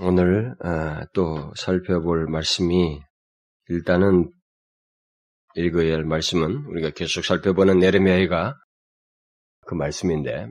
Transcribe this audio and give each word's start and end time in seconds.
오늘 0.00 0.56
어, 0.60 1.06
또 1.12 1.54
살펴볼 1.54 2.26
말씀이 2.26 3.00
일단은 3.68 4.32
읽어야 5.54 5.94
할 5.94 6.04
말씀은 6.04 6.66
우리가 6.66 6.90
계속 6.90 7.24
살펴보는 7.24 7.80
에르미야가 7.80 8.56
그 9.66 9.74
말씀인데 9.74 10.48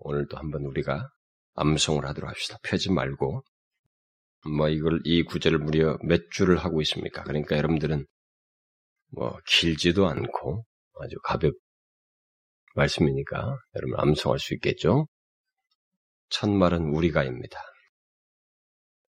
오늘도 0.00 0.38
한번 0.38 0.62
우리가 0.62 1.10
암송을 1.54 2.06
하도록 2.06 2.30
합시다. 2.30 2.56
펴지 2.62 2.90
말고 2.92 3.42
뭐 4.56 4.68
이걸 4.70 5.00
이 5.04 5.22
구절을 5.22 5.58
무려 5.58 5.98
몇 6.02 6.30
줄을 6.30 6.56
하고 6.56 6.80
있습니까? 6.80 7.24
그러니까 7.24 7.58
여러분들은 7.58 8.06
뭐 9.12 9.38
길지도 9.46 10.06
않고 10.06 10.64
아주 11.02 11.16
가볍 11.24 11.54
말씀이니까 12.74 13.58
여러분 13.74 14.00
암송할 14.00 14.38
수 14.38 14.54
있겠죠? 14.54 15.08
첫 16.30 16.48
말은 16.48 16.94
우리가입니다. 16.94 17.60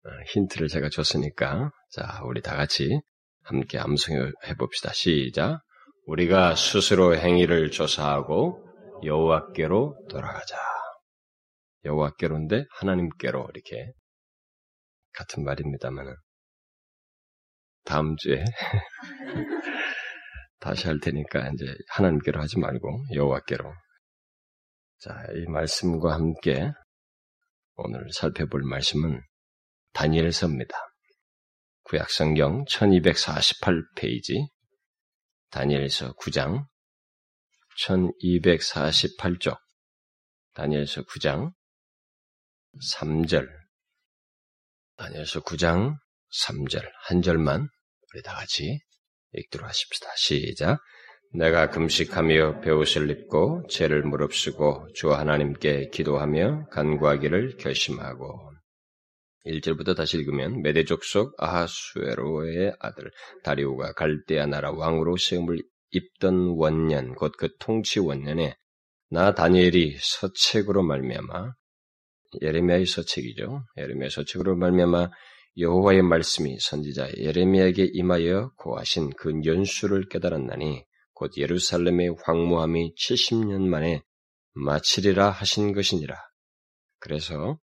어, 0.05 0.11
힌트를 0.33 0.69
제가 0.69 0.89
줬으니까 0.89 1.71
자 1.91 2.21
우리 2.25 2.43
다 2.43 2.57
같이 2.57 3.01
함께 3.45 3.79
암송해 3.79 4.55
봅시다. 4.59 4.93
시작. 4.93 5.63
우리가 6.07 6.57
스스로 6.57 7.17
행위를 7.17 7.71
조사하고 7.71 8.65
여호와께로 9.05 10.07
돌아가자. 10.09 10.57
여호와께로인데 11.85 12.65
하나님께로 12.71 13.49
이렇게 13.53 13.93
같은 15.13 15.45
말입니다만은 15.45 16.15
다음 17.85 18.17
주에 18.17 18.45
다시 20.61 20.87
할 20.87 21.01
테니까 21.01 21.51
이제 21.51 21.67
하나님께로 21.91 22.41
하지 22.41 22.59
말고 22.59 23.07
여호와께로. 23.15 23.73
자, 24.99 25.25
이 25.35 25.51
말씀과 25.51 26.15
함께 26.15 26.71
오늘 27.75 28.07
살펴볼 28.13 28.63
말씀은 28.63 29.21
다니엘서입니다. 29.93 30.75
구약성경 31.85 32.65
1248페이지 32.65 34.49
다니엘서 35.51 36.15
9장 36.15 36.65
1248쪽 37.79 39.59
다니엘서 40.55 41.03
9장 41.03 41.53
3절 42.97 43.49
다니엘서 44.97 45.41
9장 45.41 45.97
3절 46.47 46.91
한 47.05 47.23
절만 47.23 47.69
우리 48.15 48.23
다 48.23 48.35
같이 48.35 48.81
읽도록 49.35 49.69
하십시다. 49.69 50.09
시작. 50.17 50.79
내가 51.35 51.71
금식하며 51.71 52.61
배옷을 52.61 53.11
입고 53.11 53.67
죄를 53.69 54.03
무릅쓰고 54.03 54.89
주 54.95 55.13
하나님께 55.13 55.89
기도하며 55.89 56.69
간구하기를 56.71 57.57
결심하고 57.57 58.53
1절부터 59.47 59.97
다시 59.97 60.19
읽으면 60.19 60.63
메대족 60.63 61.05
속 61.05 61.35
아하수에로의 61.39 62.75
아들 62.79 63.11
다리오가 63.43 63.93
갈대아 63.93 64.47
나라 64.47 64.71
왕으로 64.71 65.17
세움을 65.17 65.59
입던 65.91 66.55
원년 66.57 67.15
곧 67.15 67.33
그 67.37 67.49
통치 67.59 68.01
원년에 68.01 68.57
나 69.11 69.35
다니엘이 69.35 69.99
서책으로 70.01 70.83
말미암아 70.83 71.53
예레미야의 72.41 72.87
서책이죠. 72.87 73.65
예레미야 73.77 74.09
서책으로 74.09 74.57
말미암아 74.57 75.11
여호와의 75.59 76.03
말씀이 76.03 76.57
선지자 76.59 77.11
예레미야에게 77.19 77.91
임하여 77.93 78.53
고하신 78.57 79.11
그 79.19 79.33
연수를 79.45 80.09
깨달았나니 80.09 80.85
곧 81.13 81.33
예루살렘의 81.37 82.17
황무함이 82.25 82.95
70년 82.95 83.67
만에 83.67 84.03
마치리라 84.55 85.29
하신 85.31 85.75
것이니라. 85.75 86.17
그래서 87.01 87.59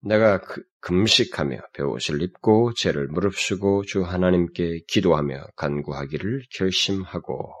내가 0.00 0.40
그, 0.40 0.62
금식하며 0.80 1.60
배옷을 1.74 2.22
입고 2.22 2.72
죄를 2.74 3.08
무릅쓰고 3.08 3.84
주 3.84 4.02
하나님께 4.02 4.82
기도하며 4.88 5.48
간구하기를 5.56 6.44
결심하고 6.54 7.52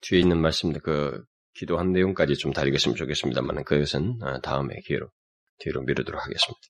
뒤에 0.00 0.20
있는 0.20 0.40
말씀들 0.40 0.80
그 0.80 1.22
기도한 1.54 1.92
내용까지 1.92 2.36
좀다 2.36 2.64
읽었으면 2.64 2.96
좋겠습니다만 2.96 3.64
그것은 3.64 4.18
어, 4.22 4.40
다음에 4.40 4.74
기회로 4.86 5.08
뒤로 5.58 5.82
미루도록 5.82 6.20
하겠습니다. 6.20 6.60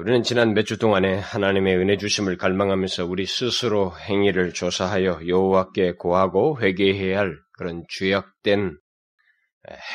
우리는 0.00 0.24
지난 0.24 0.54
몇 0.54 0.64
주 0.64 0.76
동안에 0.76 1.18
하나님의 1.18 1.76
은혜 1.76 1.96
주심을 1.96 2.36
갈망하면서 2.36 3.06
우리 3.06 3.26
스스로 3.26 3.96
행위를 3.96 4.52
조사하여 4.52 5.20
여호와께 5.28 5.92
고하고 5.92 6.60
회개해야 6.60 7.20
할 7.20 7.38
그런 7.52 7.84
죄악된 7.88 8.76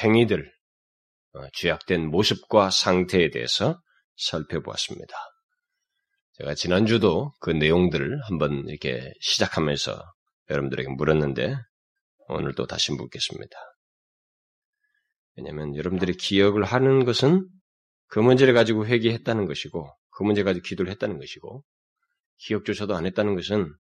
행위들, 0.04 0.40
어, 0.42 0.63
죄악된 1.54 2.10
모습과 2.10 2.70
상태에 2.70 3.30
대해서 3.30 3.82
살펴보았습니다. 4.18 5.16
제가 6.34 6.56
지난주도 6.56 7.32
그 7.40 7.52
내용들을 7.52 8.22
한번 8.24 8.68
이렇게 8.68 9.14
시작하면서 9.22 10.02
여러분들에게 10.50 10.90
물었는데 10.90 11.56
오늘도 12.28 12.66
다시 12.68 12.92
묻겠습니다. 12.92 13.56
왜냐하면 15.36 15.76
여러분들이 15.76 16.14
기억을 16.16 16.64
하는 16.64 17.06
것은 17.06 17.48
그 18.08 18.20
문제를 18.20 18.54
가지고 18.54 18.86
회개했다는 18.86 19.46
것이고 19.46 19.90
그 20.12 20.24
문제 20.24 20.44
가지고 20.44 20.64
기도를 20.64 20.92
했다는 20.92 21.18
것이고 21.18 21.64
기억조차도 22.38 22.96
안 22.96 23.06
했다는 23.06 23.36
것은 23.36 23.74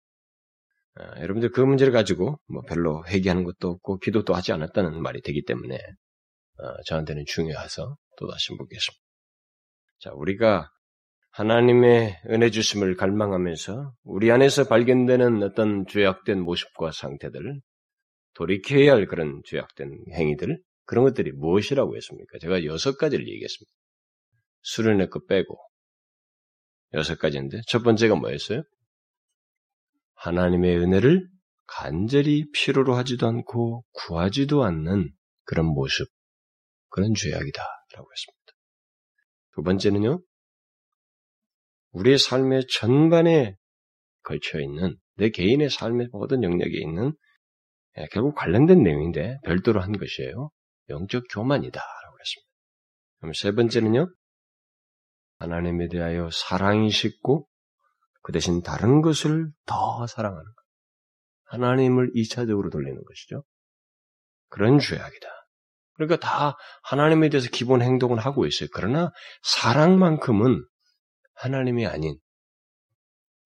어, 1.00 1.03
여러분들 1.22 1.52
그 1.52 1.62
문제를 1.62 1.91
가지고 1.91 2.40
뭐 2.47 2.62
별로 2.64 3.03
회개하는 3.08 3.44
것도 3.44 3.70
없고 3.70 4.00
기도도 4.00 4.34
하지 4.34 4.52
않았다는 4.52 5.02
말이 5.02 5.22
되기 5.22 5.44
때문에 5.44 5.75
어, 5.75 5.81
저한테는 6.86 7.25
중요해서 7.28 7.97
또다시 8.18 8.53
묻겠습니다. 8.53 9.03
자, 10.00 10.12
우리가 10.14 10.69
하나님의 11.31 12.22
은혜 12.30 12.52
주심을 12.52 12.96
갈망하면서 12.96 13.94
우리 14.03 14.31
안에서 14.31 14.68
발견되는 14.68 15.41
어떤 15.41 15.86
죄악된 15.88 16.41
모습과 16.41 16.91
상태들, 16.91 17.59
돌이켜야 18.36 18.94
할 18.94 19.08
그런 19.08 19.41
죄악된 19.46 20.06
행위들, 20.14 20.62
그런 20.86 21.06
것들이 21.06 21.31
무엇이라고 21.31 21.96
했습니까? 21.96 22.38
제가 22.40 22.66
여섯 22.66 22.97
가지를 22.97 23.28
얘기했습니다. 23.28 23.72
수련의 24.62 25.09
것 25.09 25.25
빼고 25.28 25.58
여섯 26.94 27.18
가지인데 27.18 27.62
첫 27.68 27.84
번째가 27.84 28.16
뭐였어요? 28.16 28.64
하나님의 30.16 30.78
은혜를 30.78 31.28
간절히 31.66 32.50
필요로 32.52 32.94
하지도 32.96 33.28
않고 33.28 33.84
구하지도 33.94 34.64
않는 34.64 35.12
그런 35.46 35.66
모습, 35.66 36.08
그런 36.93 37.15
죄악이다 37.15 37.63
라고 37.95 38.07
했습니다. 38.11 38.53
두 39.55 39.63
번째는요, 39.63 40.21
우리의 41.93 42.19
삶의 42.19 42.67
전반에 42.67 43.57
걸쳐 44.21 44.59
있는 44.59 44.95
내 45.15 45.31
개인의 45.31 45.71
삶의 45.71 46.09
모든 46.11 46.43
영역에 46.43 46.79
있는 46.79 47.13
예, 47.97 48.05
결국 48.11 48.35
관련된 48.35 48.83
내용인데 48.83 49.39
별도로 49.43 49.81
한 49.81 49.91
것이에요. 49.91 50.51
영적 50.89 51.23
교만이다라고 51.31 52.17
했습니다. 52.19 52.51
그럼 53.19 53.33
세 53.33 53.51
번째는요, 53.53 54.13
하나님에 55.39 55.87
대하여 55.87 56.29
사랑이 56.31 56.91
식고 56.91 57.47
그 58.21 58.31
대신 58.31 58.61
다른 58.61 59.01
것을 59.01 59.51
더 59.65 60.05
사랑하는 60.05 60.43
것. 60.43 60.63
하나님을 61.45 62.11
2차적으로 62.13 62.71
돌리는 62.71 63.03
것이죠. 63.03 63.43
그런 64.49 64.77
죄악이다. 64.77 65.42
그러니까 65.95 66.17
다 66.17 66.55
하나님에 66.83 67.29
대해서 67.29 67.49
기본 67.51 67.81
행동을 67.81 68.19
하고 68.19 68.45
있어요. 68.45 68.69
그러나 68.73 69.11
사랑만큼은 69.43 70.65
하나님이 71.35 71.85
아닌 71.87 72.17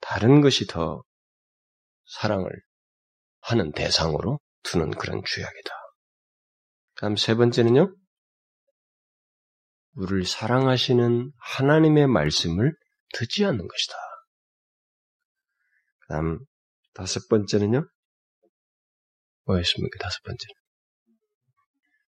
다른 0.01 0.41
것이 0.41 0.67
더 0.67 1.03
사랑을 2.05 2.49
하는 3.41 3.71
대상으로 3.71 4.39
두는 4.63 4.91
그런 4.91 5.21
죄악이다. 5.25 5.73
다음 6.95 7.15
세 7.15 7.35
번째는요. 7.35 7.95
우리를 9.95 10.25
사랑하시는 10.25 11.31
하나님의 11.37 12.07
말씀을 12.07 12.73
듣지 13.13 13.45
않는 13.45 13.67
것이다. 13.67 13.95
그 15.99 16.13
다음 16.13 16.39
다섯 16.93 17.27
번째는요. 17.29 17.87
뭐였습니까? 19.45 19.99
다섯 19.99 20.21
번째는. 20.23 20.66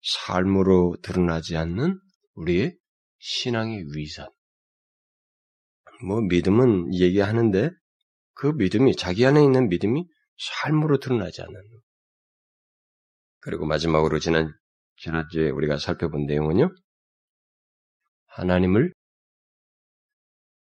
삶으로 0.03 0.97
드러나지 1.01 1.55
않는 1.57 1.99
우리의 2.35 2.77
신앙의 3.19 3.85
위선. 3.95 4.27
뭐 6.05 6.21
믿음은 6.21 6.93
얘기하는데 6.95 7.69
그 8.33 8.47
믿음이 8.47 8.95
자기 8.95 9.25
안에 9.25 9.41
있는 9.41 9.69
믿음이 9.69 10.05
삶으로 10.37 10.99
드러나지 10.99 11.41
않는. 11.41 11.53
그리고 13.39 13.65
마지막으로 13.65 14.19
지난 14.19 14.53
지난주에 14.97 15.49
우리가 15.49 15.77
살펴본 15.77 16.25
내용은요. 16.25 16.73
하나님을 18.27 18.93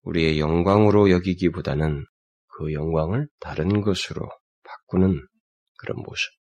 우리의 0.03 0.39
영광으로 0.39 1.09
여기기보다는 1.11 2.05
그 2.47 2.73
영광을 2.73 3.27
다른 3.39 3.81
것으로 3.81 4.29
바꾸는 4.63 5.27
그런 5.77 5.97
모습. 6.03 6.40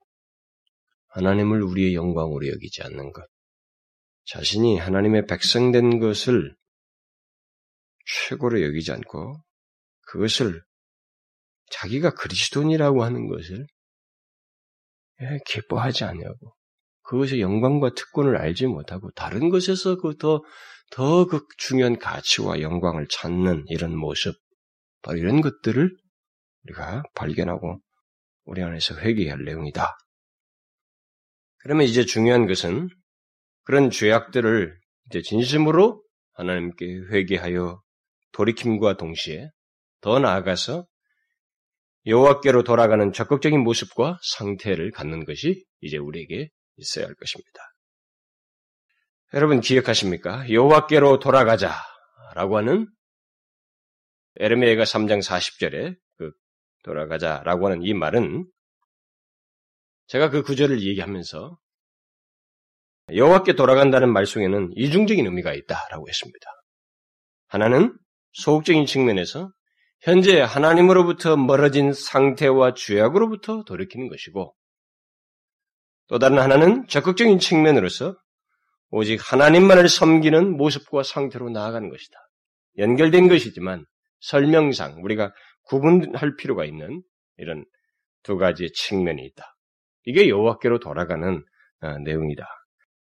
하나님을 1.10 1.62
우리의 1.62 1.96
영광으로 1.96 2.48
여기지 2.48 2.84
않는 2.84 3.12
것. 3.12 3.26
자신이 4.26 4.78
하나님의 4.78 5.26
백성된 5.26 6.00
것을 6.00 6.56
최고로 8.06 8.62
여기지 8.64 8.92
않고 8.92 9.44
그것을 10.08 10.62
자기가 11.72 12.14
그리스도인이라고 12.16 13.04
하는 13.04 13.28
것을 13.28 13.68
예, 15.22 15.40
기뻐하지 15.46 16.06
않냐고 16.06 16.56
그것의 17.04 17.42
영광과 17.42 17.94
특권을 17.94 18.38
알지 18.38 18.68
못하고 18.68 19.12
다른 19.12 19.50
것에서 19.50 19.98
그더더 19.98 21.26
그 21.30 21.46
중요한 21.58 21.98
가치와 21.98 22.62
영광을 22.62 23.08
찾는 23.10 23.66
이런 23.68 23.98
모습 23.98 24.36
바로 25.02 25.18
이런 25.18 25.42
것들을 25.42 25.96
우리가 26.64 27.04
발견하고 27.16 27.80
우리 28.46 28.62
안에서 28.62 28.96
회개할 29.00 29.44
내용이다. 29.44 29.96
그러면 31.60 31.86
이제 31.86 32.06
중요한 32.06 32.48
것은 32.48 32.90
그런 33.64 33.90
죄악들을 33.90 34.78
이제 35.08 35.22
진심으로 35.22 36.04
하나님께 36.34 36.86
회개하여 37.12 37.82
돌이킴과 38.32 38.98
동시에 38.98 39.50
더 40.02 40.20
나아가서 40.20 40.88
여호와께로 42.06 42.64
돌아가는 42.64 43.12
적극적인 43.12 43.60
모습과 43.60 44.20
상태를 44.38 44.92
갖는 44.92 45.26
것이 45.26 45.66
이제 45.82 45.98
우리에게 45.98 46.50
있어야 46.78 47.06
할 47.06 47.14
것입니다. 47.16 47.60
여러분 49.34 49.60
기억하십니까? 49.60 50.50
여호와께로 50.50 51.20
돌아가자라고 51.20 52.58
하는 52.58 52.88
에르메가 54.38 54.84
3장 54.84 55.22
40절에 55.22 55.96
그 56.18 56.32
돌아가자라고 56.84 57.68
하는 57.68 57.84
이 57.84 57.94
말은 57.94 58.46
제가 60.10 60.32
그 60.32 60.42
구절을 60.42 60.82
얘기하면서 60.82 61.58
여호와께 63.14 63.54
돌아간다는 63.54 64.12
말 64.12 64.26
속에는 64.26 64.72
이중적인 64.76 65.24
의미가 65.26 65.54
있다라고 65.54 66.08
했습니다. 66.10 66.48
하나는 67.48 67.96
소극적인 68.34 68.86
측면에서 68.88 69.52
현재 70.02 70.42
하나님으로부터 70.42 71.38
멀어진 71.38 71.94
상태와 71.94 72.74
죄악으로부터 72.74 73.64
돌이키는 73.64 74.08
것이고 74.10 74.56
또 76.08 76.20
다른 76.20 76.40
하나는 76.40 76.88
적극적인 76.88 77.38
측면으로서 77.38 78.16
오직 78.90 79.20
하나님만을 79.22 79.90
섬기는 79.90 80.58
모습과 80.58 81.04
상태로 81.04 81.52
나아가는 81.52 81.88
것이다. 81.88 82.18
연결된 82.80 83.28
것이지만 83.28 83.86
설명상 84.22 85.04
우리가 85.04 85.32
구분할 85.64 86.36
필요가 86.36 86.66
있는 86.66 87.04
이런 87.38 87.64
두 88.24 88.38
가지의 88.38 88.72
측면이 88.74 89.24
있다. 89.24 89.56
이게 90.10 90.28
여호와께로 90.30 90.80
돌아가는 90.80 91.44
어, 91.82 91.98
내용이다. 92.00 92.46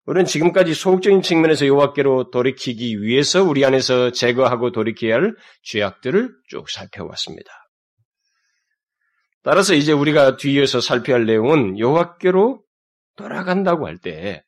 우리는 0.07 0.25
지금까지 0.25 0.75
소극적인 0.75 1.23
측면에서 1.23 1.67
여호와께로 1.67 2.31
돌이키기 2.31 3.03
위해서 3.03 3.43
우리 3.43 3.65
안에서 3.65 4.13
제거하고 4.13 4.73
돌이켜야 4.73 5.17
할 5.17 5.35
죄악들을 5.63 6.31
쭉 6.49 6.71
살펴왔습니다. 6.71 7.51
따라서 9.43 9.75
이제 9.75 9.93
우리가 9.93 10.37
뒤에서 10.37 10.81
살펴야 10.81 11.17
할 11.17 11.27
내용은 11.27 11.79
여호와께로 11.79 12.63
돌아간다고 13.17 13.87
할 13.87 13.99
때 13.99 14.47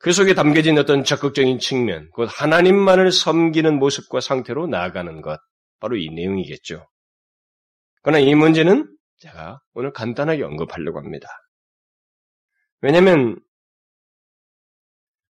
그 0.00 0.12
속에 0.12 0.32
담겨진 0.32 0.78
어떤 0.78 1.04
적극적인 1.04 1.58
측면, 1.58 2.08
곧 2.12 2.26
하나님만을 2.32 3.12
섬기는 3.12 3.78
모습과 3.78 4.22
상태로 4.22 4.66
나아가는 4.66 5.20
것, 5.20 5.38
바로 5.78 5.98
이 5.98 6.08
내용이겠죠. 6.08 6.88
그러나 8.02 8.18
이 8.18 8.34
문제는 8.34 8.88
제가 9.20 9.60
오늘 9.74 9.92
간단하게 9.92 10.42
언급하려고 10.42 10.98
합니다. 10.98 11.28
왜냐하면 12.80 13.38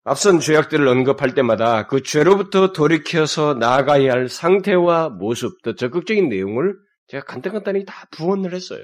앞선 0.04 0.39
죄악들을 0.39 0.88
언급할 0.88 1.34
때마다 1.34 1.88
그 1.88 2.04
죄로부터 2.04 2.72
돌이켜서 2.72 3.54
나아가야 3.54 4.12
할 4.12 4.30
상태와 4.30 5.10
모습, 5.10 5.62
또 5.63 5.75
적극적인 5.75 6.30
내용을 6.30 6.75
제가 7.07 7.24
간단간단히 7.25 7.86
다 7.86 8.07
부언을 8.12 8.54
했어요. 8.54 8.84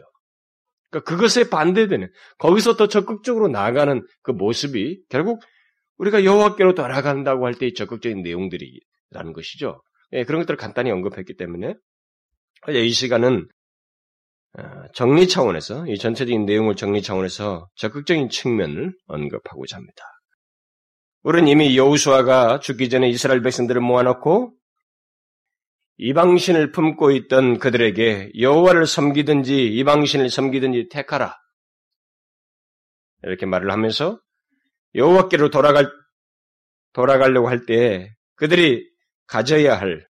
그러니까 0.89 1.09
그것에 1.09 1.49
반대되는 1.49 2.09
거기서 2.37 2.75
더 2.75 2.87
적극적으로 2.87 3.47
나아가는 3.47 4.05
그 4.21 4.31
모습이 4.31 5.03
결국 5.09 5.41
우리가 5.97 6.23
여호와께로 6.23 6.75
돌아간다고 6.75 7.45
할 7.45 7.55
때의 7.55 7.73
적극적인 7.73 8.21
내용들이라는 8.21 9.33
것이죠. 9.33 9.81
예, 10.13 10.23
그런 10.23 10.41
것들을 10.41 10.57
간단히 10.57 10.91
언급했기 10.91 11.35
때문에 11.35 11.75
이 12.69 12.89
시간은 12.91 13.37
어, 13.37 13.62
정리 14.93 15.27
차원에서 15.27 15.87
이 15.87 15.97
전체적인 15.97 16.45
내용을 16.45 16.75
정리 16.75 17.01
차원에서 17.01 17.69
적극적인 17.75 18.29
측면을 18.29 18.93
언급하고자 19.07 19.77
합니다. 19.77 20.03
우리는 21.23 21.47
이미 21.47 21.77
여우수아가 21.77 22.59
죽기 22.59 22.89
전에 22.89 23.09
이스라엘 23.09 23.41
백성들을 23.41 23.81
모아놓고 23.81 24.53
이방신을 25.97 26.71
품고 26.71 27.11
있던 27.11 27.59
그들에게 27.59 28.31
여호와를 28.39 28.85
섬기든지 28.85 29.67
이방신을 29.67 30.29
섬기든지 30.29 30.89
택하라. 30.89 31.37
이렇게 33.23 33.45
말을 33.45 33.71
하면서 33.71 34.19
여호와께로 34.95 35.49
돌아갈 35.49 35.89
돌아가려고 36.91 37.47
할 37.47 37.65
때 37.65 38.13
그들이 38.35 38.85
가져야 39.25 39.79
할 39.79 40.05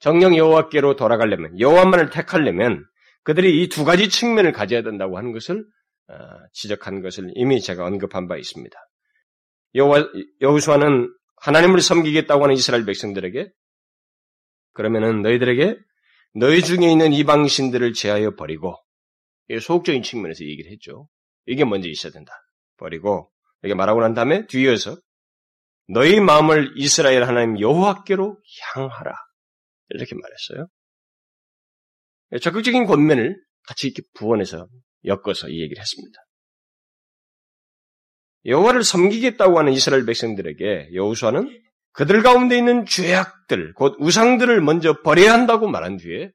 정령 0.00 0.36
여호와께로 0.36 0.96
돌아가려면 0.96 1.60
여호와만을 1.60 2.10
택하려면 2.10 2.87
그들이 3.28 3.62
이 3.62 3.68
두 3.68 3.84
가지 3.84 4.08
측면을 4.08 4.52
가져야 4.52 4.82
된다고 4.82 5.18
하는 5.18 5.32
것을 5.32 5.62
어, 6.08 6.14
지적한 6.54 7.02
것을 7.02 7.30
이미 7.34 7.60
제가 7.60 7.84
언급한 7.84 8.26
바 8.26 8.38
있습니다. 8.38 8.74
여호수아는 10.40 11.14
하나님을 11.42 11.82
섬기겠다고 11.82 12.44
하는 12.44 12.54
이스라엘 12.54 12.86
백성들에게 12.86 13.52
그러면은 14.72 15.20
너희들에게 15.20 15.76
너희 16.36 16.62
중에 16.62 16.90
있는 16.90 17.12
이방신들을 17.12 17.92
제하여 17.92 18.34
버리고 18.34 18.74
소극적인 19.60 20.02
측면에서 20.02 20.44
얘기를 20.44 20.70
했죠. 20.72 21.06
이게 21.44 21.66
먼저 21.66 21.86
있어야 21.90 22.10
된다. 22.10 22.32
버리고 22.78 23.30
이렇게 23.60 23.74
말하고 23.74 24.00
난 24.00 24.14
다음에 24.14 24.46
뒤에서 24.46 24.96
너희 25.86 26.18
마음을 26.18 26.72
이스라엘 26.76 27.24
하나님 27.24 27.60
여호와께로 27.60 28.38
향하라 28.72 29.12
이렇게 29.90 30.14
말했어요. 30.14 30.68
적극적인 32.40 32.84
권면을 32.86 33.36
같이 33.66 33.88
이렇게 33.88 34.02
부원해서 34.14 34.68
엮어서 35.04 35.48
이 35.48 35.60
얘기를 35.62 35.80
했습니다. 35.80 36.18
여호와를 38.44 38.82
섬기겠다고 38.82 39.58
하는 39.58 39.72
이스라엘 39.72 40.06
백성들에게 40.06 40.90
여호수아는 40.94 41.48
그들 41.92 42.22
가운데 42.22 42.56
있는 42.56 42.86
죄악들, 42.86 43.74
곧 43.74 43.96
우상들을 43.98 44.60
먼저 44.60 45.02
버려야 45.02 45.32
한다고 45.32 45.68
말한 45.68 45.96
뒤에 45.96 46.30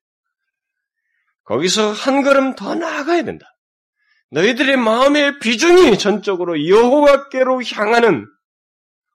거기서 1.44 1.91
한 1.91 2.24
걸음 2.24 2.56
더 2.56 2.75
나아가야 2.75 3.24
된다. 3.24 3.46
너희들의 4.32 4.77
마음의 4.77 5.39
비중이 5.39 5.98
전적으로 5.98 6.67
여호와께로 6.67 7.63
향하는 7.63 8.25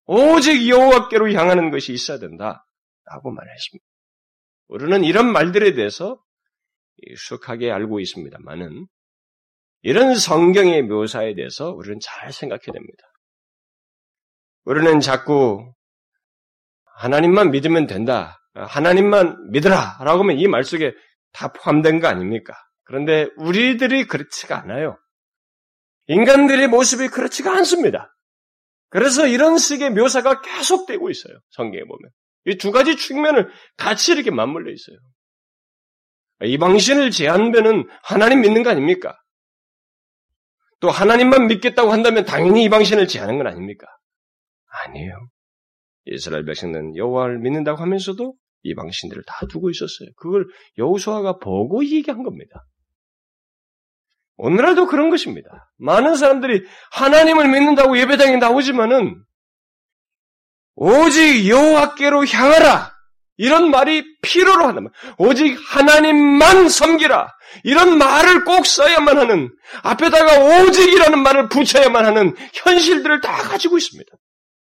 오직 0.07 0.69
여호와께로 0.69 1.33
향하는 1.33 1.71
것이 1.71 1.93
있어야 1.93 2.19
된다라고 2.19 3.31
말했습니다. 3.31 3.85
우리는 4.69 5.05
이런 5.05 5.31
말들에 5.33 5.75
대해서 5.75 6.19
익숙하게 7.07 7.71
알고 7.71 8.01
있습니다만은 8.01 8.87
이런 9.83 10.17
성경의 10.17 10.83
묘사에 10.83 11.35
대해서 11.35 11.71
우리는 11.71 11.99
잘 12.03 12.33
생각해야 12.33 12.73
됩니다. 12.73 13.05
우리는 14.65 15.01
자꾸 15.01 15.73
하나님만 16.97 17.51
믿으면 17.53 17.87
된다. 17.87 18.41
하나님만 18.55 19.51
믿으라. 19.51 19.99
라고 20.01 20.23
하면 20.23 20.39
이 20.39 20.47
말 20.49 20.65
속에 20.65 20.93
다 21.33 21.53
포함된 21.53 22.01
거 22.01 22.09
아닙니까? 22.09 22.55
그런데 22.85 23.29
우리들이 23.37 24.07
그렇지가 24.07 24.59
않아요. 24.63 24.99
인간들의 26.09 26.67
모습이 26.69 27.09
그렇지가 27.09 27.55
않습니다. 27.59 28.15
그래서 28.91 29.27
이런 29.27 29.59
식의 29.59 29.91
묘사가 29.91 30.41
계속되고 30.41 31.11
있어요. 31.11 31.39
성경에 31.51 31.85
보면. 31.85 32.11
이 32.47 32.57
두 32.57 32.73
가지 32.73 32.97
측면을 32.97 33.51
같이 33.77 34.13
이렇게 34.13 34.31
맞물려 34.31 34.73
있어요. 34.73 34.97
이방신을 36.45 37.11
제한되는 37.11 37.89
하나님 38.03 38.43
믿는 38.43 38.63
거 38.63 38.71
아닙니까? 38.71 39.17
또 40.81 40.91
하나님만 40.91 41.49
믿겠다고 41.49 41.91
한다면 41.91 42.25
당연히 42.25 42.65
이방신을 42.65 43.09
제하는 43.09 43.39
건 43.39 43.47
아닙니까? 43.49 43.87
아니에요. 44.85 45.29
이스라엘 46.07 46.45
백성들은 46.45 46.97
여호와를 46.97 47.39
믿는다고 47.41 47.81
하면서도 47.83 48.35
이방신들을 48.63 49.23
다 49.27 49.47
두고 49.51 49.71
있었어요. 49.71 50.09
그걸 50.17 50.47
여호수아가 50.79 51.39
보고 51.39 51.85
얘기한 51.85 52.23
겁니다. 52.23 52.65
오늘날도 54.37 54.87
그런 54.87 55.11
것입니다. 55.11 55.49
많은 55.79 56.15
사람들이 56.15 56.65
하나님을 56.93 57.49
믿는다고 57.49 57.99
예배당에 57.99 58.37
나오지만은 58.37 59.21
오직 60.77 61.49
여호와께로 61.49 62.25
향하라. 62.25 62.98
이런 63.39 63.71
말이 63.71 64.05
필요로 64.21 64.67
한다면 64.67 64.93
오직 65.17 65.57
하나님만 65.57 66.69
섬기라. 66.69 67.35
이런 67.65 67.97
말을 67.97 68.45
꼭 68.45 68.67
써야만 68.67 69.17
하는 69.17 69.57
앞에다가 69.83 70.63
오직이라는 70.65 71.23
말을 71.23 71.49
붙여야만 71.49 72.05
하는 72.05 72.35
현실들을 72.53 73.21
다 73.21 73.33
가지고 73.39 73.79
있습니다. 73.79 74.11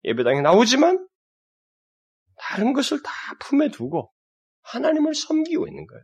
예배당에 0.04 0.42
나오지만 0.42 1.08
다른 2.38 2.74
것을 2.74 3.02
다 3.02 3.12
품에 3.40 3.70
두고 3.72 4.12
하나님을 4.62 5.16
섬기고 5.16 5.68
있는 5.68 5.88
거예요. 5.88 6.04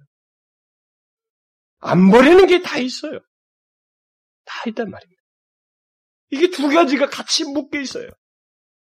안 1.79 2.09
버리는 2.09 2.47
게 2.47 2.61
다 2.61 2.77
있어요. 2.79 3.19
다 4.45 4.63
있단 4.67 4.89
말입니다. 4.89 5.21
이게 6.29 6.49
두 6.49 6.69
가지가 6.69 7.09
같이 7.09 7.43
묶여 7.43 7.79
있어요. 7.79 8.09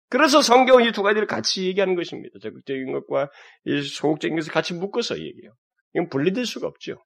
그래서 0.09 0.41
성경은 0.43 0.85
이 0.87 0.93
두 0.93 1.03
가지를 1.03 1.27
같이 1.27 1.67
얘기하는 1.67 1.95
것입니다. 1.95 2.39
적극적인 2.41 2.93
것과 2.93 3.31
이 3.67 3.83
소극적인 3.83 4.37
것을 4.37 4.53
같이 4.53 4.75
묶어서 4.75 5.19
얘기해요. 5.19 5.53
이건 5.95 6.09
분리될 6.09 6.47
수가 6.47 6.67
없죠. 6.67 7.05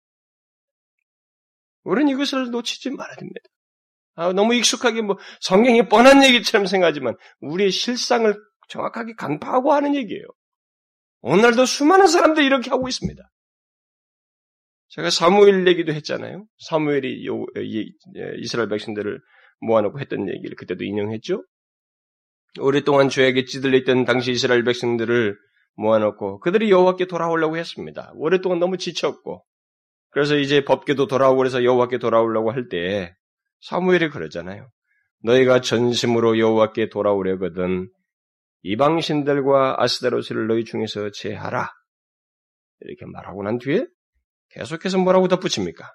우리는 1.85 2.13
이것을 2.13 2.51
놓치지 2.51 2.91
말아야 2.91 3.17
됩니다. 3.17 3.41
아, 4.15 4.33
너무 4.33 4.55
익숙하게 4.55 5.03
뭐 5.03 5.17
성경이 5.41 5.89
뻔한 5.89 6.23
얘기처럼 6.25 6.67
생각하지만 6.67 7.17
우리의 7.41 7.71
실상을 7.71 8.33
정확하게 8.69 9.15
간파하고 9.17 9.73
하는 9.73 9.95
얘기예요. 9.97 10.25
오늘도 11.23 11.67
수많은 11.67 12.07
사람들이 12.07 12.47
이렇게 12.47 12.71
하고 12.71 12.89
있습니다. 12.89 13.23
제가 14.89 15.11
사무엘 15.11 15.67
얘기도 15.67 15.93
했잖아요. 15.93 16.47
사무엘이 16.59 17.25
이스라엘 18.41 18.69
백성들을 18.69 19.21
모아놓고 19.61 19.99
했던 20.01 20.29
얘기를 20.29 20.55
그때도 20.57 20.85
인용했죠. 20.85 21.43
오랫동안 22.61 23.09
죄에게 23.09 23.45
찌들려 23.45 23.79
있던 23.79 24.05
당시 24.05 24.33
이스라엘 24.33 24.65
백성들을 24.65 25.39
모아놓고 25.75 26.41
그들이 26.41 26.71
여호와께 26.71 27.07
돌아오려고 27.07 27.57
했습니다. 27.57 28.13
오랫동안 28.15 28.59
너무 28.59 28.77
지쳤고 28.77 29.45
그래서 30.11 30.37
이제 30.37 30.65
법계도 30.65 31.07
돌아오고 31.07 31.39
그래서 31.39 31.65
여호와께 31.65 31.99
돌아오려고 31.99 32.53
할 32.53 32.69
때 32.69 33.15
사무엘이 33.63 34.11
그러잖아요. 34.11 34.69
너희가 35.23 35.61
전심으로 35.61 36.39
여호와께 36.39 36.89
돌아오려거든 36.89 37.89
이방 38.63 39.01
신들과 39.01 39.77
아스데로스를 39.79 40.47
너희 40.49 40.65
중에서 40.65 41.11
제하라. 41.11 41.71
이렇게 42.81 43.07
말하고 43.07 43.43
난 43.43 43.59
뒤에 43.59 43.87
계속해서 44.51 44.99
뭐라고 44.99 45.29
덧붙입니까? 45.29 45.89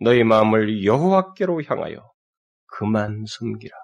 너희 0.00 0.22
마음을 0.22 0.84
여호와께로 0.84 1.62
향하여 1.64 2.10
그만 2.66 3.24
섬기라. 3.26 3.74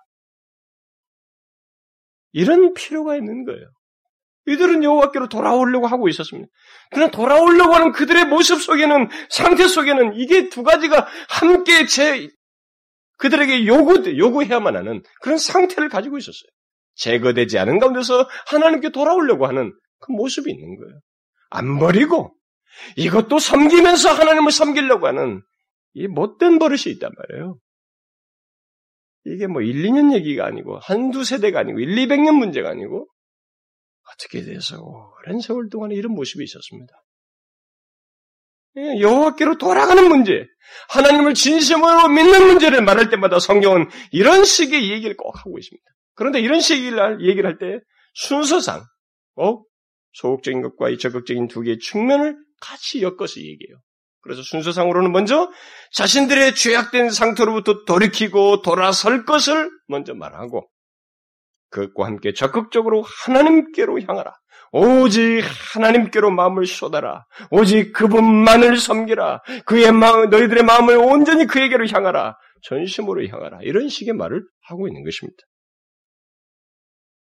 이런 2.35 2.75
필요가 2.75 3.17
있는 3.17 3.45
거예요. 3.45 3.65
이들은 4.47 4.85
여호와께로 4.85 5.29
돌아오려고 5.29 5.87
하고 5.87 6.09
있었습니다. 6.09 6.49
그러나 6.91 7.11
돌아오려고 7.11 7.75
하는 7.75 7.93
그들의 7.93 8.27
모습 8.27 8.61
속에는 8.61 9.09
상태 9.31 9.67
속에는 9.67 10.17
이게 10.17 10.51
두 10.51 10.63
가지가 10.63 11.07
함께 11.31 11.87
제 11.87 12.29
그들에게 13.17 13.67
요구 13.67 14.19
요구해야만 14.19 14.77
하는 14.77 15.03
그런 15.23 15.39
상태를 15.39 15.89
가지고 15.89 16.19
있었어요. 16.19 16.49
제거되지 16.97 17.59
않은 17.59 17.79
가운데서 17.79 18.29
하나님께 18.49 18.91
돌아오려고 18.91 19.47
하는 19.47 19.73
그 20.01 20.13
모습이 20.13 20.51
있는 20.51 20.77
거예요. 20.77 21.01
안 21.51 21.79
버리고 21.79 22.35
이것도 22.97 23.39
섬기면서 23.39 24.11
하나님을 24.13 24.53
섬기려고 24.53 25.07
하는 25.07 25.43
이 25.95 26.09
못된 26.09 26.59
버릇이 26.59 26.83
있단 26.87 27.11
말이에요. 27.17 27.57
이게 29.27 29.47
뭐 29.47 29.63
1, 29.63 29.83
2년 29.83 30.15
얘기가 30.15 30.47
아니고 30.47 30.79
한두 30.81 31.25
세대가 31.25 31.61
아니고 31.61 31.81
1, 31.81 31.89
200년 32.07 32.37
문제가 32.37 32.71
아니고 32.71 33.09
어떻게 34.13 34.43
돼서 34.43 34.83
오랜 34.83 35.41
세월 35.41 35.69
동안에 35.71 35.95
이런 35.95 36.13
모습이 36.13 36.45
있었습니다. 36.45 36.93
예, 38.77 39.01
여호와께로 39.01 39.57
돌아가는 39.59 40.07
문제, 40.09 40.47
하나님을 40.91 41.35
진심으로 41.35 42.09
믿는 42.09 42.47
문제를 42.49 42.83
말할 42.83 43.09
때마다 43.09 43.39
성경은 43.39 43.89
이런 44.11 44.45
식의 44.45 44.91
얘기를 44.91 45.17
꼭 45.17 45.39
하고 45.39 45.59
있습니다. 45.59 45.85
그런데 46.15 46.41
이런 46.41 46.61
식의 46.61 46.93
얘기를 47.21 47.47
할 47.47 47.59
때 47.59 47.81
순서상 48.15 48.85
어? 49.37 49.63
소극적인 50.13 50.63
것과 50.63 50.91
이 50.91 50.99
적극적인 50.99 51.49
두 51.49 51.63
개의 51.63 51.79
측면을 51.79 52.37
같이 52.61 53.03
엮어서 53.03 53.41
얘기해요. 53.41 53.77
그래서 54.25 54.43
순서상으로는 54.43 55.13
먼저 55.13 55.51
자신들의 55.93 56.55
죄악된 56.55 57.11
상태로부터 57.11 57.85
돌이키고 57.85 58.63
돌아설 58.63 59.25
것을 59.25 59.71
먼저 59.87 60.15
말하고 60.15 60.69
그것과 61.71 62.07
함께 62.07 62.33
적극적으로 62.33 63.05
하나님께로 63.25 64.01
향하라. 64.01 64.33
오직 64.73 65.43
하나님께로 65.75 66.31
마음을 66.31 66.67
쏟아라. 66.67 67.27
오직 67.51 67.93
그분만을 67.93 68.79
섬기라. 68.79 69.43
그의 69.67 69.93
마음, 69.93 70.31
너희들의 70.31 70.65
마음을 70.65 70.97
온전히 70.97 71.47
그에게로 71.47 71.87
향하라. 71.87 72.37
전심으로 72.63 73.27
향하라. 73.29 73.59
이런 73.63 73.89
식의 73.89 74.15
말을 74.15 74.43
하고 74.63 74.89
있는 74.89 75.05
것입니다. 75.05 75.37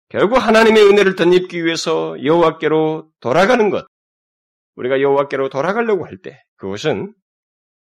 결국 0.08 0.36
하나님의 0.36 0.82
은혜를 0.84 1.16
덧입기 1.16 1.64
위해서 1.64 2.14
여호와께로 2.22 3.10
돌아가는 3.20 3.70
것. 3.70 3.86
우리가 4.74 5.00
여호와께로 5.00 5.48
돌아가려고 5.48 6.06
할 6.06 6.20
때 6.22 6.42
그것은 6.56 7.14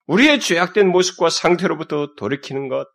우리의 0.06 0.40
죄악된 0.40 0.88
모습과 0.88 1.30
상태로부터 1.30 2.14
돌이키는 2.16 2.68
것 2.68 2.86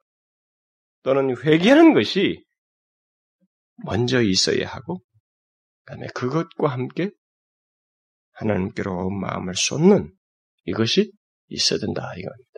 또는 1.03 1.35
회개하는 1.37 1.93
것이 1.93 2.43
먼저 3.83 4.21
있어야 4.21 4.67
하고 4.67 5.01
그다음에 5.83 6.07
그것과 6.13 6.67
함께 6.69 7.11
하나님께로 8.33 9.09
마음을 9.09 9.55
쏟는 9.55 10.13
이것이 10.65 11.11
있어야 11.47 11.79
된다 11.79 12.03
이겁니다. 12.15 12.51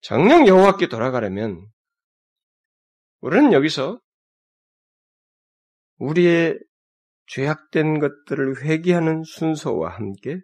정령 0.00 0.48
여호와께 0.48 0.88
돌아가려면 0.88 1.64
우리는 3.20 3.52
여기서 3.52 4.00
우리의 5.98 6.58
죄악된 7.26 7.98
것들을 7.98 8.62
회개하는 8.64 9.22
순서와 9.24 9.90
함께 9.90 10.40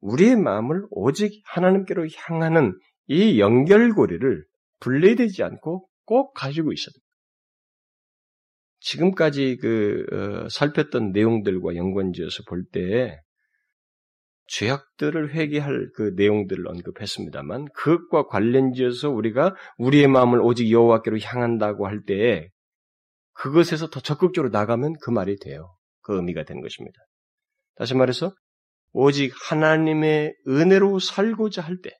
우리의 0.00 0.36
마음을 0.36 0.86
오직 0.90 1.42
하나님께로 1.44 2.06
향하는 2.16 2.78
이 3.06 3.40
연결고리를 3.40 4.44
분리되지 4.80 5.42
않고 5.42 5.88
꼭 6.04 6.34
가지고 6.34 6.72
있어야 6.72 6.92
됩니다. 6.92 7.06
지금까지 8.80 9.56
그 9.60 10.06
어, 10.12 10.48
살폈던 10.48 11.12
내용들과 11.12 11.74
연관지어서 11.74 12.44
볼때 12.46 13.20
죄악들을 14.48 15.34
회개할 15.34 15.90
그 15.94 16.12
내용들을 16.14 16.68
언급했습니다만 16.68 17.66
그것과 17.74 18.28
관련지어서 18.28 19.10
우리가 19.10 19.56
우리의 19.78 20.06
마음을 20.06 20.40
오직 20.40 20.70
여호와께로 20.70 21.18
향한다고 21.18 21.86
할때 21.86 22.50
그것에서 23.32 23.90
더 23.90 24.00
적극적으로 24.00 24.50
나가면 24.50 24.94
그 25.02 25.10
말이 25.10 25.36
돼요. 25.38 25.75
그 26.06 26.14
의미가 26.14 26.44
되는 26.44 26.62
것입니다. 26.62 27.00
다시 27.74 27.94
말해서 27.94 28.32
오직 28.92 29.34
하나님의 29.50 30.34
은혜로 30.46 31.00
살고자 31.00 31.62
할 31.62 31.78
때, 31.82 31.90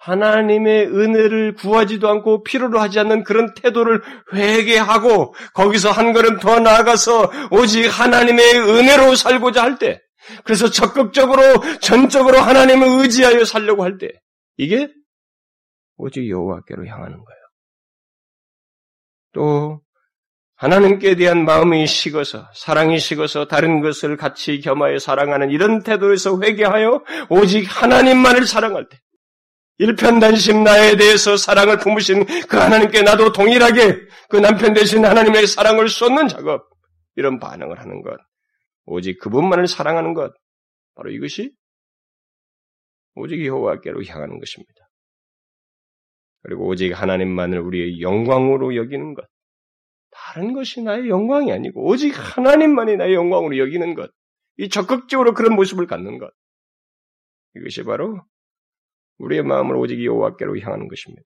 하나님의 0.00 0.88
은혜를 0.88 1.54
구하지도 1.54 2.08
않고 2.08 2.42
필요로 2.42 2.80
하지 2.80 2.98
않는 2.98 3.22
그런 3.22 3.54
태도를 3.54 4.02
회개하고 4.34 5.34
거기서 5.54 5.90
한 5.90 6.12
걸음 6.12 6.38
더 6.40 6.58
나아가서 6.58 7.30
오직 7.52 7.86
하나님의 7.86 8.58
은혜로 8.58 9.14
살고자 9.14 9.62
할 9.62 9.78
때, 9.78 10.00
그래서 10.44 10.68
적극적으로 10.68 11.42
전적으로 11.80 12.38
하나님을 12.38 13.02
의지하여 13.02 13.44
살려고 13.44 13.84
할 13.84 13.98
때, 13.98 14.10
이게 14.56 14.92
오직 15.96 16.28
여호와께로 16.28 16.86
향하는 16.86 17.24
거예요. 17.24 17.38
또 19.32 19.80
하나님께 20.58 21.14
대한 21.14 21.44
마음이 21.44 21.86
식어서 21.86 22.50
사랑이 22.52 22.98
식어서 22.98 23.46
다른 23.46 23.80
것을 23.80 24.16
같이 24.16 24.60
겸하여 24.60 24.98
사랑하는 24.98 25.50
이런 25.50 25.84
태도에서 25.84 26.40
회개하여 26.40 27.04
오직 27.30 27.64
하나님만을 27.64 28.44
사랑할 28.44 28.88
때 28.88 28.98
일편단심 29.78 30.64
나에 30.64 30.96
대해서 30.96 31.36
사랑을 31.36 31.78
품으신 31.78 32.24
그 32.48 32.56
하나님께 32.56 33.02
나도 33.02 33.32
동일하게 33.32 34.00
그 34.28 34.36
남편 34.36 34.74
대신 34.74 35.04
하나님의 35.04 35.46
사랑을 35.46 35.88
쏟는 35.88 36.26
작업 36.26 36.68
이런 37.14 37.38
반응을 37.38 37.78
하는 37.78 38.02
것 38.02 38.18
오직 38.84 39.20
그분만을 39.20 39.68
사랑하는 39.68 40.12
것 40.12 40.34
바로 40.96 41.12
이것이 41.12 41.52
오직 43.14 43.46
여호와께로 43.46 44.04
향하는 44.06 44.40
것입니다. 44.40 44.74
그리고 46.42 46.66
오직 46.66 46.92
하나님만을 46.92 47.60
우리의 47.60 48.00
영광으로 48.00 48.74
여기는 48.74 49.14
것 49.14 49.24
다른 50.38 50.52
것이 50.52 50.82
나의 50.82 51.08
영광이 51.08 51.50
아니고 51.50 51.84
오직 51.84 52.12
하나님만이 52.12 52.96
나의 52.96 53.12
영광으로 53.12 53.58
여기는 53.58 53.94
것. 53.94 54.12
이 54.56 54.68
적극적으로 54.68 55.34
그런 55.34 55.56
모습을 55.56 55.88
갖는 55.88 56.18
것. 56.18 56.30
이것이 57.56 57.82
바로 57.82 58.24
우리의 59.18 59.42
마음을 59.42 59.74
오직 59.74 60.04
여호와께로 60.04 60.60
향하는 60.60 60.86
것입니다. 60.86 61.24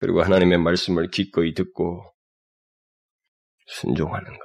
그리고 0.00 0.22
하나님의 0.22 0.58
말씀을 0.58 1.08
기꺼이 1.10 1.54
듣고 1.54 2.02
순종하는 3.66 4.32
것. 4.32 4.40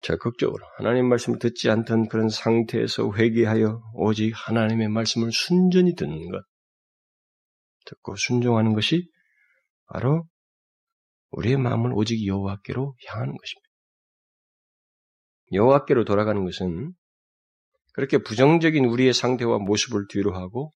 적극적으로 0.00 0.66
하나님 0.76 1.08
말씀을 1.08 1.38
듣지 1.38 1.70
않던 1.70 2.08
그런 2.08 2.28
상태에서 2.28 3.12
회개하여 3.12 3.80
오직 3.94 4.32
하나님의 4.34 4.88
말씀을 4.88 5.30
순전히 5.30 5.94
듣는 5.94 6.32
것. 6.32 6.42
듣고 7.86 8.16
순종하는 8.16 8.74
것이 8.74 9.08
바로 9.86 10.26
우리의 11.30 11.56
마음을 11.56 11.92
오직 11.94 12.26
여호와께로 12.26 12.94
향하는 13.08 13.36
것입니다. 13.36 13.68
여호와께로 15.52 16.04
돌아가는 16.04 16.44
것은 16.44 16.92
그렇게 17.92 18.18
부정적인 18.18 18.84
우리의 18.84 19.12
상태와 19.12 19.58
모습을 19.58 20.06
뒤로 20.08 20.32
하고 20.32 20.72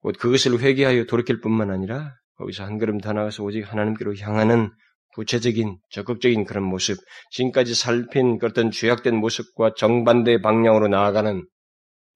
곧 0.00 0.16
그것을 0.18 0.60
회개하여 0.60 1.06
돌이킬 1.06 1.40
뿐만 1.40 1.70
아니라 1.70 2.14
거기서 2.36 2.64
한 2.64 2.78
걸음 2.78 2.98
더 2.98 3.12
나가서 3.12 3.42
오직 3.42 3.62
하나님께로 3.62 4.16
향하는 4.16 4.70
구체적인 5.14 5.78
적극적인 5.90 6.44
그런 6.44 6.62
모습, 6.64 6.96
지금까지 7.32 7.74
살핀 7.74 8.38
어떤 8.42 8.70
죄악된 8.70 9.16
모습과 9.16 9.74
정반대 9.76 10.40
방향으로 10.40 10.86
나아가는 10.86 11.44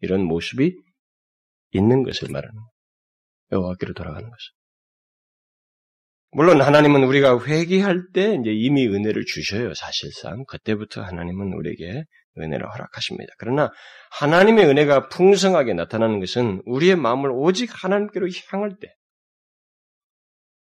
이런 0.00 0.22
모습이 0.24 0.76
있는 1.72 2.04
것을 2.04 2.28
말하는 2.30 2.54
여호와께로 3.50 3.94
돌아가는 3.94 4.22
것을. 4.22 4.61
물론 6.34 6.62
하나님은 6.62 7.04
우리가 7.04 7.44
회개할 7.44 8.08
때 8.14 8.34
이제 8.40 8.50
이미 8.52 8.86
은혜를 8.86 9.24
주셔요. 9.26 9.74
사실상 9.74 10.44
그때부터 10.46 11.02
하나님은 11.02 11.52
우리에게 11.52 12.04
은혜를 12.38 12.72
허락하십니다. 12.72 13.34
그러나 13.36 13.70
하나님의 14.12 14.64
은혜가 14.66 15.08
풍성하게 15.08 15.74
나타나는 15.74 16.20
것은 16.20 16.62
우리의 16.64 16.96
마음을 16.96 17.30
오직 17.30 17.70
하나님께로 17.72 18.28
향할 18.48 18.78
때, 18.80 18.94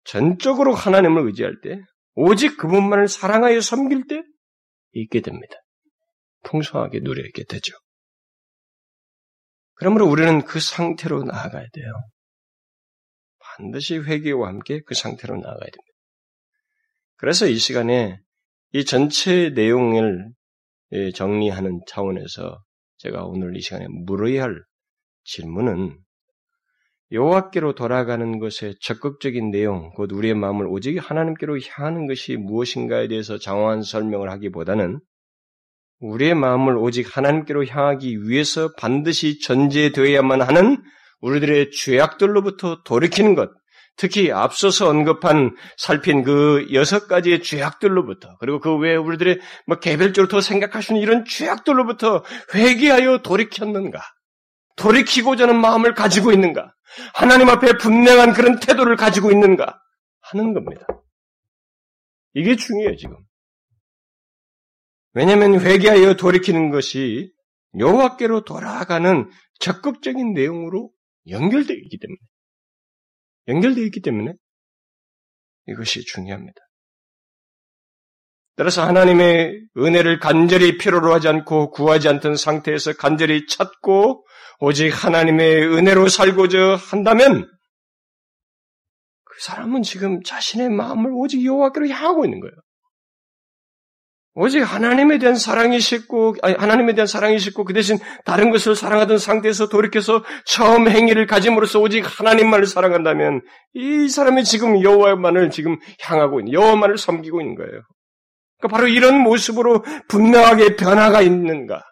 전적으로 0.02 0.74
하나님을 0.74 1.24
의지할 1.26 1.60
때, 1.62 1.80
오직 2.16 2.56
그분만을 2.56 3.06
사랑하여 3.06 3.60
섬길 3.60 4.08
때 4.08 4.22
있게 4.92 5.20
됩니다. 5.20 5.54
풍성하게 6.42 7.00
누리게 7.00 7.44
되죠. 7.44 7.74
그러므로 9.74 10.06
우리는 10.08 10.42
그 10.44 10.58
상태로 10.58 11.22
나아가야 11.22 11.66
돼요. 11.72 11.92
반드시 13.56 13.98
회개와 13.98 14.48
함께 14.48 14.80
그 14.86 14.94
상태로 14.94 15.34
나아가야 15.34 15.58
됩니다. 15.58 15.94
그래서 17.16 17.46
이 17.46 17.56
시간에 17.56 18.18
이 18.72 18.84
전체 18.84 19.50
내용을 19.50 20.30
정리하는 21.14 21.80
차원에서 21.86 22.62
제가 22.98 23.24
오늘 23.24 23.56
이 23.56 23.60
시간에 23.60 23.86
물어야 23.88 24.42
할 24.42 24.62
질문은 25.24 25.98
여호와께로 27.12 27.74
돌아가는 27.74 28.38
것의 28.38 28.76
적극적인 28.80 29.50
내용, 29.50 29.90
곧 29.90 30.10
우리의 30.10 30.34
마음을 30.34 30.66
오직 30.66 30.98
하나님께로 30.98 31.58
향하는 31.60 32.06
것이 32.06 32.36
무엇인가에 32.36 33.08
대해서 33.08 33.38
장황한 33.38 33.82
설명을 33.82 34.30
하기보다는 34.30 35.00
우리의 36.00 36.34
마음을 36.34 36.76
오직 36.76 37.16
하나님께로 37.16 37.66
향하기 37.66 38.28
위해서 38.28 38.72
반드시 38.74 39.38
전제되어야만 39.40 40.42
하는 40.42 40.82
우리들의 41.24 41.70
죄악들로부터 41.70 42.82
돌이키는 42.82 43.34
것, 43.34 43.50
특히 43.96 44.30
앞서서 44.30 44.88
언급한 44.90 45.56
살핀 45.78 46.22
그 46.22 46.68
여섯 46.72 47.06
가지의 47.08 47.42
죄악들로부터 47.42 48.36
그리고 48.40 48.60
그 48.60 48.76
외에 48.76 48.96
우리들의 48.96 49.40
뭐 49.66 49.78
개별적으로 49.78 50.28
더 50.28 50.40
있는 50.40 51.00
이런 51.00 51.24
죄악들로부터 51.24 52.24
회개하여 52.54 53.22
돌이켰는가? 53.22 54.00
돌이키고자 54.76 55.44
하는 55.44 55.60
마음을 55.60 55.94
가지고 55.94 56.30
있는가? 56.32 56.74
하나님 57.14 57.48
앞에 57.48 57.78
분명한 57.78 58.34
그런 58.34 58.60
태도를 58.60 58.96
가지고 58.96 59.30
있는가? 59.30 59.80
하는 60.20 60.52
겁니다. 60.52 60.86
이게 62.34 62.56
중요해요, 62.56 62.96
지금. 62.96 63.16
왜냐하면 65.12 65.60
회개하여 65.60 66.14
돌이키는 66.16 66.70
것이 66.70 67.32
여호와께로 67.78 68.44
돌아가는 68.44 69.30
적극적인 69.60 70.34
내용으로 70.34 70.90
연결되어 71.28 71.76
있기 71.76 71.98
때문에 71.98 72.18
연결되어 73.48 73.84
있기 73.84 74.00
때문에 74.00 74.34
이것이 75.66 76.04
중요합니다. 76.04 76.60
따라서 78.56 78.84
하나님의 78.84 79.66
은혜를 79.76 80.20
간절히 80.20 80.78
필요로 80.78 81.12
하지 81.12 81.28
않고 81.28 81.70
구하지 81.70 82.08
않던 82.08 82.36
상태에서 82.36 82.92
간절히 82.92 83.46
찾고 83.46 84.24
오직 84.60 84.90
하나님의 84.90 85.66
은혜로 85.66 86.08
살고자 86.08 86.76
한다면 86.76 87.50
그 89.24 89.40
사람은 89.40 89.82
지금 89.82 90.22
자신의 90.22 90.70
마음을 90.70 91.10
오직 91.12 91.44
여호와께로 91.44 91.88
향하고 91.88 92.24
있는 92.24 92.38
거예요. 92.38 92.54
오직 94.36 94.60
하나님에 94.60 95.18
대한 95.18 95.36
사랑이 95.36 95.78
식고 95.78 96.34
아니, 96.42 96.54
하나님에 96.54 96.94
대한 96.94 97.06
사랑이 97.06 97.38
식고 97.38 97.64
그 97.64 97.72
대신 97.72 97.98
다른 98.24 98.50
것을 98.50 98.74
사랑하던 98.74 99.18
상태에서 99.18 99.68
돌이켜서 99.68 100.24
처음 100.44 100.88
행위를 100.88 101.26
가짐으로써 101.26 101.78
오직 101.78 102.04
하나님만을 102.04 102.66
사랑한다면 102.66 103.42
이 103.74 104.08
사람이 104.08 104.42
지금 104.42 104.82
여호와만을 104.82 105.50
지금 105.50 105.78
향하고 106.00 106.40
있는 106.40 106.52
여호와만을 106.52 106.98
섬기고 106.98 107.40
있는 107.40 107.54
거예요. 107.54 107.82
그러니까 108.58 108.76
바로 108.76 108.88
이런 108.88 109.20
모습으로 109.20 109.84
분명하게 110.08 110.76
변화가 110.76 111.22
있는가? 111.22 111.82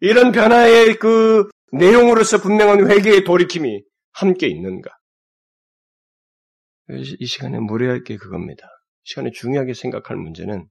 이런 0.00 0.32
변화의 0.32 0.98
그 0.98 1.48
내용으로서 1.72 2.38
분명한 2.38 2.90
회개의 2.90 3.22
돌이킴이 3.24 3.82
함께 4.12 4.48
있는가? 4.48 4.90
이 6.90 7.26
시간에 7.26 7.58
무례할 7.60 8.02
게 8.02 8.16
그겁니다. 8.16 8.68
시간에 9.04 9.30
중요하게 9.30 9.74
생각할 9.74 10.16
문제는 10.16 10.68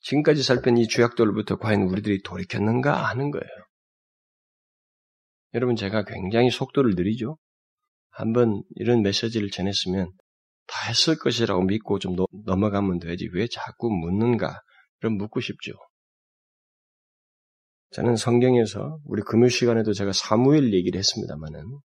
지금까지 0.00 0.42
살펴이 0.42 0.86
죄악들로부터 0.86 1.56
과연 1.56 1.82
우리들이 1.82 2.22
돌이켰는가 2.22 3.08
하는 3.08 3.30
거예요. 3.30 3.48
여러분 5.54 5.76
제가 5.76 6.04
굉장히 6.04 6.50
속도를 6.50 6.94
느리죠. 6.94 7.36
한번 8.10 8.62
이런 8.76 9.02
메시지를 9.02 9.50
전했으면 9.50 10.10
다 10.66 10.88
했을 10.88 11.18
것이라고 11.18 11.62
믿고 11.62 11.98
좀 11.98 12.14
넘어가면 12.44 12.98
되지 12.98 13.28
왜 13.32 13.46
자꾸 13.48 13.90
묻는가? 13.90 14.60
그럼 14.98 15.16
묻고 15.16 15.40
싶죠. 15.40 15.72
저는 17.90 18.16
성경에서 18.16 18.98
우리 19.04 19.22
금요 19.22 19.48
시간에도 19.48 19.92
제가 19.94 20.12
사무엘 20.12 20.74
얘기를 20.74 20.98
했습니다만은 20.98 21.78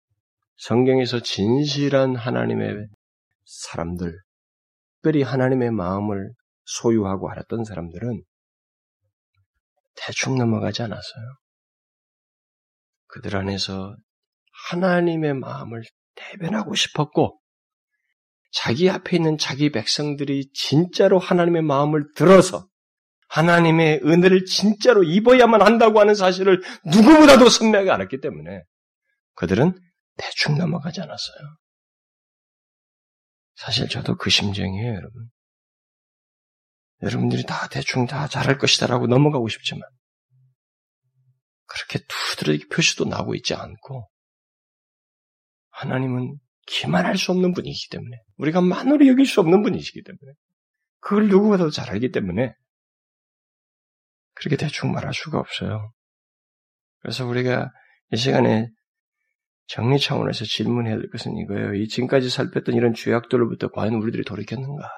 성경에서 0.58 1.22
진실한 1.22 2.16
하나님의 2.16 2.88
사람들, 3.46 4.18
특별히 5.02 5.24
하나님의 5.24 5.72
마음을 5.72 6.32
소유하고 6.64 7.30
알았던 7.32 7.66
사람들은 7.66 8.24
대충 9.96 10.38
넘어가지 10.38 10.84
않았어요. 10.84 11.24
그들 13.08 13.36
안에서 13.36 13.96
하나님의 14.70 15.34
마음을 15.34 15.84
대변하고 16.16 16.76
싶었고, 16.76 17.40
자기 18.52 18.90
앞에 18.90 19.18
있는 19.18 19.38
자기 19.38 19.72
백성들이 19.72 20.52
진짜로 20.54 21.18
하나님의 21.18 21.64
마음을 21.64 22.14
들어서 22.16 22.68
하나님의 23.30 24.02
은혜를 24.04 24.46
진짜로 24.46 25.04
입어야만 25.04 25.62
한다고 25.62 26.00
하는 26.00 26.14
사실을 26.14 26.62
누구보다도 26.86 27.50
선명하게 27.50 27.90
알았기 27.90 28.20
때문에 28.20 28.64
그들은 29.36 29.74
대충 30.18 30.58
넘어가지 30.58 31.02
않았어요. 31.02 31.58
사실 33.56 33.88
저도 33.88 34.18
그 34.18 34.30
심정이에요, 34.30 34.94
여러분. 34.94 35.30
여러분들이 37.04 37.44
다 37.44 37.68
대충 37.70 38.06
다 38.06 38.28
잘할 38.28 38.58
것이다라고 38.58 39.08
넘어가고 39.08 39.48
싶지만, 39.48 39.82
그렇게 41.66 42.06
두드러기 42.08 42.68
표시도 42.68 43.06
나오고 43.06 43.36
있지 43.36 43.54
않고, 43.54 44.10
하나님은 45.70 46.38
기만할 46.68 47.18
수 47.18 47.32
없는 47.32 47.54
분이기 47.54 47.90
때문에, 47.90 48.18
우리가 48.38 48.62
만으로 48.62 49.08
여길 49.08 49.26
수 49.26 49.40
없는 49.40 49.64
분이시기 49.64 50.04
때문에, 50.04 50.34
그걸 51.00 51.28
누구보다도 51.30 51.72
잘 51.72 51.90
알기 51.90 52.12
때문에, 52.12 52.54
그렇게 54.34 54.58
대충 54.58 54.92
말할 54.92 55.14
수가 55.14 55.40
없어요. 55.40 55.92
그래서 57.00 57.26
우리가 57.26 57.72
이 58.12 58.18
시간에 58.18 58.70
정리 59.74 60.00
차원에서 60.00 60.44
질문해야 60.44 60.98
될 60.98 61.10
것은 61.10 61.38
이거예요. 61.38 61.76
이 61.76 61.88
지금까지 61.88 62.30
살폈던 62.30 62.76
이런 62.76 62.94
죄악들로부터 62.94 63.70
과연 63.70 63.94
우리들이 63.94 64.26
돌이켰는가? 64.26 64.90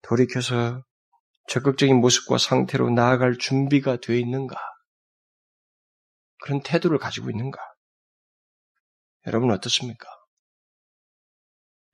돌이켜서 0.00 0.82
적극적인 1.48 1.94
모습과 1.96 2.38
상태로 2.38 2.88
나아갈 2.88 3.36
준비가 3.36 3.98
되어 3.98 4.16
있는가? 4.16 4.56
그런 6.42 6.62
태도를 6.62 6.96
가지고 6.96 7.28
있는가? 7.28 7.60
여러분 9.26 9.50
어떻습니까? 9.50 10.08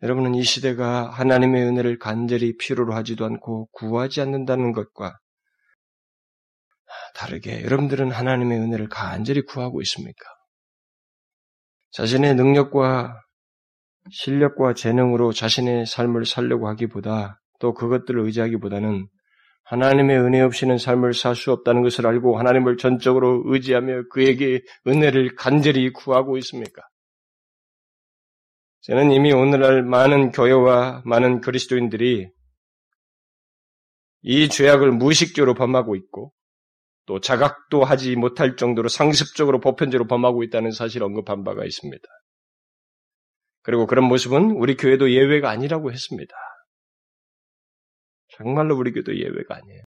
여러분은 0.03 0.37
이 0.37 0.45
시대가 0.45 1.11
하나님의 1.11 1.65
은혜를 1.65 1.99
간절히 1.99 2.57
필요로 2.59 2.95
하지도 2.95 3.25
않고 3.25 3.67
구하지 3.73 4.21
않는다는 4.21 4.71
것과 4.71 5.19
다르게 7.17 7.65
여러분들은 7.65 8.13
하나님의 8.13 8.61
은혜를 8.61 8.89
간절히 8.89 9.43
구하고 9.43 9.83
있습니까? 9.83 10.36
자신의 11.97 12.35
능력과 12.35 13.23
실력과 14.11 14.75
재능으로 14.75 15.33
자신의 15.33 15.87
삶을 15.87 16.27
살려고 16.27 16.69
하기보다 16.69 17.41
또 17.59 17.73
그것들을 17.73 18.21
의지하기보다는 18.21 19.09
하나님의 19.65 20.19
은혜 20.19 20.43
없이는 20.43 20.77
삶을 20.77 21.15
살 21.15 21.35
수 21.35 21.53
없다는 21.53 21.83
것을 21.83 22.07
알고 22.07 22.39
하나님을 22.39 22.77
전적으로 22.77 23.43
의지하며 23.47 24.09
그에게 24.11 24.61
은혜를 24.87 25.37
간절히 25.37 25.91
구하고 25.91 26.37
있습니까? 26.37 26.83
저는 28.83 29.11
이미 29.13 29.33
오늘날 29.33 29.83
많은 29.83 30.33
교회와 30.33 31.01
많은 31.07 31.41
그리스도인들이 31.41 32.29
이 34.21 34.49
죄악을 34.51 34.93
무의식적으로 34.93 35.55
범하고 35.55 35.97
있고 35.97 36.35
또 37.07 37.21
자각도 37.21 37.85
하지 37.85 38.17
못할 38.17 38.57
정도로 38.57 38.89
상습적으로 38.89 39.61
보편적으로 39.61 40.07
범하고 40.09 40.43
있다는 40.43 40.73
사실 40.73 41.03
언급한 41.03 41.45
바가 41.45 41.65
있습니다. 41.65 42.05
그리고 43.63 43.87
그런 43.87 44.05
모습은 44.05 44.53
우리 44.53 44.77
교회도 44.77 45.13
예외가 45.13 45.51
아니라고 45.51 45.93
했습니다. 45.93 46.35
정말로 48.37 48.77
우리 48.77 48.93
교회도 48.93 49.17
예외가 49.17 49.57
아니에요. 49.57 49.83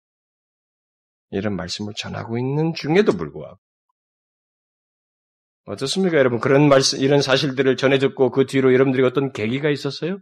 이런 1.31 1.55
말씀을 1.55 1.93
전하고 1.95 2.37
있는 2.37 2.73
중에도 2.73 3.11
불구하고 3.11 3.59
어떻습니까, 5.65 6.17
여러분? 6.17 6.39
그런 6.39 6.69
말씀, 6.69 6.99
이런 6.99 7.21
사실들을 7.21 7.75
전해 7.75 7.99
듣고 7.99 8.31
그 8.31 8.45
뒤로 8.45 8.73
여러분들이 8.73 9.03
어떤 9.05 9.33
계기가 9.33 9.69
있었어요? 9.69 10.19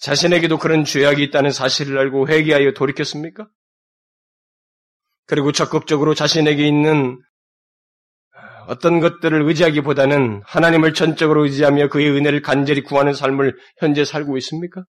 자신에게도 0.00 0.58
그런 0.58 0.84
죄악이 0.84 1.22
있다는 1.24 1.50
사실을 1.50 1.98
알고 1.98 2.28
회개하여 2.28 2.74
돌이켰습니까? 2.74 3.48
그리고 5.30 5.52
적극적으로 5.52 6.12
자신에게 6.12 6.66
있는 6.66 7.16
어떤 8.66 8.98
것들을 8.98 9.42
의지하기보다는 9.42 10.42
하나님을 10.44 10.92
전적으로 10.92 11.44
의지하며 11.44 11.88
그의 11.88 12.10
은혜를 12.10 12.42
간절히 12.42 12.82
구하는 12.82 13.14
삶을 13.14 13.56
현재 13.78 14.04
살고 14.04 14.36
있습니까? 14.38 14.82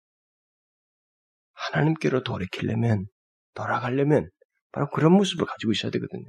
하나님께로 1.53 2.23
돌이키려면, 2.23 3.05
돌아가려면 3.53 4.31
바로 4.71 4.89
그런 4.89 5.11
모습을 5.13 5.45
가지고 5.45 5.73
있어야 5.73 5.91
되거든요. 5.91 6.25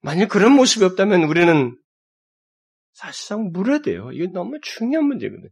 만약 0.00 0.28
그런 0.28 0.52
모습이 0.52 0.84
없다면 0.84 1.24
우리는 1.24 1.76
사실상 2.92 3.50
무례돼요. 3.52 4.12
이게 4.12 4.28
너무 4.32 4.60
중요한 4.62 5.08
문제거든요. 5.08 5.50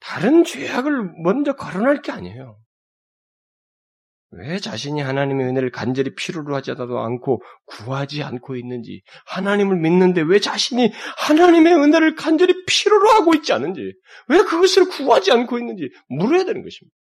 다른 0.00 0.44
죄악을 0.44 1.14
먼저 1.22 1.54
거론할 1.54 2.02
게 2.02 2.12
아니에요. 2.12 2.58
왜 4.38 4.58
자신이 4.58 5.00
하나님의 5.00 5.46
은혜를 5.46 5.70
간절히 5.70 6.14
필요로 6.14 6.54
하지 6.54 6.72
않고 6.72 7.42
구하지 7.66 8.22
않고 8.22 8.56
있는지, 8.56 9.02
하나님을 9.26 9.76
믿는데 9.76 10.22
왜 10.22 10.40
자신이 10.40 10.92
하나님의 11.16 11.74
은혜를 11.74 12.14
간절히 12.14 12.64
필요로 12.66 13.08
하고 13.10 13.34
있지 13.34 13.52
않은지, 13.52 13.94
왜 14.28 14.38
그것을 14.38 14.88
구하지 14.88 15.32
않고 15.32 15.58
있는지 15.58 15.90
물어야 16.08 16.44
되는 16.44 16.62
것입니다. 16.62 16.94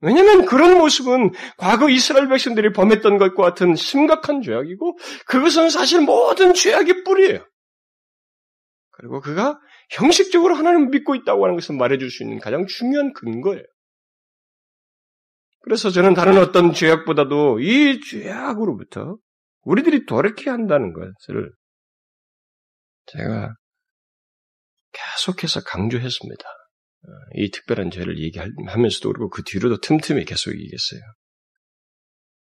왜냐하면 0.00 0.46
그런 0.46 0.78
모습은 0.78 1.32
과거 1.56 1.88
이스라엘 1.88 2.28
백성들이 2.28 2.72
범했던 2.72 3.18
것과 3.18 3.42
같은 3.42 3.74
심각한 3.74 4.42
죄악이고 4.42 4.96
그것은 5.26 5.70
사실 5.70 6.00
모든 6.00 6.54
죄악의 6.54 7.02
뿌리예요. 7.04 7.44
그리고 8.92 9.20
그가 9.20 9.58
형식적으로 9.90 10.54
하나님을 10.54 10.88
믿고 10.88 11.14
있다고 11.16 11.44
하는 11.44 11.56
것을 11.56 11.76
말해줄 11.76 12.10
수 12.10 12.22
있는 12.22 12.38
가장 12.38 12.66
중요한 12.66 13.12
근거예요. 13.12 13.64
그래서 15.60 15.90
저는 15.90 16.14
다른 16.14 16.38
어떤 16.38 16.72
죄악보다도 16.72 17.60
이 17.60 18.00
죄악으로부터 18.00 19.18
우리들이 19.62 20.06
돌이켜야 20.06 20.54
한다는 20.54 20.92
것을 20.92 21.52
제가 23.06 23.54
계속해서 24.92 25.62
강조했습니다. 25.64 26.44
이 27.34 27.50
특별한 27.50 27.90
죄를 27.90 28.18
얘기하면서도 28.18 29.12
그리고 29.12 29.28
그 29.30 29.42
뒤로도 29.44 29.80
틈틈이 29.80 30.24
계속 30.24 30.52
얘기했어요. 30.52 31.00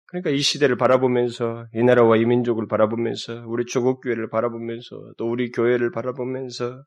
그러니까 0.07 0.31
이 0.31 0.41
시대를 0.41 0.77
바라보면서 0.77 1.67
이 1.73 1.85
나라와 1.85 2.17
이 2.17 2.25
민족을 2.25 2.67
바라보면서 2.67 3.45
우리 3.47 3.65
조국 3.65 4.01
교회를 4.01 4.29
바라보면서 4.29 5.13
또 5.17 5.31
우리 5.31 5.51
교회를 5.53 5.93
바라보면서 5.93 6.83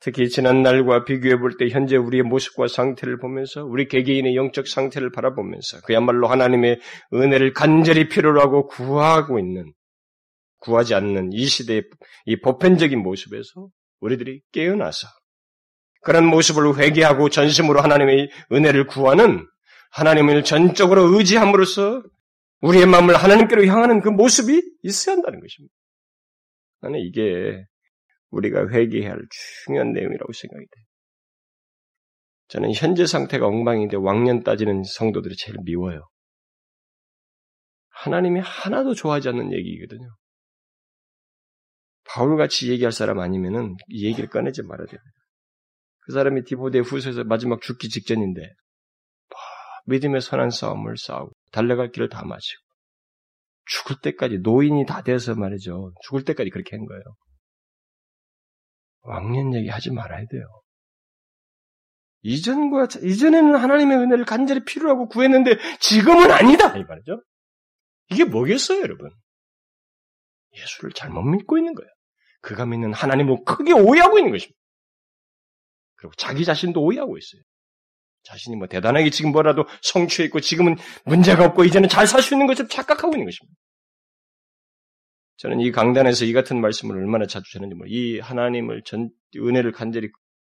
특히 0.00 0.28
지난 0.28 0.62
날과 0.62 1.04
비교해 1.04 1.38
볼 1.38 1.56
때 1.58 1.68
현재 1.68 1.96
우리의 1.96 2.22
모습과 2.22 2.68
상태를 2.68 3.18
보면서 3.18 3.64
우리 3.64 3.88
개개인의 3.88 4.36
영적 4.36 4.68
상태를 4.68 5.10
바라보면서 5.10 5.80
그야말로 5.82 6.28
하나님의 6.28 6.80
은혜를 7.14 7.52
간절히 7.52 8.08
필요로 8.08 8.40
하고 8.40 8.66
구하고 8.66 9.38
있는 9.38 9.72
구하지 10.58 10.94
않는 10.94 11.32
이 11.32 11.46
시대의 11.46 11.84
이 12.26 12.40
보편적인 12.40 12.98
모습에서 13.02 13.68
우리들이 14.00 14.40
깨어나서 14.52 15.06
그런 16.02 16.26
모습을 16.26 16.76
회개하고 16.78 17.30
전심으로 17.30 17.80
하나님의 17.80 18.30
은혜를 18.52 18.86
구하는 18.86 19.46
하나님을 19.90 20.44
전적으로 20.44 21.16
의지함으로써 21.16 22.02
우리의 22.60 22.86
마음을 22.86 23.16
하나님께로 23.16 23.64
향하는 23.66 24.00
그 24.00 24.08
모습이 24.08 24.62
있어야 24.82 25.16
한다는 25.16 25.40
것입니다. 25.40 25.74
나는 26.80 27.00
이게 27.00 27.64
우리가 28.30 28.68
회개해야 28.68 29.12
할 29.12 29.20
중요한 29.64 29.92
내용이라고 29.92 30.32
생각이 30.32 30.66
돼요. 30.66 30.84
저는 32.48 32.72
현재 32.74 33.06
상태가 33.06 33.46
엉망인데 33.46 33.96
왕년 33.96 34.42
따지는 34.42 34.84
성도들이 34.84 35.36
제일 35.36 35.56
미워요. 35.64 36.08
하나님이 37.90 38.40
하나도 38.40 38.94
좋아하지 38.94 39.30
않는 39.30 39.52
얘기거든요. 39.52 40.08
바울같이 42.04 42.70
얘기할 42.70 42.92
사람 42.92 43.18
아니면은 43.18 43.74
이 43.88 44.06
얘기를 44.06 44.28
꺼내지 44.28 44.62
말아야 44.62 44.86
됩니다. 44.86 45.10
그 46.02 46.12
사람이 46.12 46.44
디보데 46.44 46.78
후서에서 46.78 47.24
마지막 47.24 47.60
죽기 47.60 47.88
직전인데 47.88 48.42
믿음의 49.86 50.20
선한 50.20 50.50
싸움을 50.50 50.96
싸우고 50.96 51.32
달려갈 51.52 51.90
길을 51.90 52.08
다 52.08 52.24
마치고 52.24 52.62
죽을 53.66 53.96
때까지 54.02 54.38
노인이 54.38 54.84
다 54.86 55.02
돼서 55.02 55.34
말이죠. 55.34 55.92
죽을 56.02 56.24
때까지 56.24 56.50
그렇게 56.50 56.76
한 56.76 56.86
거예요. 56.86 57.02
왕년 59.06 59.54
얘기 59.54 59.68
하지 59.68 59.90
말아야 59.90 60.26
돼요. 60.26 60.62
이전과 62.22 62.88
이전에는 63.02 63.54
하나님의 63.54 63.98
은혜를 63.98 64.24
간절히 64.24 64.64
필요하고 64.64 65.08
구했는데 65.08 65.56
지금은 65.78 66.30
아니다 66.30 66.76
이 66.76 66.84
말이죠. 66.84 67.22
이게 68.10 68.24
뭐겠어요, 68.24 68.80
여러분? 68.80 69.10
예수를 70.56 70.92
잘못 70.92 71.22
믿고 71.22 71.58
있는 71.58 71.74
거예요. 71.74 71.88
그가 72.40 72.66
믿는 72.66 72.92
하나님을 72.92 73.44
크게 73.44 73.72
오해하고 73.72 74.18
있는 74.18 74.32
것입니다. 74.32 74.58
그리고 75.96 76.12
자기 76.16 76.44
자신도 76.44 76.80
오해하고 76.82 77.16
있어요. 77.16 77.42
자신이 78.24 78.56
뭐 78.56 78.66
대단하게 78.66 79.10
지금 79.10 79.30
뭐라도 79.32 79.64
성취해 79.82 80.26
있고 80.26 80.40
지금은 80.40 80.76
문제가 81.04 81.44
없고 81.44 81.64
이제는 81.64 81.88
잘 81.88 82.06
살 82.06 82.22
수 82.22 82.34
있는 82.34 82.46
것처럼 82.46 82.68
착각하고 82.68 83.14
있는 83.14 83.26
것입니다. 83.26 83.56
저는 85.36 85.60
이 85.60 85.70
강단에서 85.70 86.24
이 86.24 86.32
같은 86.32 86.60
말씀을 86.60 86.96
얼마나 86.96 87.26
자주 87.26 87.52
전는지 87.52 87.74
모르. 87.74 87.88
이 87.90 88.18
하나님을 88.20 88.82
전 88.84 89.10
은혜를 89.36 89.72
간절히 89.72 90.08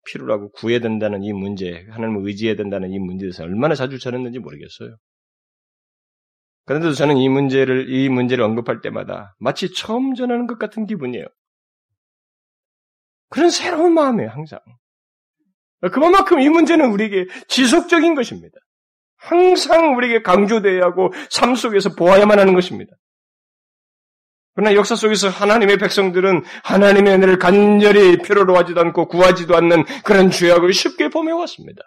필요로 0.05 0.33
하고 0.33 0.51
구해야 0.51 0.79
된다는 0.79 1.23
이 1.23 1.31
문제, 1.33 1.85
하나님을 1.89 2.27
의지해야 2.27 2.55
된다는 2.55 2.91
이 2.91 2.97
문제에서 2.97 3.43
얼마나 3.43 3.75
자주 3.75 3.99
전했는지 3.99 4.39
모르겠어요. 4.39 4.97
그런데도 6.65 6.93
저는 6.93 7.17
이 7.17 7.29
문제를 7.29 7.93
이 7.93 8.09
문제를 8.09 8.43
언급할 8.43 8.81
때마다 8.81 9.35
마치 9.39 9.71
처음 9.73 10.15
전하는 10.15 10.47
것 10.47 10.57
같은 10.57 10.85
기분이에요. 10.85 11.25
그런 13.29 13.49
새로운 13.49 13.93
마음이에요, 13.93 14.29
항상. 14.29 14.59
그만큼 15.91 16.39
이 16.39 16.49
문제는 16.49 16.91
우리에게 16.91 17.27
지속적인 17.47 18.15
것입니다. 18.15 18.57
항상 19.17 19.95
우리에게 19.95 20.21
강조되어야 20.23 20.83
하고 20.83 21.11
삶 21.29 21.55
속에서 21.55 21.95
보아야만 21.95 22.39
하는 22.39 22.53
것입니다. 22.53 22.95
그러나 24.53 24.75
역사 24.75 24.95
속에서 24.95 25.29
하나님의 25.29 25.77
백성들은 25.77 26.43
하나님의 26.63 27.13
은혜를 27.13 27.39
간절히 27.39 28.17
필요로 28.21 28.57
하지도 28.57 28.81
않고 28.81 29.07
구하지도 29.07 29.55
않는 29.55 29.85
그런 30.03 30.29
죄악을 30.29 30.73
쉽게 30.73 31.09
범해왔습니다. 31.09 31.81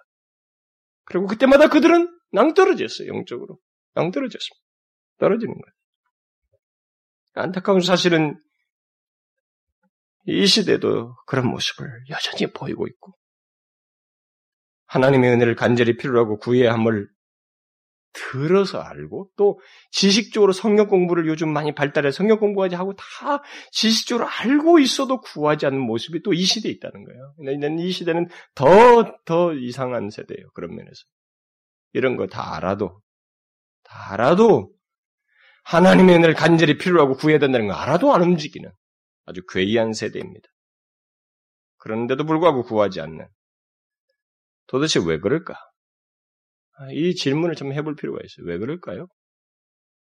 그리고 1.04 1.26
그때마다 1.26 1.68
그들은 1.68 2.08
낭떨어졌어요, 2.32 3.08
영적으로. 3.08 3.58
낭떨어졌습니다. 3.94 4.64
떨어지는 5.18 5.54
거예요. 5.54 5.74
안타까운 7.34 7.80
사실은 7.80 8.40
이 10.26 10.46
시대도 10.46 11.14
그런 11.26 11.46
모습을 11.48 11.86
여전히 12.08 12.50
보이고 12.52 12.86
있고, 12.86 13.12
하나님의 14.86 15.32
은혜를 15.32 15.54
간절히 15.54 15.96
필요로 15.96 16.20
하고 16.20 16.38
구해야 16.38 16.72
함을 16.72 17.08
들어서 18.14 18.80
알고 18.80 19.30
또 19.36 19.60
지식적으로 19.90 20.52
성경 20.52 20.86
공부를 20.86 21.26
요즘 21.26 21.52
많이 21.52 21.74
발달해 21.74 22.10
성경 22.12 22.38
공부까지 22.38 22.76
하고 22.76 22.94
다 22.94 23.42
지식적으로 23.72 24.26
알고 24.28 24.78
있어도 24.78 25.20
구하지 25.20 25.66
않는 25.66 25.80
모습이 25.80 26.22
또 26.22 26.32
이 26.32 26.42
시대에 26.44 26.72
있다는 26.72 27.04
거예요. 27.04 27.78
이 27.78 27.90
시대는 27.92 28.28
더, 28.54 28.66
더 29.24 29.52
이상한 29.54 30.10
세대예요. 30.10 30.50
그런 30.54 30.74
면에서. 30.74 31.04
이런 31.92 32.16
거 32.16 32.26
다 32.26 32.56
알아도, 32.56 33.00
다 33.84 34.12
알아도 34.12 34.72
하나님의 35.64 36.16
은혜를 36.16 36.34
간절히 36.34 36.76
필요로 36.78 37.02
하고 37.02 37.14
구해야 37.14 37.38
된다는 37.38 37.68
거 37.68 37.74
알아도 37.74 38.12
안 38.14 38.22
움직이는 38.22 38.70
아주 39.26 39.42
괴이한 39.48 39.92
세대입니다. 39.92 40.48
그런데도 41.78 42.24
불구하고 42.26 42.62
구하지 42.62 43.00
않는 43.00 43.26
도대체 44.66 45.00
왜 45.04 45.18
그럴까? 45.20 45.54
아, 46.76 46.90
이 46.90 47.14
질문을 47.14 47.54
좀 47.54 47.72
해볼 47.72 47.96
필요가 47.96 48.18
있어요. 48.24 48.46
왜 48.46 48.58
그럴까요? 48.58 49.06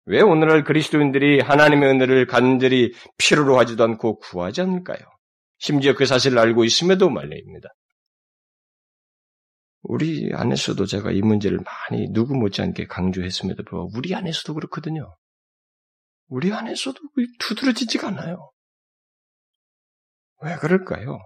왜 0.06 0.20
오늘날 0.20 0.64
그리스도인들이 0.64 1.40
하나님의 1.40 1.88
은혜를 1.90 2.26
간절히 2.26 2.92
필요로 3.18 3.58
하지도 3.58 3.84
않고 3.84 4.18
구하지 4.18 4.60
않을까요? 4.60 4.98
심지어 5.58 5.94
그 5.94 6.04
사실을 6.04 6.38
알고 6.38 6.64
있음에도 6.64 7.08
말입니다. 7.08 7.70
우리 9.82 10.30
안에서도 10.32 10.84
제가 10.86 11.10
이 11.10 11.20
문제를 11.20 11.58
많이 11.58 12.08
누구 12.10 12.34
못지않게 12.34 12.86
강조했음에도 12.86 13.64
불구하고 13.64 13.90
우리 13.96 14.14
안에서도 14.14 14.54
그렇거든요. 14.54 15.14
우리 16.28 16.52
안에서도 16.52 16.98
두드러지지가 17.38 18.08
않아요. 18.08 18.50
왜 20.42 20.56
그럴까요? 20.56 21.18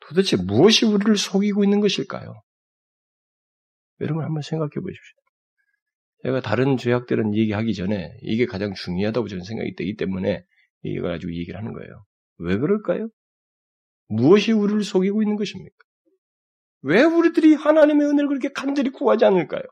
도대체 0.00 0.36
무엇이 0.36 0.86
우리를 0.86 1.16
속이고 1.16 1.64
있는 1.64 1.80
것일까요? 1.80 2.42
여러분 4.00 4.24
한번 4.24 4.42
생각해 4.42 4.70
보십시오. 4.70 5.16
제가 6.24 6.40
다른 6.40 6.76
죄악들은 6.76 7.34
얘기하기 7.36 7.74
전에 7.74 8.16
이게 8.22 8.46
가장 8.46 8.74
중요하다고 8.74 9.28
저는 9.28 9.44
생각이 9.44 9.74
되기 9.76 9.96
때문에 9.96 10.44
이거 10.82 11.08
가지고 11.08 11.32
얘기를 11.32 11.58
하는 11.58 11.72
거예요. 11.72 12.04
왜 12.38 12.58
그럴까요? 12.58 13.08
무엇이 14.08 14.52
우리를 14.52 14.82
속이고 14.82 15.22
있는 15.22 15.36
것입니까? 15.36 15.76
왜 16.82 17.02
우리들이 17.02 17.54
하나님의 17.54 18.06
은혜를 18.06 18.28
그렇게 18.28 18.48
간절히 18.52 18.90
구하지 18.90 19.24
않을까요? 19.24 19.62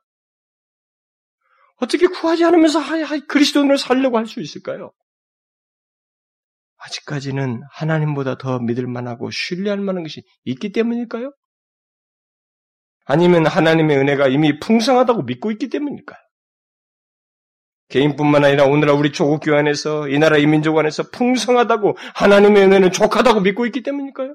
어떻게 1.77 2.07
구하지 2.07 2.45
않으면서 2.45 2.81
그리스도인을 3.29 3.79
살려고 3.79 4.19
할 4.19 4.27
수 4.27 4.41
있을까요? 4.41 4.93
아직까지는 6.79 7.63
하나님보다 7.73 8.39
더 8.39 8.59
믿을 8.59 8.87
만하고 8.87 9.31
신뢰할 9.31 9.79
만한 9.81 10.03
것이 10.03 10.23
있기 10.45 10.73
때문일까요? 10.73 11.33
아니면 13.07 13.47
하나님의 13.47 13.97
은혜가 13.99 14.29
이미 14.29 14.59
풍성하다고 14.59 15.23
믿고 15.23 15.53
있기 15.53 15.69
때문일까요? 15.69 16.19
개인뿐만 17.89 18.45
아니라 18.45 18.65
오늘날 18.65 18.97
우리 18.97 19.13
조국 19.13 19.41
교회 19.41 19.59
안에서 19.59 20.09
이 20.09 20.19
나라 20.19 20.37
이민족 20.39 20.77
안에서 20.77 21.05
풍성하다고 21.11 21.97
하나님의 22.17 22.65
은혜는 22.65 22.91
족하다고 22.91 23.41
믿고 23.41 23.65
있기 23.67 23.85
때문일까요? 23.85 24.35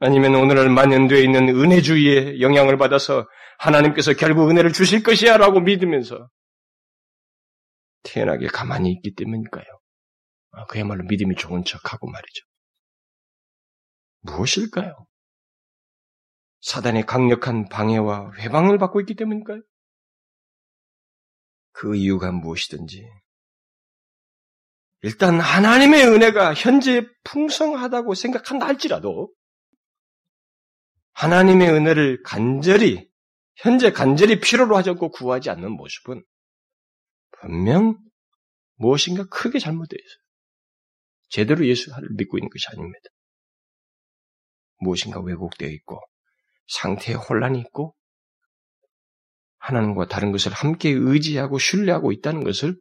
아니면 0.00 0.34
오늘날 0.34 0.68
만연되어 0.68 1.18
있는 1.18 1.48
은혜주의의 1.48 2.42
영향을 2.42 2.76
받아서 2.76 3.26
하나님께서 3.58 4.12
결국 4.12 4.50
은혜를 4.50 4.74
주실 4.74 5.02
것이야 5.02 5.38
라고 5.38 5.60
믿으면서 5.60 6.28
태연하게 8.02 8.48
가만히 8.48 8.92
있기 8.92 9.14
때문일까요? 9.14 9.64
아, 10.52 10.66
그야말로 10.66 11.04
믿음이 11.04 11.36
좋은 11.36 11.64
척하고 11.64 12.10
말이죠. 12.10 12.44
무엇일까요? 14.20 15.06
사단의 16.60 17.06
강력한 17.06 17.68
방해와 17.68 18.32
회방을 18.38 18.78
받고 18.78 19.00
있기 19.00 19.14
때문일까요? 19.14 19.62
그 21.72 21.94
이유가 21.94 22.32
무엇이든지 22.32 23.06
일단 25.02 25.38
하나님의 25.38 26.06
은혜가 26.06 26.54
현재 26.54 27.06
풍성하다고 27.24 28.14
생각한다 28.14 28.66
할지라도 28.66 29.32
하나님의 31.12 31.70
은혜를 31.70 32.22
간절히 32.22 33.08
현재 33.56 33.92
간절히 33.92 34.40
필요로 34.40 34.76
하지 34.76 34.90
않고 34.90 35.10
구하지 35.10 35.50
않는 35.50 35.72
모습은 35.72 36.24
분명 37.40 37.98
무엇인가 38.76 39.24
크게 39.26 39.58
잘못되어 39.58 39.96
있어요. 39.98 40.22
제대로 41.28 41.66
예수를 41.66 42.08
믿고 42.16 42.38
있는 42.38 42.48
것이 42.50 42.66
아닙니다. 42.68 43.08
무엇인가 44.78 45.20
왜곡되어 45.20 45.68
있고 45.70 46.00
상태에 46.68 47.14
혼란이 47.14 47.58
있고 47.60 47.94
하나님과 49.58 50.06
다른 50.06 50.32
것을 50.32 50.52
함께 50.52 50.90
의지하고 50.90 51.58
신뢰하고 51.58 52.12
있다는 52.12 52.44
것을 52.44 52.76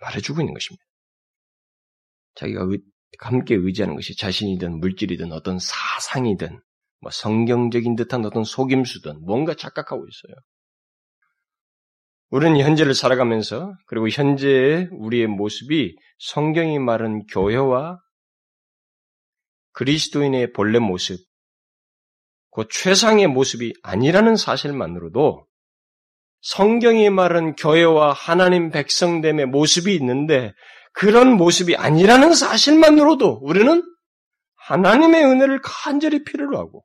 말해주고 0.00 0.40
있는 0.40 0.54
것입니다. 0.54 0.82
자기가 2.34 2.66
함께 3.18 3.54
의지하는 3.54 3.94
것이 3.94 4.16
자신이든 4.16 4.80
물질이든 4.80 5.32
어떤 5.32 5.58
사상이든 5.58 6.60
뭐 7.00 7.10
성경적인 7.10 7.96
듯한 7.96 8.24
어떤 8.24 8.44
속임수든 8.44 9.24
뭔가 9.24 9.54
착각하고 9.54 10.06
있어요. 10.06 10.36
우리는 12.30 12.58
현재를 12.58 12.94
살아가면서 12.94 13.74
그리고 13.86 14.08
현재의 14.08 14.88
우리의 14.92 15.26
모습이 15.26 15.96
성경이 16.18 16.78
말한 16.78 17.26
교회와 17.26 17.98
그리스도인의 19.72 20.52
본래 20.52 20.78
모습, 20.78 21.18
그 22.52 22.66
최상의 22.70 23.28
모습이 23.28 23.72
아니라는 23.82 24.36
사실만으로도 24.36 25.46
성경이 26.42 27.08
말한 27.08 27.56
교회와 27.56 28.12
하나님 28.12 28.70
백성됨의 28.70 29.46
모습이 29.46 29.94
있는데 29.96 30.52
그런 30.92 31.36
모습이 31.36 31.76
아니라는 31.76 32.34
사실만으로도 32.34 33.40
우리는 33.42 33.82
하나님의 34.56 35.24
은혜를 35.24 35.60
간절히 35.62 36.24
필요로 36.24 36.58
하고 36.58 36.84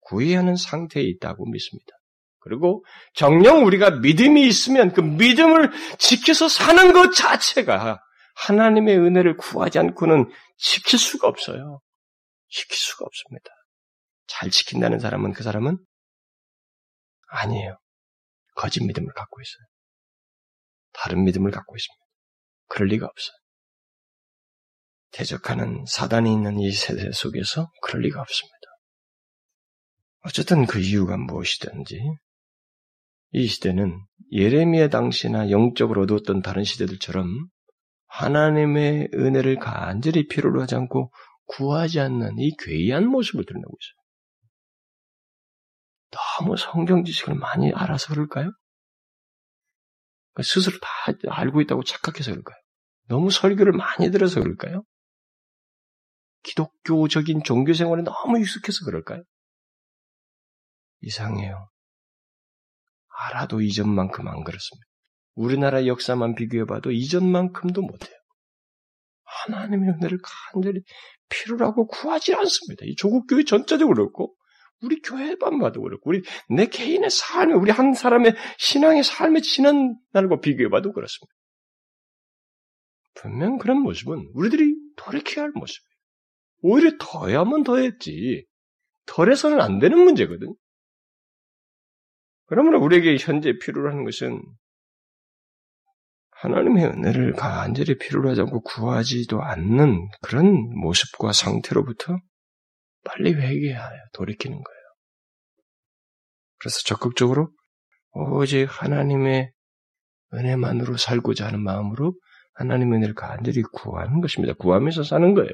구애하는 0.00 0.56
상태에 0.56 1.02
있다고 1.02 1.46
믿습니다. 1.50 1.92
그리고 2.40 2.84
정령 3.14 3.66
우리가 3.66 3.90
믿음이 3.90 4.46
있으면 4.46 4.92
그 4.92 5.00
믿음을 5.00 5.70
지켜서 5.98 6.48
사는 6.48 6.92
것 6.92 7.12
자체가 7.12 8.00
하나님의 8.34 8.98
은혜를 8.98 9.36
구하지 9.36 9.78
않고는 9.78 10.30
지킬 10.56 10.98
수가 10.98 11.28
없어요. 11.28 11.80
지킬 12.48 12.76
수가 12.76 13.04
없습니다. 13.04 13.50
잘 14.32 14.50
지킨다는 14.50 14.98
사람은 14.98 15.32
그 15.32 15.42
사람은 15.42 15.76
아니에요. 17.28 17.78
거짓 18.54 18.82
믿음을 18.82 19.12
갖고 19.12 19.40
있어요. 19.40 19.66
다른 20.92 21.24
믿음을 21.24 21.50
갖고 21.50 21.76
있습니다. 21.76 22.04
그럴 22.68 22.88
리가 22.88 23.06
없어요. 23.06 23.36
대적하는 25.12 25.84
사단이 25.86 26.32
있는 26.32 26.58
이 26.58 26.72
세대 26.72 27.12
속에서 27.12 27.70
그럴 27.82 28.02
리가 28.02 28.20
없습니다. 28.20 28.56
어쨌든 30.24 30.66
그 30.66 30.78
이유가 30.80 31.18
무엇이든지 31.18 32.00
이 33.32 33.46
시대는 33.46 33.98
예레미야 34.30 34.88
당시나 34.88 35.50
영적으로 35.50 36.02
얻었던 36.02 36.40
다른 36.40 36.64
시대들처럼 36.64 37.48
하나님의 38.06 39.10
은혜를 39.14 39.58
간절히 39.58 40.26
필요로 40.26 40.62
하지 40.62 40.74
않고 40.74 41.12
구하지 41.46 42.00
않는 42.00 42.38
이 42.38 42.56
괴이한 42.58 43.06
모습을 43.06 43.44
드러내고 43.44 43.76
있어요. 43.78 44.01
너무 46.12 46.56
성경 46.56 47.04
지식을 47.04 47.34
많이 47.34 47.72
알아서 47.72 48.08
그럴까요? 48.14 48.52
스스로 50.42 50.78
다 50.78 50.88
알고 51.28 51.60
있다고 51.62 51.82
착각해서 51.84 52.30
그럴까요? 52.30 52.56
너무 53.08 53.30
설교를 53.30 53.72
많이 53.72 54.10
들어서 54.10 54.40
그럴까요? 54.40 54.84
기독교적인 56.44 57.42
종교 57.44 57.72
생활에 57.72 58.02
너무 58.02 58.38
익숙해서 58.38 58.84
그럴까요? 58.84 59.22
이상해요. 61.00 61.68
알아도 63.08 63.60
이전만큼 63.60 64.26
안 64.26 64.44
그렇습니다. 64.44 64.86
우리나라 65.34 65.86
역사만 65.86 66.34
비교해봐도 66.34 66.90
이전만큼도 66.90 67.82
못해요. 67.82 68.16
하나님의 69.24 69.90
은혜를 69.90 70.18
간절히 70.52 70.82
필요로 71.28 71.66
하고 71.66 71.86
구하지 71.86 72.34
않습니다. 72.34 72.84
이 72.84 72.94
조국 72.96 73.26
교회 73.26 73.44
전체적으로 73.44 73.94
그렇고 73.94 74.34
우리 74.82 75.00
교회만 75.00 75.58
봐도 75.58 75.80
그렇고 75.82 76.10
우리 76.10 76.22
내 76.48 76.66
개인의 76.66 77.10
삶, 77.10 77.52
우리 77.52 77.70
한 77.70 77.94
사람의 77.94 78.34
신앙의 78.58 79.04
삶의 79.04 79.42
지난 79.42 79.96
날과 80.12 80.40
비교해봐도 80.40 80.92
그렇습니다. 80.92 81.32
분명 83.14 83.58
그런 83.58 83.80
모습은 83.80 84.30
우리들이 84.34 84.74
돌이켜야 84.96 85.44
할 85.44 85.52
모습이에요. 85.54 85.92
오히려 86.62 86.90
더야만 86.98 87.62
더했지 87.64 88.46
덜해서는 89.06 89.60
안 89.60 89.78
되는 89.78 89.98
문제거든. 89.98 90.54
그러므로 92.46 92.80
우리에게 92.82 93.16
현재 93.18 93.52
필요로 93.58 93.90
하는 93.90 94.04
것은 94.04 94.42
하나님의 96.30 96.86
은혜를 96.86 97.32
간절히 97.34 97.96
필요로 97.98 98.30
하지 98.30 98.40
않고 98.40 98.62
구하지도 98.62 99.40
않는 99.42 100.08
그런 100.22 100.70
모습과 100.80 101.32
상태로부터 101.32 102.18
빨리 103.04 103.32
회개하여 103.32 103.98
돌이키는 104.12 104.62
거예요. 104.62 104.71
그래서 106.62 106.78
적극적으로 106.84 107.50
오직 108.12 108.66
하나님의 108.68 109.50
은혜만으로 110.32 110.96
살고자 110.96 111.48
하는 111.48 111.60
마음으로 111.60 112.14
하나님의 112.54 112.98
은혜를 112.98 113.14
간절히 113.14 113.62
구하는 113.62 114.20
것입니다. 114.20 114.54
구하면서 114.54 115.02
사는 115.02 115.34
거예요. 115.34 115.50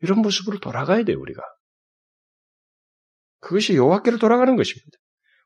이런 0.00 0.18
모습으로 0.18 0.60
돌아가야 0.60 1.02
돼요, 1.04 1.18
우리가. 1.18 1.42
그것이 3.40 3.74
여호와께로 3.74 4.18
돌아가는 4.18 4.54
것입니다. 4.54 4.98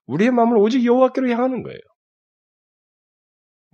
우리의 0.06 0.32
마음을 0.32 0.56
오직 0.56 0.84
여호와께로 0.84 1.28
향하는 1.28 1.62
거예요. 1.62 1.78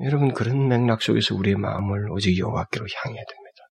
여러분 0.01 0.35
그런 0.35 0.69
맥락 0.69 1.01
속에서 1.01 1.35
우리의 1.35 1.57
마음을 1.57 2.11
오직 2.11 2.39
여호와께로 2.39 2.85
향해야 2.85 3.25
됩니다. 3.25 3.63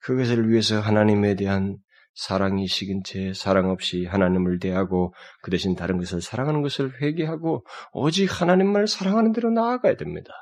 그것을 0.00 0.50
위해서 0.50 0.78
하나님에 0.80 1.36
대한 1.36 1.78
사랑이 2.14 2.66
식은 2.66 3.04
채 3.04 3.32
사랑 3.32 3.70
없이 3.70 4.04
하나님을 4.04 4.58
대하고 4.58 5.14
그 5.42 5.50
대신 5.50 5.74
다른 5.74 5.98
것을 5.98 6.20
사랑하는 6.20 6.62
것을 6.62 7.00
회개하고 7.00 7.64
오직 7.92 8.40
하나님만을 8.40 8.86
사랑하는 8.86 9.32
대로 9.32 9.50
나아가야 9.50 9.96
됩니다. 9.96 10.32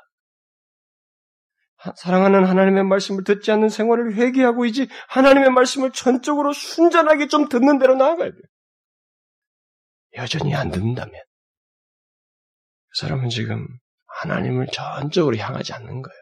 사랑하는 1.95 2.45
하나님의 2.45 2.83
말씀을 2.83 3.23
듣지 3.23 3.51
않는 3.51 3.69
생활을 3.69 4.13
회개하고 4.15 4.65
이제 4.65 4.87
하나님의 5.07 5.49
말씀을 5.51 5.91
전적으로 5.91 6.53
순전하게 6.53 7.27
좀 7.27 7.49
듣는 7.49 7.79
대로 7.79 7.95
나아가야 7.95 8.29
돼요. 8.29 8.41
여전히 10.17 10.53
안 10.53 10.69
듣는다면 10.69 11.13
그 12.89 12.99
사람은 12.99 13.29
지금 13.29 13.65
하나님을 14.05 14.67
전적으로 14.67 15.37
향하지 15.37 15.73
않는 15.73 16.01
거예요. 16.01 16.21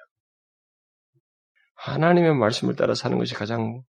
하나님의 1.75 2.35
말씀을 2.35 2.75
따라 2.75 2.93
사는 2.93 3.17
것이 3.17 3.33
가장 3.33 3.81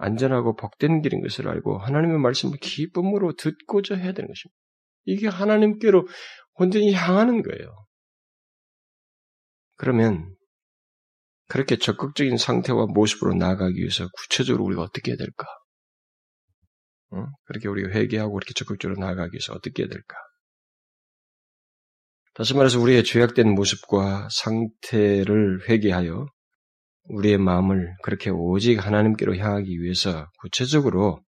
안전하고 0.00 0.56
복된 0.56 1.02
길인 1.02 1.20
것을 1.20 1.46
알고 1.46 1.78
하나님의 1.78 2.18
말씀을 2.18 2.58
기쁨으로 2.58 3.34
듣고자 3.36 3.96
해야 3.96 4.12
되는 4.12 4.28
것입니다. 4.28 4.56
이게 5.04 5.28
하나님께로 5.28 6.06
온전히 6.54 6.92
향하는 6.92 7.42
거예요. 7.42 7.86
그러면 9.76 10.34
그렇게 11.48 11.76
적극적인 11.76 12.36
상태와 12.36 12.86
모습으로 12.86 13.34
나아가기 13.34 13.76
위해서 13.78 14.08
구체적으로 14.12 14.64
우리가 14.64 14.82
어떻게 14.82 15.10
해야 15.10 15.16
될까? 15.16 15.46
응? 17.12 17.26
그렇게 17.44 17.68
우리가 17.68 17.90
회개하고 17.90 18.32
그렇게 18.34 18.54
적극적으로 18.54 18.98
나아가기 19.00 19.34
위해서 19.34 19.52
어떻게 19.52 19.82
해야 19.82 19.88
될까? 19.88 20.16
다시 22.34 22.54
말해서 22.54 22.80
우리의 22.80 23.04
죄악된 23.04 23.54
모습과 23.54 24.28
상태를 24.30 25.68
회개하여 25.68 26.26
우리의 27.10 27.38
마음을 27.38 27.94
그렇게 28.02 28.30
오직 28.30 28.84
하나님께로 28.84 29.36
향하기 29.36 29.80
위해서 29.80 30.30
구체적으로 30.38 31.22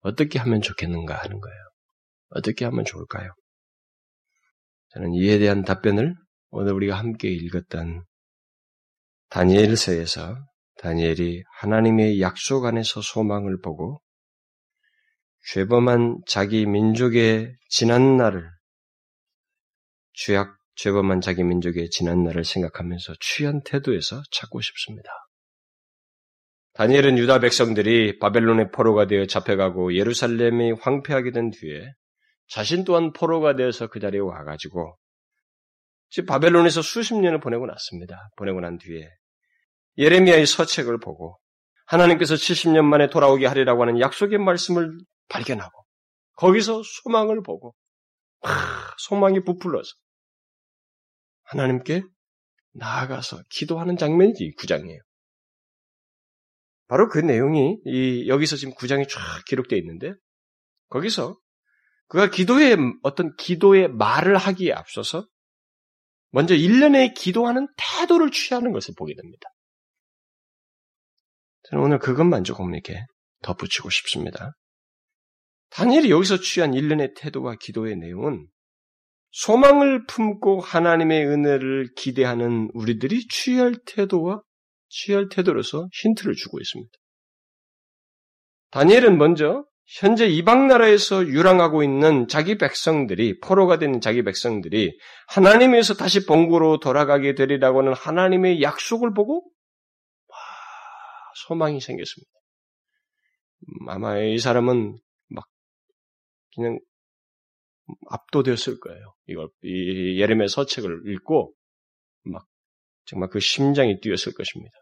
어떻게 0.00 0.38
하면 0.38 0.60
좋겠는가 0.60 1.14
하는 1.14 1.40
거예요. 1.40 1.58
어떻게 2.30 2.64
하면 2.64 2.84
좋을까요? 2.84 3.30
저는 4.88 5.14
이에 5.14 5.38
대한 5.38 5.64
답변을 5.64 6.14
오늘 6.50 6.72
우리가 6.74 6.96
함께 6.96 7.28
읽었던 7.28 8.04
다니엘서에서 9.30 10.36
다니엘이 10.78 11.42
하나님의 11.58 12.20
약속 12.20 12.66
안에서 12.66 13.00
소망을 13.00 13.60
보고 13.60 14.00
죄범한 15.52 16.18
자기 16.26 16.66
민족의 16.66 17.56
지난 17.68 18.16
날을 18.16 18.50
죄악 20.12 20.56
죄범한 20.76 21.20
자기 21.20 21.44
민족의 21.44 21.90
지난 21.90 22.24
날을 22.24 22.44
생각하면서 22.44 23.14
취한 23.20 23.62
태도에서 23.62 24.22
찾고 24.30 24.60
싶습니다. 24.60 25.10
다니엘은 26.74 27.18
유다 27.18 27.38
백성들이 27.38 28.18
바벨론의 28.18 28.72
포로가 28.72 29.06
되어 29.06 29.26
잡혀가고 29.26 29.94
예루살렘이 29.94 30.72
황폐하게 30.72 31.30
된 31.30 31.50
뒤에 31.50 31.92
자신 32.48 32.84
또한 32.84 33.12
포로가 33.12 33.54
되어서 33.54 33.86
그 33.86 34.00
자리에 34.00 34.20
와가지고 34.20 34.96
즉 36.10 36.26
바벨론에서 36.26 36.82
수십 36.82 37.14
년을 37.14 37.40
보내고 37.40 37.66
났습니다. 37.66 38.28
보내고 38.36 38.60
난 38.60 38.78
뒤에 38.78 39.08
예레미야의 39.98 40.46
서책을 40.46 40.98
보고 40.98 41.38
하나님께서 41.86 42.34
70년 42.34 42.82
만에 42.84 43.08
돌아오게 43.08 43.46
하리라고 43.46 43.82
하는 43.82 44.00
약속의 44.00 44.38
말씀을 44.38 44.98
발견하고 45.28 45.84
거기서 46.36 46.82
소망을 46.84 47.42
보고 47.42 47.74
하, 48.42 48.94
소망이 48.98 49.44
부풀러서 49.44 49.90
하나님께 51.44 52.02
나아가서 52.72 53.42
기도하는 53.50 53.96
장면이지 53.96 54.54
구장이에요. 54.58 55.00
바로 56.86 57.08
그 57.08 57.18
내용이 57.18 57.78
이 57.86 58.28
여기서 58.28 58.56
지금 58.56 58.74
구장이 58.74 59.06
쫙 59.08 59.20
기록되어 59.46 59.78
있는데 59.78 60.12
거기서 60.88 61.38
그가 62.08 62.30
기도의 62.30 62.76
어떤 63.02 63.34
기도의 63.36 63.88
말을 63.88 64.36
하기에 64.36 64.72
앞서서 64.72 65.26
먼저 66.30 66.54
일련의 66.54 67.14
기도하는 67.14 67.68
태도를 67.76 68.30
취하는 68.30 68.72
것을 68.72 68.94
보게 68.96 69.14
됩니다. 69.14 69.48
저는 71.64 71.84
오늘 71.84 71.98
그것만 71.98 72.44
조금 72.44 72.74
이렇게 72.74 73.04
덧붙이고 73.42 73.88
싶습니다. 73.88 74.52
다니엘이 75.70 76.10
여기서 76.10 76.38
취한 76.38 76.74
일련의 76.74 77.14
태도와 77.14 77.56
기도의 77.60 77.96
내용은 77.96 78.46
소망을 79.34 80.06
품고 80.06 80.60
하나님의 80.60 81.26
은혜를 81.26 81.94
기대하는 81.96 82.70
우리들이 82.72 83.26
취할 83.26 83.74
태도와 83.84 84.40
취할 84.88 85.28
태도로서 85.28 85.88
힌트를 85.92 86.34
주고 86.34 86.60
있습니다. 86.60 86.92
다니엘은 88.70 89.18
먼저 89.18 89.64
현재 89.86 90.26
이방 90.26 90.68
나라에서 90.68 91.26
유랑하고 91.26 91.82
있는 91.82 92.28
자기 92.28 92.56
백성들이 92.58 93.40
포로가 93.40 93.78
된 93.78 94.00
자기 94.00 94.22
백성들이 94.22 94.96
하나님에서 95.26 95.94
다시 95.94 96.26
본국으로 96.26 96.78
돌아가게 96.78 97.34
되리라고 97.34 97.80
하는 97.80 97.92
하나님의 97.92 98.62
약속을 98.62 99.14
보고 99.14 99.44
와, 100.28 100.36
소망이 101.46 101.80
생겼습니다. 101.80 102.30
음, 103.62 103.88
아마 103.88 104.20
이 104.20 104.38
사람은 104.38 104.96
막 105.28 105.44
그냥 106.54 106.78
압도되었을 108.08 108.80
거예요. 108.80 109.14
이걸 109.26 109.48
이 109.62 110.20
예레미야 110.20 110.48
서책을 110.48 111.02
읽고 111.06 111.54
막 112.24 112.46
정말 113.04 113.28
그 113.28 113.40
심장이 113.40 114.00
뛰었을 114.00 114.34
것입니다. 114.34 114.74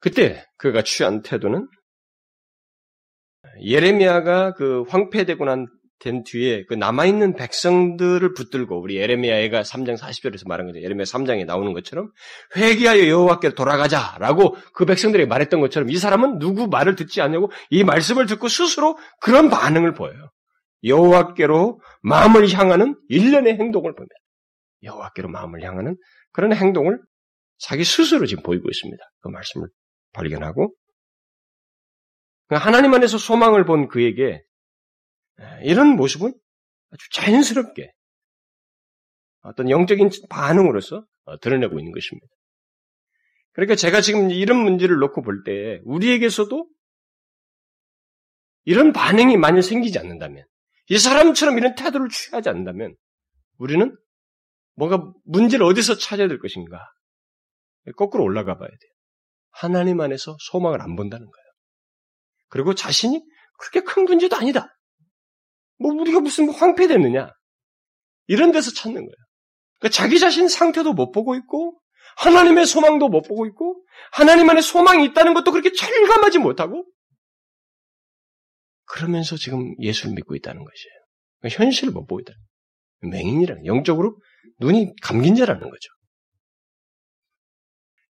그때 0.00 0.44
그가 0.58 0.82
취한 0.82 1.22
태도는 1.22 1.68
예레미야가 3.62 4.54
그 4.54 4.82
황폐되고 4.82 5.44
난 5.44 5.66
된 5.98 6.24
뒤에 6.24 6.64
그 6.68 6.74
남아있는 6.74 7.36
백성들을 7.36 8.34
붙들고 8.34 8.80
우리 8.80 8.96
예레미야가 8.96 9.62
3장 9.62 9.96
40절에서 9.98 10.46
말한 10.46 10.66
거죠. 10.66 10.82
예레미야 10.82 11.04
3장에 11.04 11.46
나오는 11.46 11.72
것처럼 11.72 12.10
회개하여 12.56 13.08
여호와께 13.08 13.54
돌아가자라고 13.54 14.56
그 14.74 14.84
백성들에게 14.84 15.26
말했던 15.26 15.60
것처럼 15.60 15.90
이 15.90 15.96
사람은 15.96 16.38
누구 16.38 16.68
말을 16.68 16.96
듣지 16.96 17.22
않냐고 17.22 17.50
이 17.70 17.82
말씀을 17.82 18.26
듣고 18.26 18.48
스스로 18.48 18.98
그런 19.20 19.48
반응을 19.48 19.94
보여요. 19.94 20.30
여호와께로 20.84 21.80
마음을 22.02 22.48
향하는 22.52 23.00
일련의 23.08 23.54
행동을 23.54 23.94
봅니다. 23.94 24.14
여호와께로 24.82 25.28
마음을 25.28 25.62
향하는 25.62 25.96
그런 26.32 26.52
행동을 26.52 27.00
자기 27.58 27.84
스스로 27.84 28.26
지금 28.26 28.42
보이고 28.42 28.68
있습니다. 28.68 29.02
그 29.20 29.28
말씀을 29.28 29.68
발견하고 30.12 30.74
하나님 32.50 32.94
안에서 32.94 33.18
소망을 33.18 33.64
본 33.64 33.88
그에게 33.88 34.42
이런 35.62 35.96
모습은 35.96 36.32
아주 36.90 37.10
자연스럽게 37.12 37.92
어떤 39.42 39.70
영적인 39.70 40.10
반응으로서 40.28 41.04
어, 41.24 41.38
드러내고 41.38 41.78
있는 41.78 41.92
것입니다. 41.92 42.26
그러니까 43.52 43.74
제가 43.74 44.00
지금 44.00 44.30
이런 44.30 44.58
문제를 44.58 44.96
놓고 44.96 45.22
볼 45.22 45.42
때 45.44 45.80
우리에게서도 45.84 46.68
이런 48.64 48.92
반응이 48.92 49.36
만약 49.36 49.62
생기지 49.62 49.98
않는다면 49.98 50.44
이 50.88 50.98
사람처럼 50.98 51.58
이런 51.58 51.74
태도를 51.74 52.08
취하지 52.08 52.48
않는다면 52.48 52.94
우리는 53.58 53.96
뭔가 54.74 55.12
문제를 55.24 55.64
어디서 55.66 55.96
찾아야 55.96 56.28
될 56.28 56.38
것인가? 56.38 56.78
거꾸로 57.96 58.24
올라가 58.24 58.56
봐야 58.56 58.68
돼요. 58.68 58.90
하나님 59.50 60.00
안에서 60.00 60.36
소망을 60.38 60.82
안 60.82 60.96
본다는 60.96 61.24
거예요. 61.26 61.46
그리고 62.48 62.74
자신이 62.74 63.22
그렇게 63.58 63.80
큰 63.80 64.04
문제도 64.04 64.36
아니다. 64.36 64.76
뭐 65.78 65.92
우리가 65.92 66.20
무슨 66.20 66.46
뭐 66.46 66.54
황폐됐느냐? 66.54 67.30
이런 68.28 68.52
데서 68.52 68.72
찾는 68.72 68.96
거예요. 68.96 69.16
그러니까 69.78 69.94
자기 69.94 70.18
자신 70.18 70.48
상태도 70.48 70.92
못 70.92 71.10
보고 71.10 71.34
있고 71.36 71.80
하나님의 72.18 72.66
소망도 72.66 73.08
못 73.08 73.22
보고 73.22 73.46
있고 73.46 73.84
하나님 74.12 74.48
안에 74.48 74.60
소망이 74.60 75.04
있다는 75.06 75.34
것도 75.34 75.52
그렇게 75.52 75.72
철감하지 75.72 76.38
못하고 76.38 76.86
그러면서 78.86 79.36
지금 79.36 79.74
예수를 79.80 80.14
믿고 80.14 80.34
있다는 80.36 80.64
것이에요. 80.64 80.94
그러니까 81.40 81.64
현실을 81.64 81.92
못 81.92 82.06
보고 82.06 82.20
있다는 82.20 82.36
거예요. 82.36 83.12
맹인이라는 83.12 83.66
영적으로 83.66 84.16
눈이 84.60 84.94
감긴 85.02 85.34
자라는 85.34 85.60
거죠. 85.60 85.90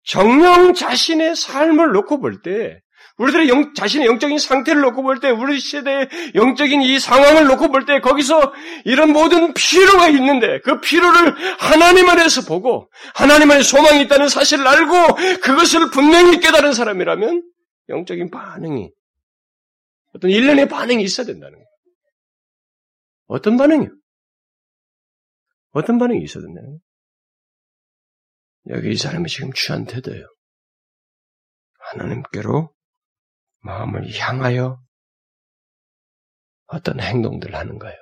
정령 0.05 0.73
자신의 0.73 1.35
삶을 1.35 1.91
놓고 1.93 2.19
볼 2.19 2.41
때, 2.41 2.79
우리들의 3.17 3.47
영, 3.49 3.73
자신의 3.73 4.07
영적인 4.07 4.37
상태를 4.37 4.81
놓고 4.81 5.03
볼 5.03 5.19
때, 5.19 5.29
우리 5.29 5.59
시대의 5.59 6.09
영적인 6.35 6.81
이 6.81 6.99
상황을 6.99 7.45
놓고 7.47 7.69
볼 7.69 7.85
때, 7.85 7.99
거기서 8.01 8.53
이런 8.85 9.13
모든 9.13 9.53
피로가 9.53 10.09
있는데, 10.09 10.59
그 10.61 10.81
피로를 10.81 11.35
하나님 11.59 12.09
안에서 12.09 12.41
보고, 12.41 12.89
하나님 13.13 13.51
안에 13.51 13.61
소망이 13.61 14.01
있다는 14.01 14.29
사실을 14.29 14.67
알고, 14.67 15.15
그것을 15.41 15.91
분명히 15.91 16.39
깨달은 16.39 16.73
사람이라면, 16.73 17.43
영적인 17.89 18.31
반응이, 18.31 18.89
어떤 20.15 20.29
일련의 20.31 20.67
반응이 20.67 21.03
있어야 21.03 21.25
된다는 21.25 21.55
거예요. 21.57 21.67
어떤 23.27 23.57
반응이요? 23.57 23.89
어떤 25.71 25.97
반응이 25.97 26.23
있어야 26.23 26.43
된다는 26.43 26.69
거예요? 26.69 26.79
여기 28.77 28.91
이 28.91 28.95
사람이 28.95 29.27
지금 29.29 29.51
취한 29.53 29.85
태도예요. 29.85 30.25
하나님께로 31.79 32.73
마음을 33.59 34.07
향하여 34.17 34.81
어떤 36.67 36.99
행동들을 36.99 37.55
하는 37.55 37.77
거예요. 37.79 37.97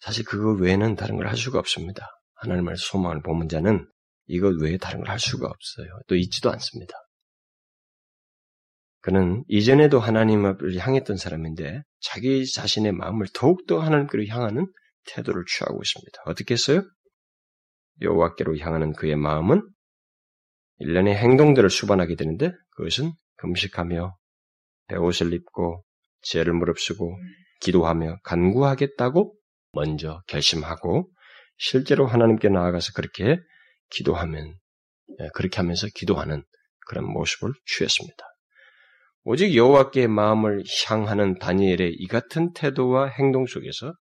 사실 0.00 0.24
그거 0.24 0.52
외에는 0.52 0.96
다른 0.96 1.16
걸 1.16 1.26
할 1.26 1.36
수가 1.36 1.58
없습니다. 1.58 2.08
하나님의 2.34 2.76
소망을 2.78 3.20
보는 3.22 3.48
자는 3.48 3.86
이것 4.26 4.60
외에 4.62 4.78
다른 4.78 5.00
걸 5.00 5.10
할 5.10 5.18
수가 5.18 5.46
없어요. 5.46 5.88
또 6.06 6.16
있지도 6.16 6.50
않습니다. 6.52 6.94
그는 9.02 9.44
이전에도 9.48 9.98
하나님을 9.98 10.76
향했던 10.76 11.16
사람인데 11.16 11.82
자기 12.00 12.50
자신의 12.50 12.92
마음을 12.92 13.26
더욱더 13.34 13.80
하나님께로 13.80 14.26
향하는 14.26 14.66
태도를 15.06 15.44
취하고 15.46 15.80
있습니다. 15.82 16.22
어떻게 16.26 16.54
했어요? 16.54 16.82
여호와께로 18.02 18.58
향하는 18.58 18.92
그의 18.92 19.16
마음은 19.16 19.62
일련의 20.78 21.16
행동들을 21.16 21.68
수반하게 21.68 22.16
되는데 22.16 22.52
그것은 22.70 23.12
금식하며 23.36 24.16
배옷을 24.88 25.32
입고 25.32 25.84
죄를 26.22 26.52
무릅쓰고 26.54 27.16
기도하며 27.60 28.20
간구하겠다고 28.24 29.34
먼저 29.72 30.22
결심하고 30.26 31.10
실제로 31.56 32.06
하나님께 32.06 32.48
나아가서 32.48 32.92
그렇게 32.94 33.38
기도하면 33.90 34.54
예, 35.20 35.28
그렇게 35.34 35.58
하면서 35.58 35.86
기도하는 35.94 36.42
그런 36.86 37.04
모습을 37.04 37.52
취했습니다. 37.66 38.29
오직 39.22 39.54
여호와께 39.54 40.06
마음을 40.06 40.64
향하는 40.88 41.38
다니엘의 41.38 41.94
이 41.94 42.06
같은 42.06 42.52
태도와 42.54 43.08
행동 43.08 43.46
속에서 43.46 43.94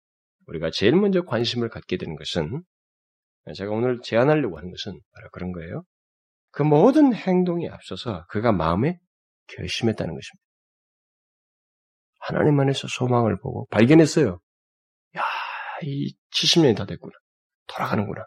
우리가 0.46 0.70
제일 0.70 0.94
먼저 0.94 1.22
관심을 1.22 1.68
갖게 1.68 1.96
되는 1.96 2.14
것은 2.16 2.62
제가 3.56 3.72
오늘 3.72 4.00
제안하려고 4.02 4.56
하는 4.58 4.70
것은 4.70 4.98
바로 5.12 5.28
그런 5.32 5.52
거예요. 5.52 5.84
그 6.50 6.62
모든 6.62 7.14
행동에 7.14 7.68
앞서서 7.68 8.24
그가 8.28 8.52
마음에 8.52 8.98
결심했다는 9.48 10.14
것입니다. 10.14 10.44
하나님 12.20 12.58
안에서 12.60 12.86
소망을 12.88 13.38
보고 13.40 13.66
발견했어요. 13.70 14.38
야, 15.16 15.22
이 15.82 16.14
70년이 16.34 16.76
다 16.76 16.84
됐구나. 16.86 17.12
돌아가는구나. 17.66 18.24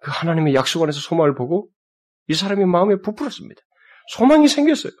그 0.00 0.10
하나님의 0.10 0.54
약속 0.54 0.82
안에서 0.82 1.00
소망을 1.00 1.34
보고 1.34 1.68
이 2.28 2.34
사람이 2.34 2.64
마음에 2.64 2.96
부풀었습니다. 2.96 3.60
소망이 4.12 4.48
생겼어요. 4.48 4.92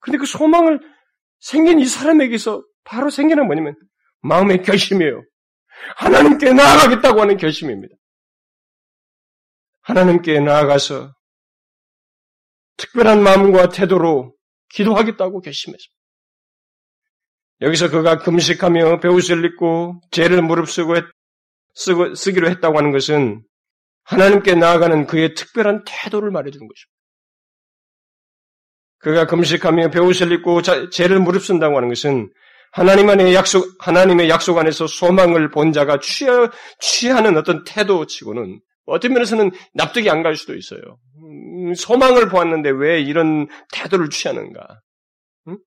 근데 0.00 0.18
그 0.18 0.26
소망을 0.26 0.80
생긴 1.38 1.78
이 1.78 1.86
사람에게서 1.86 2.62
바로 2.84 3.10
생기는 3.10 3.46
뭐냐면 3.46 3.76
마음의 4.22 4.62
결심이에요. 4.62 5.24
하나님께 5.96 6.52
나아가겠다고 6.52 7.20
하는 7.20 7.36
결심입니다. 7.36 7.94
하나님께 9.82 10.40
나아가서 10.40 11.12
특별한 12.76 13.22
마음과 13.22 13.70
태도로 13.70 14.34
기도하겠다고 14.70 15.40
결심했습니다. 15.40 16.00
여기서 17.62 17.90
그가 17.90 18.18
금식하며 18.18 19.00
배옷을 19.00 19.44
입고 19.44 20.00
죄를 20.10 20.42
무릅쓰고 20.42 20.96
했, 20.96 21.04
쓰고, 21.74 22.14
쓰기로 22.14 22.48
했다고 22.48 22.78
하는 22.78 22.90
것은 22.90 23.44
하나님께 24.04 24.54
나아가는 24.54 25.06
그의 25.06 25.34
특별한 25.34 25.84
태도를 25.86 26.30
말해주는 26.30 26.66
것입니다. 26.66 26.99
그가 29.00 29.26
금식하며 29.26 29.90
배옷을 29.90 30.30
입고 30.32 30.62
죄를 30.90 31.20
무릅쓴다고 31.20 31.76
하는 31.76 31.88
것은 31.88 32.30
하나님 32.72 33.10
안의 33.10 33.34
약속, 33.34 33.66
하나님의 33.80 34.28
약속 34.28 34.58
안에서 34.58 34.86
소망을 34.86 35.50
본 35.50 35.72
자가 35.72 35.98
취하, 36.00 36.50
취하는 36.78 37.36
어떤 37.36 37.64
태도치고는 37.64 38.60
어떤 38.86 39.12
면에서는 39.12 39.50
납득이 39.74 40.08
안 40.10 40.22
갈 40.22 40.36
수도 40.36 40.54
있어요. 40.54 40.80
음, 41.22 41.74
소망을 41.74 42.28
보았는데 42.28 42.70
왜 42.70 43.00
이런 43.00 43.48
태도를 43.72 44.10
취하는가? 44.10 44.80
음? 45.48 45.58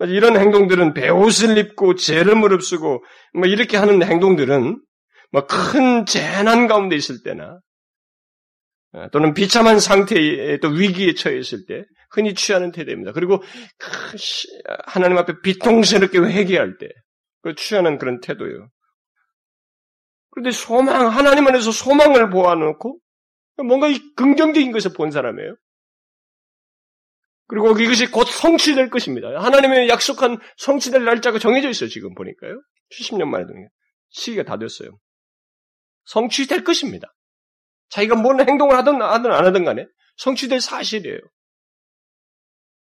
이런 0.00 0.36
행동들은 0.38 0.94
배옷을 0.94 1.58
입고 1.58 1.94
죄를 1.96 2.34
무릅쓰고 2.34 3.04
뭐 3.34 3.46
이렇게 3.46 3.76
하는 3.76 4.02
행동들은 4.02 4.80
뭐 5.32 5.46
큰 5.46 6.06
재난 6.06 6.66
가운데 6.66 6.96
있을 6.96 7.22
때나 7.22 7.60
어, 8.92 9.06
또는 9.12 9.34
비참한 9.34 9.78
상태에 9.78 10.58
또 10.58 10.68
위기에 10.68 11.14
처해 11.14 11.38
있을 11.38 11.64
때 11.68 11.84
흔히 12.10 12.34
취하는 12.34 12.72
태도입니다. 12.72 13.12
그리고 13.12 13.42
하나님 14.86 15.18
앞에 15.18 15.40
비통스럽게 15.42 16.18
회개할 16.18 16.78
때 16.78 16.88
그 17.42 17.54
취하는 17.54 17.98
그런 17.98 18.20
태도예요. 18.20 18.68
그런데 20.30 20.50
소망 20.52 21.08
하나님 21.08 21.46
안에서 21.46 21.72
소망을 21.72 22.30
보아놓고 22.30 22.98
뭔가 23.66 23.88
이 23.88 23.98
긍정적인 24.16 24.72
것을 24.72 24.92
본 24.92 25.10
사람이에요. 25.10 25.56
그리고 27.46 27.76
이것이 27.78 28.06
곧 28.06 28.24
성취될 28.24 28.90
것입니다. 28.90 29.28
하나님의 29.42 29.88
약속한 29.88 30.38
성취될 30.56 31.04
날짜가 31.04 31.40
정해져 31.40 31.68
있어요. 31.68 31.88
지금 31.88 32.14
보니까요. 32.14 32.62
70년 32.92 33.24
만에 33.24 33.44
시기가 34.10 34.44
다 34.44 34.56
됐어요. 34.56 34.98
성취될 36.04 36.62
것입니다. 36.62 37.12
자기가 37.88 38.14
뭔 38.14 38.40
행동을 38.40 38.76
하든 38.76 39.02
하든 39.02 39.32
안 39.32 39.46
하든 39.46 39.64
간에 39.64 39.86
성취될 40.16 40.60
사실이에요. 40.60 41.18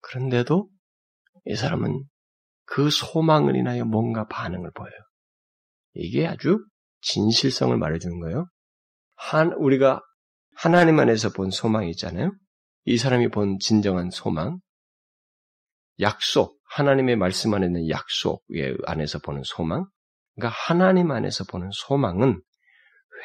그런데도 0.00 0.68
이 1.46 1.54
사람은 1.54 2.04
그 2.64 2.90
소망을 2.90 3.56
인하여 3.56 3.84
뭔가 3.84 4.26
반응을 4.26 4.70
보여요. 4.72 4.98
이게 5.94 6.26
아주 6.26 6.64
진실성을 7.00 7.76
말해주는 7.76 8.20
거예요. 8.20 8.46
한, 9.16 9.52
우리가 9.54 10.00
하나님 10.54 10.98
안에서 10.98 11.30
본 11.30 11.50
소망이 11.50 11.90
있잖아요. 11.90 12.32
이 12.84 12.98
사람이 12.98 13.28
본 13.28 13.58
진정한 13.58 14.10
소망, 14.10 14.58
약속, 16.00 16.58
하나님의 16.70 17.16
말씀 17.16 17.54
안에 17.54 17.66
있는 17.66 17.88
약속 17.88 18.44
안에서 18.86 19.18
보는 19.20 19.42
소망, 19.44 19.86
그러니까 20.34 20.56
하나님 20.56 21.10
안에서 21.10 21.44
보는 21.44 21.70
소망은 21.72 22.40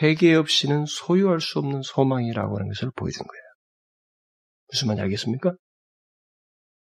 회개 0.01 0.33
없이는 0.33 0.85
소유할 0.85 1.39
수 1.39 1.59
없는 1.59 1.81
소망이라고 1.83 2.55
하는 2.57 2.67
것을 2.69 2.91
보여준 2.95 3.25
거예요. 3.27 3.43
무슨 4.69 4.87
말인지 4.87 5.03
알겠습니까? 5.03 5.53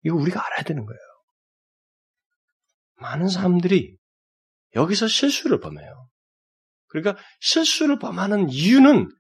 이거 0.06 0.14
우리가 0.16 0.44
알아야 0.46 0.62
되는 0.62 0.86
거예요. 0.86 1.00
많은 2.98 3.28
사람들이 3.28 3.96
여기서 4.76 5.08
실수를 5.08 5.58
범해요. 5.58 6.08
그러니까 6.86 7.20
실수를 7.40 7.98
범하는 7.98 8.48
이유는 8.48 9.10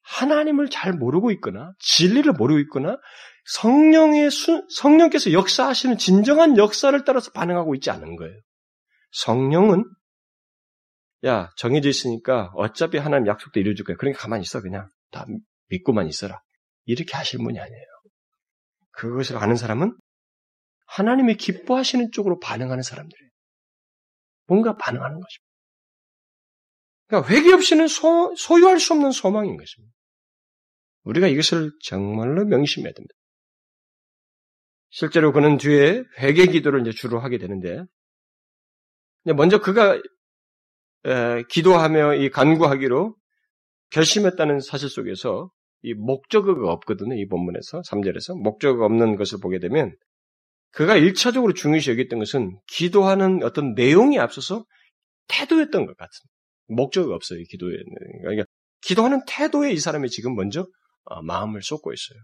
하나님을 0.00 0.70
잘 0.70 0.94
모르고 0.94 1.30
있거나 1.32 1.74
진리를 1.78 2.32
모르고 2.32 2.60
있거나 2.60 2.96
성령의 3.44 4.30
수, 4.30 4.66
성령께서 4.70 5.32
역사하시는 5.32 5.98
진정한 5.98 6.56
역사를 6.56 6.98
따라서 7.04 7.30
반응하고 7.32 7.74
있지 7.74 7.90
않은 7.90 8.16
거예요. 8.16 8.40
성령은 9.12 9.84
야, 11.26 11.50
정해져 11.56 11.90
있으니까 11.90 12.50
어차피 12.54 12.96
하나님 12.96 13.26
약속도 13.26 13.60
이루어줄 13.60 13.84
거야. 13.84 13.96
그러니까 13.98 14.22
가만히 14.22 14.42
있어, 14.42 14.62
그냥. 14.62 14.88
다 15.10 15.26
믿고만 15.68 16.06
있어라. 16.08 16.40
이렇게 16.86 17.14
하실 17.14 17.40
분이 17.40 17.60
아니에요. 17.60 17.86
그것을 19.00 19.38
아는 19.38 19.56
사람은 19.56 19.96
하나님이 20.86 21.36
기뻐하시는 21.36 22.10
쪽으로 22.12 22.38
반응하는 22.38 22.82
사람들이에요. 22.82 23.30
뭔가 24.46 24.76
반응하는 24.76 25.20
것입니다. 25.20 25.50
그러니까 27.06 27.32
회개 27.32 27.52
없이는 27.52 27.88
소, 27.88 28.34
소유할 28.36 28.78
수 28.78 28.92
없는 28.92 29.12
소망인 29.12 29.56
것입니다. 29.56 29.94
우리가 31.04 31.28
이것을 31.28 31.72
정말로 31.82 32.44
명심해야 32.44 32.92
됩니다. 32.92 33.14
실제로 34.90 35.32
그는 35.32 35.56
뒤에 35.56 36.02
회개 36.18 36.48
기도를 36.48 36.82
이제 36.82 36.90
주로 36.90 37.20
하게 37.20 37.38
되는데, 37.38 37.84
먼저 39.34 39.60
그가 39.60 39.94
에, 39.94 41.42
기도하며 41.48 42.16
이 42.16 42.28
간구하기로 42.28 43.16
결심했다는 43.90 44.60
사실 44.60 44.90
속에서 44.90 45.50
이 45.82 45.94
목적어가 45.94 46.72
없거든요. 46.72 47.14
이 47.14 47.26
본문에서 47.26 47.80
3절에서 47.80 48.40
목적어가 48.40 48.84
없는 48.86 49.16
것을 49.16 49.38
보게 49.40 49.58
되면 49.58 49.94
그가 50.72 50.96
일차적으로 50.96 51.52
중요시 51.52 51.90
여겼던 51.90 52.18
것은 52.18 52.58
기도하는 52.66 53.42
어떤 53.42 53.74
내용에 53.74 54.18
앞서서 54.18 54.64
태도였던 55.28 55.86
것 55.86 55.96
같습니다. 55.96 56.34
목적어가 56.68 57.14
없어요. 57.14 57.42
기도에 57.48 57.72
그러니까 58.22 58.44
기도하는 58.82 59.22
태도에 59.26 59.72
이 59.72 59.78
사람이 59.78 60.08
지금 60.10 60.34
먼저 60.34 60.66
어, 61.04 61.22
마음을 61.22 61.62
쏟고 61.62 61.92
있어요. 61.92 62.18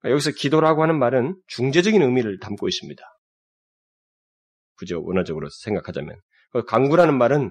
그러니까 0.00 0.12
여기서 0.12 0.32
기도라고 0.32 0.82
하는 0.82 0.98
말은 0.98 1.36
중재적인 1.46 2.02
의미를 2.02 2.38
담고 2.38 2.68
있습니다. 2.68 3.02
그죠? 4.76 5.02
원어적으로 5.02 5.48
생각하자면 5.48 6.20
그 6.52 6.64
강구라는 6.64 7.16
말은 7.16 7.50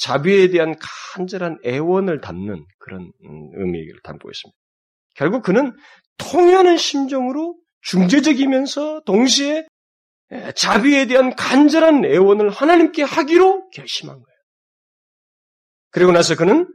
자비에 0.00 0.48
대한 0.48 0.74
간절한 1.14 1.58
애원을 1.64 2.20
담는 2.20 2.64
그런 2.78 3.02
음, 3.24 3.50
의미를 3.54 4.00
담고 4.02 4.30
있습니다. 4.30 4.56
결국 5.14 5.42
그는 5.42 5.72
통하는 6.18 6.76
심정으로 6.76 7.56
중재적이면서 7.82 9.02
동시에 9.06 9.66
자비에 10.56 11.06
대한 11.06 11.34
간절한 11.36 12.04
애원을 12.04 12.50
하나님께 12.50 13.02
하기로 13.02 13.70
결심한 13.70 14.16
거예요. 14.16 14.36
그리고 15.90 16.12
나서 16.12 16.34
그는 16.36 16.66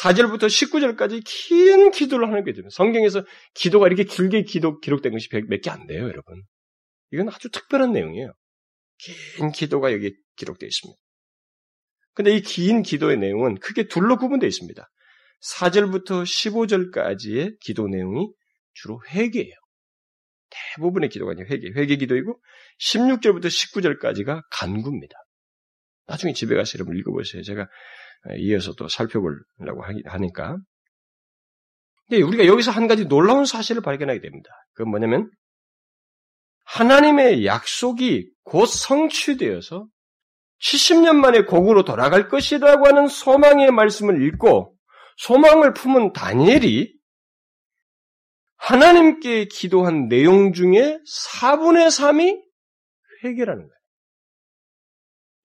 4절부터 0.00 0.44
19절까지 0.46 1.22
긴 1.24 1.90
기도를 1.90 2.26
하나님께 2.28 2.52
드립니다. 2.52 2.72
성경에서 2.72 3.24
기도가 3.54 3.88
이렇게 3.88 4.04
길게 4.04 4.44
기도, 4.44 4.78
기록된 4.78 5.12
것이 5.12 5.28
몇 5.48 5.60
개 5.60 5.70
안 5.70 5.86
돼요, 5.86 6.04
여러분. 6.04 6.42
이건 7.12 7.28
아주 7.28 7.50
특별한 7.50 7.92
내용이에요. 7.92 8.32
긴 8.98 9.50
기도가 9.50 9.92
여기 9.92 10.14
기록되어 10.36 10.68
있습니다. 10.68 10.96
근데 12.14 12.34
이 12.34 12.42
긴 12.42 12.82
기도의 12.82 13.18
내용은 13.18 13.58
크게 13.58 13.88
둘로 13.88 14.16
구분되어 14.16 14.48
있습니다. 14.48 14.88
4절부터 15.42 16.22
15절까지의 16.24 17.58
기도 17.60 17.88
내용이 17.88 18.30
주로 18.74 19.00
회개예요. 19.08 19.54
대부분의 20.50 21.08
기도가 21.08 21.32
회개, 21.32 21.70
회개 21.76 21.96
기도이고 21.96 22.40
16절부터 22.80 23.46
19절까지가 23.46 24.42
간구입니다. 24.50 25.14
나중에 26.06 26.32
집에 26.32 26.56
가서 26.56 26.78
여러분 26.78 26.96
읽어보세요. 26.96 27.42
제가 27.42 27.68
이어서 28.38 28.74
또 28.74 28.88
살펴보려고 28.88 29.82
하니까. 30.04 30.58
근데 32.08 32.22
우리가 32.22 32.46
여기서 32.46 32.72
한 32.72 32.88
가지 32.88 33.06
놀라운 33.06 33.44
사실을 33.44 33.82
발견하게 33.82 34.20
됩니다. 34.20 34.50
그건 34.74 34.90
뭐냐면 34.90 35.30
하나님의 36.64 37.46
약속이 37.46 38.30
곧 38.42 38.66
성취되어서 38.66 39.86
70년 40.62 41.16
만에 41.16 41.44
곡으로 41.44 41.84
돌아갈 41.84 42.28
것이라고 42.28 42.86
하는 42.86 43.08
소망의 43.08 43.70
말씀을 43.70 44.22
읽고 44.26 44.74
소망을 45.16 45.72
품은 45.72 46.12
다니엘이 46.12 46.94
하나님께 48.56 49.46
기도한 49.46 50.08
내용 50.08 50.52
중에 50.52 50.98
4분의 51.40 51.86
3이 51.88 52.40
회개라는 53.24 53.62
거예요. 53.62 53.80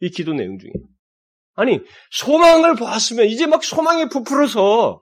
이 0.01 0.09
기도 0.09 0.34
내용 0.34 0.57
중에. 0.59 0.72
아니, 1.55 1.80
소망을 2.11 2.76
보았으면 2.76 3.28
이제 3.28 3.47
막 3.47 3.63
소망이 3.63 4.09
부풀어서, 4.09 5.01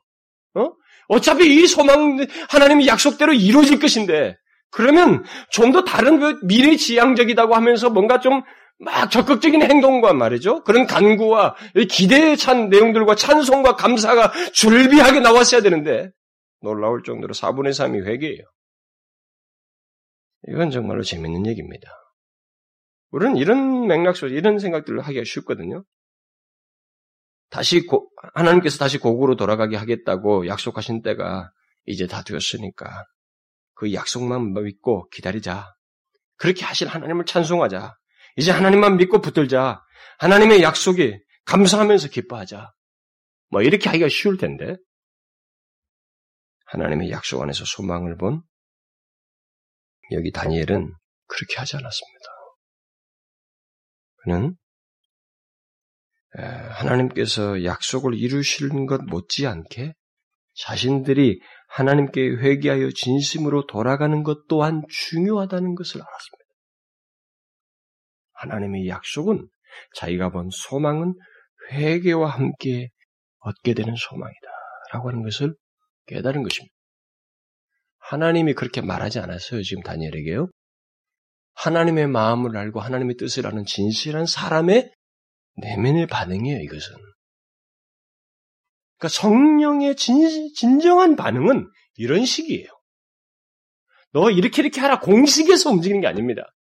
어? 0.56 0.72
어차피 1.08 1.56
이 1.56 1.68
소망, 1.68 2.24
하나님의 2.50 2.88
약속대로 2.88 3.34
이루어질 3.34 3.80
것인데, 3.80 4.38
그러면 4.70 5.24
좀 5.52 5.72
더 5.72 5.84
다른 5.84 6.20
그 6.20 6.40
미래지향적이다고 6.46 7.56
하면서 7.56 7.90
뭔가 7.90 8.20
좀 8.20 8.44
막 8.84 9.10
적극적인 9.10 9.62
행동과 9.62 10.14
말이죠. 10.14 10.64
그런 10.64 10.86
간구와 10.86 11.56
기대에 11.90 12.36
찬 12.36 12.70
내용들과 12.70 13.16
찬송과 13.16 13.76
감사가 13.76 14.32
줄비하게 14.54 15.22
나왔어야 15.22 15.62
되는데, 15.62 16.12
놀라울 16.62 17.04
정도로 17.04 17.34
4분의 17.34 17.70
3이 17.70 18.06
회개예요. 18.06 18.44
이건 20.50 20.72
정말로 20.72 21.04
재밌는 21.04 21.48
얘기입니다. 21.48 21.90
우리는 23.12 23.38
이런 23.38 23.88
맥락 23.88 24.18
속에서 24.18 24.36
이런 24.36 24.60
생각들을 24.60 25.00
하기가 25.02 25.24
쉽거든요. 25.26 25.84
다시 27.50 27.86
고, 27.86 28.10
하나님께서 28.34 28.78
다시 28.80 28.98
고국으로 28.98 29.36
돌아가게 29.36 29.78
하겠다고 29.78 30.48
약속하신 30.48 31.04
때가 31.04 31.52
이제 31.86 32.08
다 32.08 32.24
되었으니까 32.24 33.06
그 33.76 33.94
약속만 33.94 34.54
믿고 34.54 35.08
기다리자. 35.10 35.74
그렇게 36.38 36.66
하신 36.66 36.88
하나님을 36.88 37.26
찬송하자. 37.26 37.96
이제 38.36 38.52
하나님만 38.52 38.98
믿고 38.98 39.22
붙들자. 39.22 39.84
하나님의 40.20 40.62
약속에 40.64 41.20
감사하면서 41.46 42.10
기뻐하자. 42.10 42.72
뭐 43.50 43.62
이렇게 43.62 43.90
하기가 43.90 44.08
쉬울 44.10 44.38
텐데 44.38 44.76
하나님의 46.66 47.12
약속 47.12 47.42
안에서 47.42 47.66
소망을 47.66 48.18
본 48.18 48.42
여기 50.12 50.32
다니엘은 50.32 50.94
그렇게 51.28 51.56
하지 51.58 51.76
않았습니다. 51.76 52.26
그는 54.24 54.56
하나님께서 56.72 57.64
약속을 57.64 58.16
이루시는 58.16 58.88
것 58.88 59.04
못지않게 59.04 59.94
자신들이 60.56 61.40
하나님께 61.68 62.22
회개하여 62.22 62.90
진심으로 62.92 63.68
돌아가는 63.68 64.24
것 64.24 64.48
또한 64.48 64.84
중요하다는 64.90 65.76
것을 65.76 66.02
알았습니다. 66.02 66.43
하나님의 68.44 68.88
약속은 68.88 69.48
자기가 69.96 70.30
본 70.30 70.50
소망은 70.52 71.16
회개와 71.72 72.30
함께 72.30 72.90
얻게 73.40 73.74
되는 73.74 73.96
소망이다. 73.96 74.48
라고 74.94 75.10
하는 75.10 75.24
것을 75.24 75.56
깨달은 76.08 76.44
것입니다. 76.44 76.74
하나님이 78.00 78.54
그렇게 78.54 78.82
말하지 78.82 79.20
않았어요. 79.20 79.64
지금 79.64 79.82
다니엘에게요. 79.82 80.50
하나님의 81.56 82.08
마음을 82.08 82.58
알고 82.58 82.80
하나님의 82.80 83.16
뜻을 83.16 83.48
아는 83.48 83.66
진실한 83.66 84.26
사람의 84.26 84.92
내면의 85.56 86.08
반응이에요, 86.08 86.60
이것은. 86.60 86.96
그러니까 88.98 89.08
성령의 89.10 89.96
진, 89.96 90.54
진정한 90.54 91.16
반응은 91.16 91.70
이런 91.96 92.26
식이에요. 92.26 92.68
너 94.12 94.30
이렇게 94.30 94.62
이렇게 94.62 94.82
하라 94.82 95.00
공식에서 95.00 95.72
움직이는 95.72 96.02
게 96.02 96.08
아닙니다. 96.08 96.54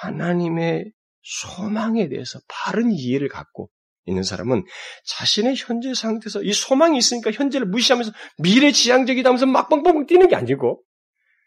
하나님의 0.00 0.92
소망에 1.22 2.08
대해서 2.08 2.38
바른 2.48 2.92
이해를 2.92 3.28
갖고 3.28 3.70
있는 4.06 4.22
사람은 4.22 4.64
자신의 5.04 5.56
현재 5.56 5.92
상태에서 5.92 6.42
이 6.42 6.52
소망이 6.52 6.96
있으니까 6.96 7.30
현재를 7.30 7.66
무시하면서 7.66 8.12
미래 8.38 8.72
지향적이다 8.72 9.28
하면서 9.28 9.46
막 9.46 9.68
뻥뻥 9.68 10.06
뛰는 10.06 10.28
게 10.28 10.36
아니고 10.36 10.82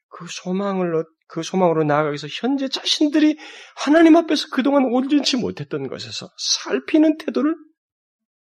그 0.10 0.28
소망을 0.30 1.04
그 1.28 1.44
소망으로 1.44 1.84
나아가기 1.86 2.12
위해서 2.12 2.28
현재 2.30 2.68
자신들이 2.68 3.38
하나님 3.76 4.18
앞에서 4.18 4.48
그동안 4.52 4.86
온전치 4.86 5.38
못했던 5.38 5.88
것에서 5.88 6.30
살피는 6.38 7.18
태도를 7.18 7.56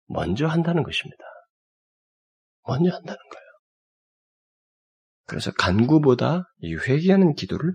먼저 0.07 0.45
한다는 0.47 0.83
것입니다. 0.83 1.23
먼저 2.67 2.91
한다는 2.93 3.17
거예요. 3.17 3.43
그래서 5.25 5.51
간구보다 5.51 6.43
이 6.59 6.75
회개하는 6.75 7.35
기도를 7.35 7.73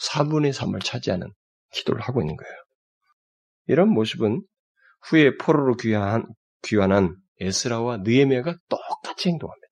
4분의 0.00 0.52
3을 0.52 0.82
차지하는 0.82 1.30
기도를 1.76 2.00
하고 2.02 2.20
있는 2.20 2.36
거예요. 2.36 2.54
이런 3.66 3.88
모습은 3.88 4.42
후에 5.02 5.36
포로로 5.36 5.76
귀환한, 5.76 6.26
귀환한 6.62 7.16
에스라와 7.40 7.98
느에미아가 7.98 8.56
똑같이 8.68 9.28
행동합니다. 9.28 9.66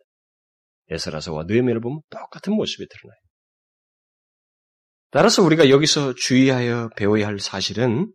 에스라서와 0.91 1.45
느에미아를 1.45 1.81
보면 1.81 2.01
똑같은 2.11 2.53
모습이 2.55 2.87
드러나요. 2.89 3.19
따라서 5.11 5.43
우리가 5.43 5.71
여기서 5.71 6.15
주의하여 6.15 6.91
배워야 6.97 7.27
할 7.27 7.39
사실은 7.39 8.13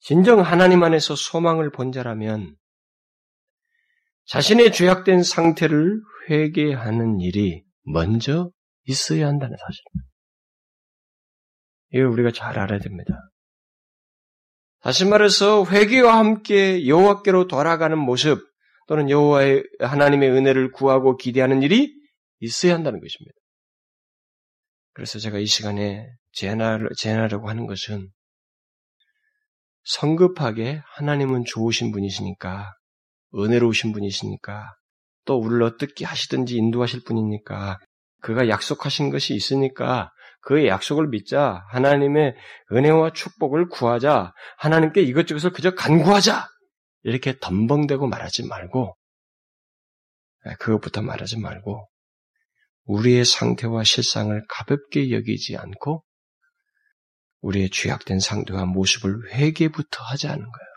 진정 0.00 0.40
하나님 0.40 0.82
안에서 0.82 1.16
소망을 1.16 1.70
본 1.70 1.92
자라면 1.92 2.56
자신의 4.26 4.72
죄악된 4.72 5.22
상태를 5.22 6.00
회개하는 6.28 7.20
일이 7.20 7.64
먼저 7.82 8.50
있어야 8.84 9.26
한다는 9.26 9.56
사실입니다. 9.56 10.07
이걸 11.92 12.06
우리가 12.06 12.30
잘 12.32 12.58
알아야 12.58 12.78
됩니다. 12.78 13.30
다시 14.80 15.04
말해서 15.04 15.64
회개와 15.64 16.16
함께 16.18 16.86
여호와께로 16.86 17.48
돌아가는 17.48 17.98
모습 17.98 18.46
또는 18.86 19.10
여호와의 19.10 19.64
하나님의 19.80 20.30
은혜를 20.30 20.72
구하고 20.72 21.16
기대하는 21.16 21.62
일이 21.62 21.92
있어야 22.40 22.74
한다는 22.74 23.00
것입니다. 23.00 23.34
그래서 24.94 25.18
제가 25.18 25.38
이 25.38 25.46
시간에 25.46 26.08
제안하려고 26.32 27.48
하는 27.48 27.66
것은 27.66 28.08
성급하게 29.84 30.82
하나님은 30.84 31.44
좋으신 31.44 31.92
분이시니까 31.92 32.72
은혜로우신 33.34 33.92
분이시니까 33.92 34.74
또 35.24 35.38
우리를 35.38 35.62
어떻게 35.62 36.04
하시든지 36.04 36.56
인도하실 36.56 37.04
분이니까 37.04 37.78
그가 38.20 38.48
약속하신 38.48 39.10
것이 39.10 39.34
있으니까 39.34 40.10
그의 40.48 40.66
약속을 40.68 41.08
믿자 41.08 41.66
하나님의 41.68 42.34
은혜와 42.72 43.12
축복을 43.12 43.68
구하자 43.68 44.32
하나님께 44.56 45.02
이것저것을 45.02 45.52
그저 45.52 45.74
간구하자 45.74 46.48
이렇게 47.02 47.38
덤벙대고 47.38 48.06
말하지 48.06 48.46
말고 48.46 48.96
그것부터 50.58 51.02
말하지 51.02 51.38
말고 51.38 51.90
우리의 52.84 53.26
상태와 53.26 53.84
실상을 53.84 54.42
가볍게 54.48 55.10
여기지 55.10 55.58
않고 55.58 56.02
우리의 57.42 57.68
죄악된 57.68 58.18
상태와 58.18 58.64
모습을 58.64 59.30
회개부터 59.34 60.02
하지 60.02 60.28
않은 60.28 60.38
거예요. 60.38 60.68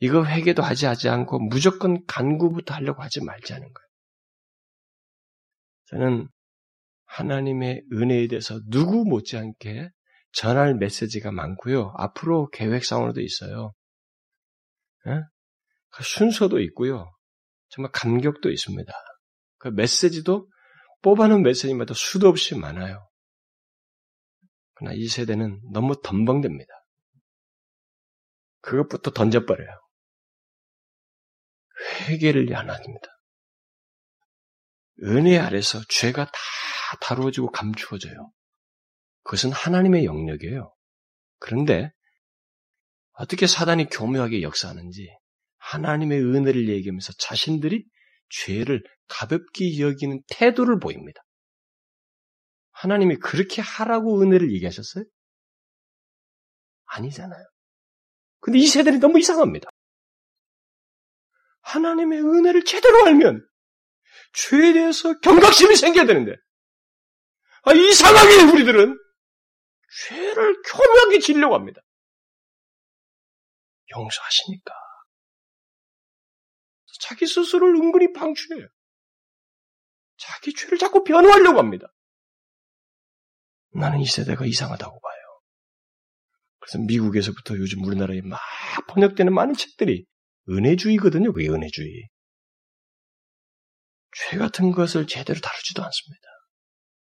이거 0.00 0.24
회개도 0.24 0.64
하지 0.64 0.86
하지 0.86 1.08
않고 1.08 1.38
무조건 1.38 2.04
간구부터 2.06 2.74
하려고 2.74 3.02
하지 3.04 3.22
말자는 3.22 3.72
거예요. 3.72 3.88
저는 5.90 6.28
하나님의 7.10 7.82
은혜에 7.92 8.28
대해서 8.28 8.60
누구 8.68 9.04
못지않게 9.04 9.90
전할 10.32 10.76
메시지가 10.76 11.32
많고요. 11.32 11.92
앞으로 11.96 12.48
계획상으로도 12.50 13.20
있어요. 13.20 13.74
예? 15.08 15.22
그 15.90 16.04
순서도 16.04 16.60
있고요. 16.60 17.10
정말 17.68 17.90
감격도 17.92 18.50
있습니다. 18.50 18.92
그 19.58 19.68
메시지도 19.68 20.48
뽑아놓은 21.02 21.42
메시지마다 21.42 21.94
수도 21.94 22.28
없이 22.28 22.56
많아요. 22.56 23.08
그러나 24.74 24.94
이 24.94 25.08
세대는 25.08 25.60
너무 25.72 26.00
덤벙됩니다. 26.02 26.72
그것부터 28.60 29.10
던져버려요. 29.10 29.80
회개를 32.02 32.54
안 32.54 32.70
합니다. 32.70 33.08
은혜 35.02 35.38
아래서 35.38 35.80
죄가 35.88 36.26
다 36.26 36.32
다루어지고 37.00 37.50
감추어져요. 37.50 38.32
그것은 39.22 39.52
하나님의 39.52 40.04
영역이에요. 40.04 40.74
그런데 41.38 41.90
어떻게 43.12 43.46
사단이 43.46 43.86
교묘하게 43.90 44.42
역사하는지 44.42 45.08
하나님의 45.58 46.20
은혜를 46.20 46.68
얘기하면서 46.68 47.12
자신들이 47.18 47.84
죄를 48.30 48.82
가볍게 49.08 49.78
여기는 49.78 50.22
태도를 50.28 50.78
보입니다. 50.78 51.20
하나님이 52.72 53.16
그렇게 53.16 53.60
하라고 53.60 54.22
은혜를 54.22 54.52
얘기하셨어요? 54.52 55.04
아니잖아요. 56.86 57.44
근데 58.40 58.58
이 58.58 58.66
세대는 58.66 59.00
너무 59.00 59.18
이상합니다. 59.18 59.68
하나님의 61.60 62.20
은혜를 62.22 62.64
제대로 62.64 63.04
알면 63.04 63.46
죄에 64.32 64.72
대해서 64.72 65.18
경각심이 65.20 65.76
생겨야 65.76 66.06
되는데 66.06 66.32
아, 67.62 67.72
이상하게 67.72 68.52
우리들은 68.52 68.98
죄를 70.08 70.62
교묘하게 70.62 71.18
지려고 71.18 71.54
합니다. 71.54 71.80
용서하시니까. 73.90 74.74
자기 77.00 77.26
스스로를 77.26 77.74
은근히 77.76 78.12
방추해요. 78.12 78.66
자기 80.16 80.52
죄를 80.54 80.78
자꾸 80.78 81.02
변호하려고 81.02 81.58
합니다. 81.58 81.88
나는 83.72 84.00
이 84.00 84.06
세대가 84.06 84.44
이상하다고 84.44 85.00
봐요. 85.00 85.40
그래서 86.58 86.78
미국에서부터 86.86 87.56
요즘 87.56 87.82
우리나라에 87.84 88.20
막 88.22 88.38
번역되는 88.88 89.32
많은 89.32 89.54
책들이 89.54 90.04
은혜주의거든요. 90.48 91.32
그게 91.32 91.48
은혜주의. 91.48 92.08
죄 94.12 94.38
같은 94.38 94.72
것을 94.72 95.06
제대로 95.06 95.40
다루지도 95.40 95.82
않습니다. 95.82 96.28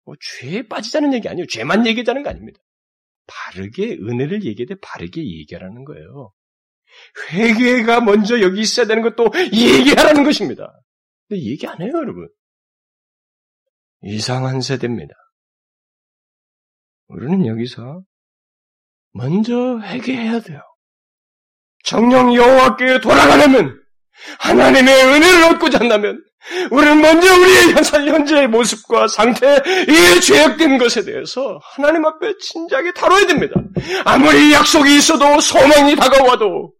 뭐 0.06 0.16
죄에 0.20 0.68
빠지자는 0.68 1.14
얘기 1.14 1.28
아니에요. 1.28 1.48
죄만 1.48 1.86
얘기하자는 1.86 2.24
거 2.24 2.30
아닙니다. 2.30 2.60
바르게 3.28 3.98
은혜를 4.02 4.44
얘기해 4.44 4.66
돼 4.68 4.76
바르게 4.82 5.22
얘기하라는 5.22 5.84
거예요. 5.84 6.32
회개가 7.32 8.02
먼저 8.02 8.40
여기 8.42 8.62
있어야 8.62 8.86
되는 8.86 9.02
것도 9.02 9.32
얘기하라는 9.52 10.24
것입니다. 10.24 10.72
근데 11.28 11.42
얘기 11.44 11.68
안 11.68 11.82
해요, 11.82 11.92
여러분. 11.96 12.30
이상한 14.04 14.62
세대입니다. 14.62 15.14
우리는 17.08 17.46
여기서 17.48 18.04
먼저 19.12 19.80
회개해야 19.80 20.42
돼요. 20.42 20.62
정령 21.84 22.36
여호와께 22.36 23.00
돌아가려면 23.00 23.82
하나님의 24.40 24.94
은혜를 24.94 25.44
얻고자 25.54 25.80
한다면 25.80 26.24
우리는 26.72 27.02
먼저 27.02 27.34
우리의 27.34 28.10
현재의 28.10 28.48
모습과 28.48 29.08
상태, 29.08 29.62
이 29.88 30.22
죄악된 30.22 30.78
것에 30.78 31.04
대해서 31.04 31.60
하나님 31.76 32.06
앞에 32.06 32.34
진지하게 32.40 32.94
다뤄야 32.94 33.26
됩니다. 33.26 33.56
아무리 34.06 34.54
약속이 34.54 34.96
있어도 34.98 35.40
소망이 35.40 35.96
다가와도 35.96 36.74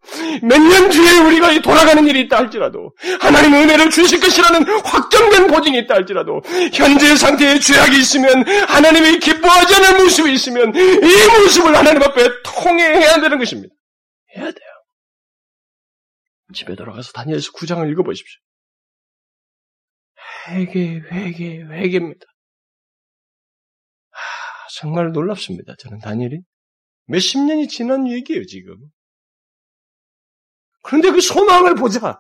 몇 0.44 0.60
년 0.60 0.90
뒤에 0.90 1.18
우리가 1.20 1.62
돌아가는 1.62 2.06
일이 2.08 2.22
있다 2.22 2.38
할지라도 2.38 2.92
하나님 3.20 3.54
은혜를 3.56 3.90
주실 3.90 4.20
것이라는 4.20 4.64
확정된 4.84 5.48
보증이 5.48 5.80
있다 5.80 5.96
할지라도 5.96 6.42
현재 6.74 7.16
상태에 7.16 7.60
죄악이 7.60 7.98
있으면 8.00 8.48
하나님이 8.68 9.20
기뻐하지 9.20 9.76
않는 9.76 10.04
모습이 10.04 10.32
있으면 10.34 10.74
이 10.76 11.40
모습을 11.42 11.76
하나님 11.76 12.04
앞에 12.04 12.28
통해해야 12.44 13.20
되는 13.20 13.38
것입니다. 13.40 13.74
해야 14.38 14.46
돼요. 14.46 14.56
집에 16.54 16.76
돌아가서 16.76 17.12
다니엘서 17.14 17.52
9장을 17.54 17.90
읽어보십시오. 17.92 18.40
회개, 20.48 21.00
회개, 21.12 21.64
회개입니다. 21.64 22.26
아, 24.12 24.18
정말 24.76 25.12
놀랍습니다. 25.12 25.76
저는 25.78 26.00
다니엘이. 26.00 26.42
몇십 27.08 27.42
년이 27.42 27.68
지난 27.68 28.08
얘기예요, 28.08 28.46
지금. 28.46 28.76
그런데 30.84 31.12
그 31.12 31.22
소망을 31.22 31.76
보자. 31.76 32.20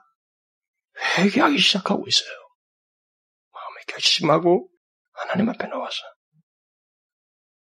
회개하기 1.17 1.57
시작하고 1.57 2.05
있어요. 2.07 2.37
마음에 3.51 3.81
결심하고 3.87 4.69
하나님 5.11 5.49
앞에 5.49 5.67
나와서. 5.67 5.97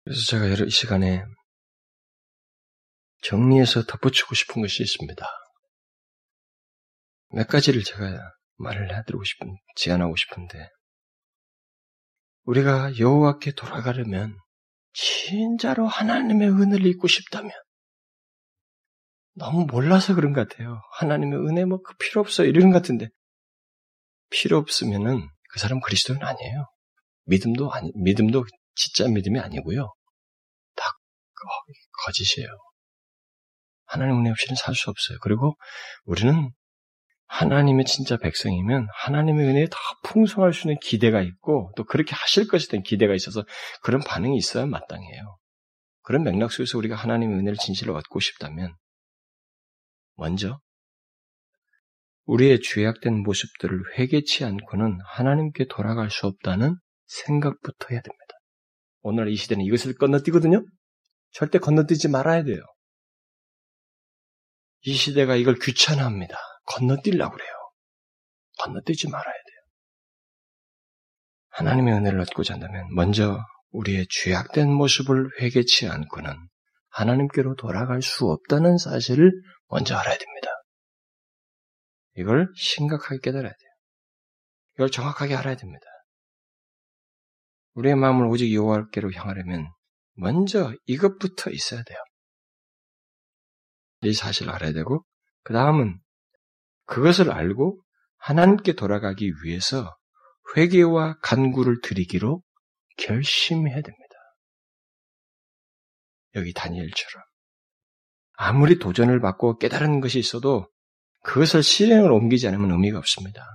그래서 0.04 0.24
제가 0.26 0.64
이 0.64 0.70
시간에 0.70 1.24
정리해서 3.22 3.84
덧붙이고 3.84 4.34
싶은 4.34 4.62
것이 4.62 4.82
있습니다. 4.82 5.26
몇 7.32 7.46
가지를 7.46 7.84
제가 7.84 8.32
말을 8.60 8.96
해드리고 8.96 9.24
싶은, 9.24 9.56
제안하고 9.76 10.16
싶은데, 10.16 10.68
우리가 12.44 12.98
여호와께 12.98 13.52
돌아가려면 13.52 14.36
진짜로 14.92 15.86
하나님의 15.86 16.48
은혜를 16.50 16.86
잊고 16.86 17.06
싶다면 17.06 17.52
너무 19.34 19.66
몰라서 19.66 20.14
그런 20.14 20.32
것 20.32 20.48
같아요. 20.48 20.80
하나님의 20.92 21.38
은혜 21.38 21.64
뭐 21.64 21.80
그 21.82 21.94
필요 21.96 22.20
없어 22.20 22.44
이러는 22.44 22.70
것 22.70 22.78
같은데 22.78 23.08
필요 24.30 24.58
없으면은 24.58 25.28
그 25.50 25.58
사람 25.60 25.80
그리스도는 25.80 26.22
아니에요. 26.22 26.66
믿음도 27.24 27.72
아니 27.72 27.92
믿음도 27.94 28.44
진짜 28.74 29.08
믿음이 29.08 29.38
아니고요. 29.38 29.92
다 30.74 30.84
거짓이에요. 32.04 32.48
하나님 33.86 34.18
은혜 34.18 34.30
없이는 34.30 34.56
살 34.56 34.74
수 34.74 34.90
없어요. 34.90 35.18
그리고 35.22 35.56
우리는 36.04 36.50
하나님의 37.30 37.84
진짜 37.84 38.16
백성이면 38.16 38.88
하나님의 38.92 39.46
은혜에 39.46 39.66
더 39.70 39.76
풍성할 40.02 40.52
수 40.52 40.66
있는 40.66 40.78
기대가 40.82 41.22
있고 41.22 41.72
또 41.76 41.84
그렇게 41.84 42.14
하실 42.14 42.48
대한 42.68 42.82
기대가 42.82 43.14
있어서 43.14 43.44
그런 43.82 44.02
반응이 44.02 44.36
있어야 44.36 44.66
마땅해요. 44.66 45.38
그런 46.02 46.24
맥락 46.24 46.50
속에서 46.50 46.76
우리가 46.76 46.96
하나님의 46.96 47.38
은혜를 47.38 47.56
진실로 47.56 47.94
얻고 47.94 48.18
싶다면 48.18 48.74
먼저 50.16 50.60
우리의 52.24 52.60
죄악된 52.62 53.22
모습들을 53.22 53.96
회개치 53.96 54.44
않고는 54.44 54.98
하나님께 55.04 55.66
돌아갈 55.68 56.10
수 56.10 56.26
없다는 56.26 56.76
생각부터 57.06 57.86
해야 57.92 58.00
됩니다. 58.00 58.34
오늘 59.02 59.28
이 59.28 59.36
시대는 59.36 59.64
이것을 59.64 59.94
건너뛰거든요. 59.94 60.64
절대 61.30 61.58
건너뛰지 61.58 62.08
말아야 62.08 62.42
돼요. 62.42 62.60
이 64.82 64.94
시대가 64.94 65.36
이걸 65.36 65.54
귀찮아합니다. 65.60 66.36
건너뛰려고 66.70 67.36
그래요. 67.36 67.50
건너뛰지 68.58 69.08
말아야 69.08 69.34
돼요. 69.34 69.60
하나님의 71.50 71.94
은혜를 71.94 72.20
얻고자 72.20 72.54
한다면 72.54 72.86
먼저 72.94 73.38
우리의 73.70 74.06
죄악된 74.08 74.70
모습을 74.72 75.30
회개치 75.40 75.88
않고는 75.88 76.32
하나님께로 76.90 77.56
돌아갈 77.56 78.02
수 78.02 78.26
없다는 78.26 78.78
사실을 78.78 79.32
먼저 79.68 79.96
알아야 79.96 80.16
됩니다. 80.16 80.48
이걸 82.16 82.48
심각하게 82.56 83.18
깨달아야 83.22 83.52
돼요. 83.52 83.70
이걸 84.74 84.90
정확하게 84.90 85.34
알아야 85.36 85.56
됩니다. 85.56 85.84
우리의 87.74 87.96
마음을 87.96 88.26
오직 88.26 88.52
여호와께로 88.52 89.12
향하려면 89.12 89.72
먼저 90.14 90.74
이것부터 90.86 91.50
있어야 91.50 91.82
돼요. 91.82 91.98
이 94.02 94.12
사실을 94.12 94.52
알아야 94.52 94.72
되고 94.72 95.04
그 95.42 95.52
다음은 95.52 96.00
그것을 96.90 97.30
알고 97.30 97.80
하나님께 98.18 98.72
돌아가기 98.72 99.32
위해서 99.44 99.96
회개와 100.56 101.18
간구를 101.22 101.80
드리기로 101.82 102.42
결심해야 102.98 103.76
됩니다. 103.76 104.14
여기 106.34 106.52
다니엘처럼 106.52 107.24
아무리 108.32 108.78
도전을 108.78 109.20
받고 109.20 109.58
깨달은 109.58 110.00
것이 110.00 110.18
있어도 110.18 110.68
그것을 111.22 111.62
실행을 111.62 112.10
옮기지 112.10 112.48
않으면 112.48 112.72
의미가 112.72 112.98
없습니다. 112.98 113.46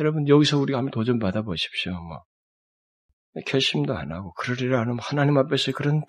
여러분 0.00 0.26
여기서 0.26 0.58
우리가 0.58 0.78
한번 0.78 0.90
도전 0.90 1.20
받아 1.20 1.42
보십시오. 1.42 1.92
뭐 1.92 2.22
결심도 3.46 3.96
안 3.96 4.10
하고 4.10 4.32
그러리라 4.34 4.80
하는 4.80 4.98
하나님 4.98 5.38
앞에서 5.38 5.70
그런 5.72 6.02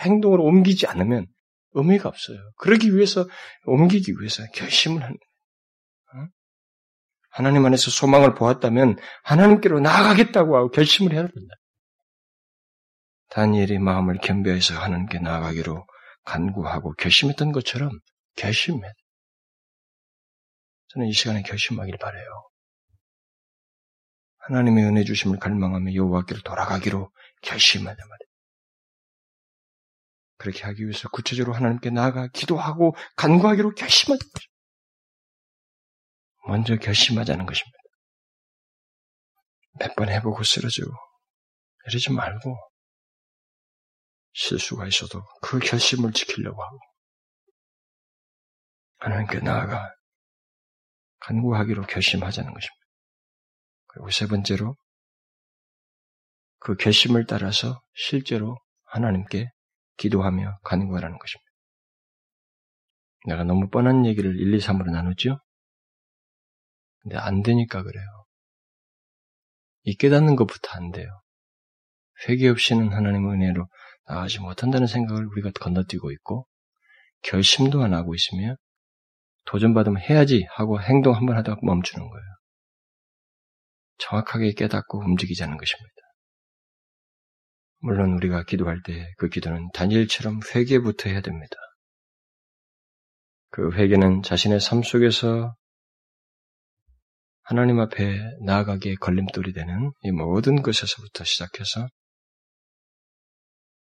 행동을 0.00 0.40
옮기지 0.40 0.86
않으면 0.86 1.26
의미가 1.72 2.08
없어요. 2.08 2.38
그러기 2.58 2.94
위해서, 2.94 3.26
옮기기 3.64 4.12
위해서 4.18 4.44
결심을 4.54 5.02
하는 5.02 5.16
거예요. 5.16 6.24
어? 6.24 6.28
하나님 7.30 7.64
안에서 7.64 7.90
소망을 7.90 8.34
보았다면 8.34 8.96
하나님께로 9.24 9.80
나아가겠다고 9.80 10.56
하고 10.56 10.70
결심을 10.70 11.12
해야 11.12 11.22
된다. 11.22 11.54
다니엘이 13.30 13.78
마음을 13.78 14.18
겸비해서 14.18 14.74
하나님께 14.74 15.18
나아가기로 15.20 15.86
간구하고 16.24 16.92
결심했던 16.94 17.52
것처럼 17.52 17.90
결심해. 18.36 18.86
저는 20.88 21.08
이 21.08 21.12
시간에 21.12 21.42
결심하길 21.42 21.96
바래요. 21.96 22.24
하나님의 24.38 24.84
은혜 24.84 25.04
주심을 25.04 25.38
갈망하며 25.38 25.94
여호와께로 25.94 26.40
돌아가기로 26.42 27.10
결심하단 27.42 27.96
말이에요. 27.96 28.21
그렇게 30.42 30.64
하기 30.64 30.82
위해서 30.82 31.08
구체적으로 31.10 31.54
하나님께 31.54 31.90
나아가 31.90 32.26
기도하고 32.28 32.94
간구하기로 33.16 33.74
결심하는 33.74 34.18
거죠. 34.18 34.48
먼저 36.48 36.76
결심하자는 36.76 37.46
것입니다. 37.46 37.78
몇 39.78 39.94
번 39.94 40.08
해보고 40.10 40.42
쓰러지고 40.42 40.90
이러지 41.86 42.12
말고 42.12 42.56
실수가 44.32 44.86
있어도 44.88 45.22
그 45.40 45.58
결심을 45.60 46.12
지키려고 46.12 46.62
하고 46.62 46.78
하나님께 48.98 49.40
나아가 49.40 49.94
간구하기로 51.20 51.82
결심하자는 51.86 52.52
것입니다. 52.52 52.86
그리고 53.86 54.10
세 54.10 54.26
번째로 54.26 54.76
그 56.58 56.76
결심을 56.76 57.26
따라서 57.26 57.80
실제로 57.94 58.56
하나님께 58.84 59.48
기도하며 59.96 60.58
가는 60.64 60.88
거라는 60.88 61.18
것입니다. 61.18 61.50
내가 63.26 63.44
너무 63.44 63.68
뻔한 63.68 64.04
얘기를 64.06 64.36
1, 64.38 64.54
2, 64.54 64.58
3으로 64.58 64.90
나누죠? 64.90 65.38
근데 67.02 67.16
안 67.16 67.42
되니까 67.42 67.82
그래요. 67.82 68.04
이 69.84 69.94
깨닫는 69.96 70.36
것부터 70.36 70.70
안 70.72 70.90
돼요. 70.90 71.08
회개 72.28 72.48
없이는 72.48 72.92
하나님의 72.92 73.32
은혜로 73.32 73.66
나가지 74.06 74.40
못한다는 74.40 74.86
생각을 74.86 75.26
우리가 75.26 75.50
건너뛰고 75.50 76.12
있고, 76.12 76.46
결심도 77.22 77.82
안 77.82 77.94
하고 77.94 78.14
있으며, 78.14 78.56
도전받으면 79.44 80.00
해야지 80.02 80.46
하고 80.50 80.80
행동 80.80 81.14
한 81.14 81.26
번 81.26 81.36
하다가 81.36 81.60
멈추는 81.62 82.08
거예요. 82.08 82.24
정확하게 83.98 84.52
깨닫고 84.52 85.00
움직이자는 85.00 85.56
것입니다. 85.56 86.01
물론 87.82 88.14
우리가 88.14 88.44
기도할 88.44 88.80
때 88.82 89.06
그 89.18 89.28
기도는 89.28 89.68
다니엘처럼 89.74 90.40
회개부터 90.54 91.10
해야 91.10 91.20
됩니다. 91.20 91.56
그 93.50 93.72
회개는 93.72 94.22
자신의 94.22 94.60
삶 94.60 94.82
속에서 94.82 95.54
하나님 97.42 97.80
앞에 97.80 98.18
나아가기에 98.46 98.94
걸림돌이 98.94 99.52
되는 99.52 99.92
이 100.02 100.10
모든 100.12 100.62
것에서부터 100.62 101.24
시작해서 101.24 101.88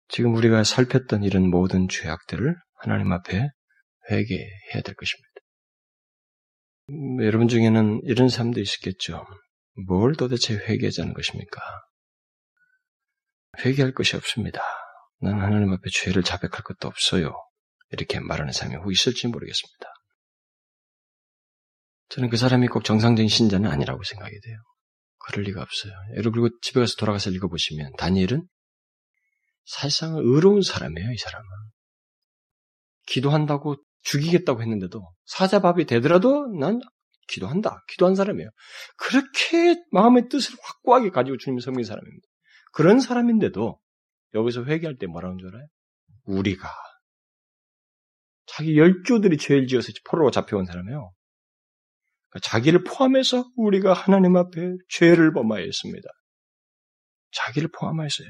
지금 0.10 0.36
우리가 0.36 0.64
살폈던 0.64 1.24
이런 1.24 1.50
모든 1.50 1.88
죄악들을 1.88 2.56
하나님 2.76 3.12
앞에 3.12 3.48
회개해야 4.10 4.82
될 4.84 4.96
것입니다. 4.96 5.30
음, 6.90 7.24
여러분 7.24 7.48
중에는 7.48 8.02
이런 8.04 8.28
사람도 8.28 8.60
있었겠죠. 8.60 9.24
뭘 9.88 10.16
도대체 10.16 10.56
회개하자는 10.56 11.14
것입니까? 11.14 11.62
회개할 13.60 13.94
것이 13.94 14.16
없습니다. 14.16 14.62
나는 15.20 15.42
하나님 15.42 15.72
앞에 15.72 15.90
죄를 15.92 16.24
자백할 16.24 16.64
것도 16.64 16.88
없어요. 16.88 17.34
이렇게 17.92 18.20
말하는 18.20 18.52
사람이 18.52 18.76
혹 18.78 18.92
있을지 18.92 19.28
모르겠습니다. 19.28 19.88
저는 22.10 22.30
그 22.30 22.38
사람이 22.38 22.68
꼭 22.68 22.84
정상적인 22.84 23.28
신자는 23.28 23.70
아니라고 23.70 24.04
생각이 24.04 24.40
돼요. 24.42 24.58
그럴 25.20 25.46
리가 25.46 25.62
없어요. 25.62 25.94
여러분 26.16 26.44
그리고 26.44 26.60
집에 26.62 26.80
가서 26.80 26.96
돌아가서 26.98 27.30
읽어보시면 27.30 27.94
다니엘은 27.98 28.46
사실상 29.66 30.16
의로운 30.18 30.62
사람이에요. 30.62 31.12
이 31.12 31.18
사람은. 31.18 31.48
기도한다고 33.06 33.78
죽이겠다고 34.04 34.62
했는데도 34.62 35.02
사자밥이 35.26 35.86
되더라도 35.86 36.48
난 36.60 36.82
기도한다. 37.28 37.84
기도한 37.88 38.16
사람이에요. 38.16 38.50
그렇게 38.98 39.82
마음의 39.92 40.28
뜻을 40.30 40.56
확고하게 40.62 41.10
가지고 41.10 41.38
주님 41.38 41.60
섬긴 41.60 41.86
사람입니다. 41.86 42.28
그런 42.74 43.00
사람인데도 43.00 43.80
여기서 44.34 44.66
회개할 44.66 44.98
때 44.98 45.08
뭐라는 45.08 45.38
줄 45.38 45.50
알아요? 45.50 45.68
우리가 46.26 46.68
자기 48.46 48.78
열조들이 48.78 49.38
죄를 49.38 49.68
지어서 49.68 49.92
포로로 50.06 50.32
잡혀온 50.32 50.66
사람이에요. 50.66 51.12
그러니까 52.30 52.50
자기를 52.50 52.84
포함해서 52.84 53.46
우리가 53.56 53.94
하나님 53.94 54.36
앞에 54.36 54.74
죄를 54.90 55.34
범하였습니다. 55.34 56.10
자기를 57.32 57.70
포함하였어요. 57.78 58.28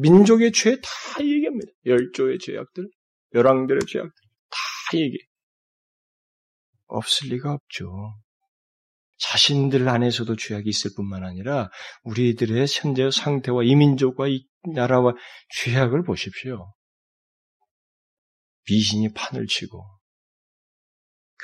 민족의 0.00 0.52
죄 0.52 0.76
다 0.80 1.22
얘기합니다. 1.24 1.70
열조의 1.84 2.38
죄악들, 2.38 2.88
열왕들의 3.34 3.80
죄악들 3.86 4.12
다 4.50 4.98
얘기. 4.98 5.18
없을 6.86 7.28
리가 7.28 7.52
없죠. 7.52 8.16
자신들 9.18 9.88
안에서도 9.88 10.36
죄악이 10.36 10.68
있을 10.68 10.90
뿐만 10.96 11.24
아니라 11.24 11.70
우리들의 12.04 12.66
현재 12.68 13.10
상태와 13.10 13.62
이민족과 13.64 14.28
이 14.28 14.46
나라와 14.74 15.14
죄악을 15.62 16.04
보십시오. 16.04 16.72
미신이 18.68 19.12
판을 19.12 19.46
치고 19.46 19.84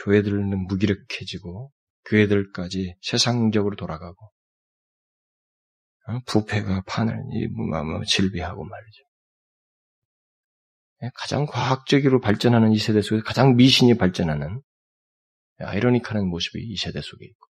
교회들은 0.04 0.66
무기력해지고 0.66 1.72
교회들까지 2.06 2.96
세상적으로 3.00 3.76
돌아가고 3.76 4.32
어? 6.08 6.18
부패가 6.26 6.82
판을 6.86 7.16
질비하고 8.06 8.64
말이죠. 8.64 9.02
예, 11.04 11.10
가장 11.14 11.46
과학적으로 11.46 12.20
발전하는 12.20 12.72
이 12.72 12.78
세대 12.78 13.02
속에 13.02 13.22
가장 13.22 13.56
미신이 13.56 13.96
발전하는 13.96 14.60
아이러니컬한 15.58 16.26
모습이 16.26 16.60
이 16.60 16.76
세대 16.76 17.00
속에 17.00 17.24
있고 17.24 17.51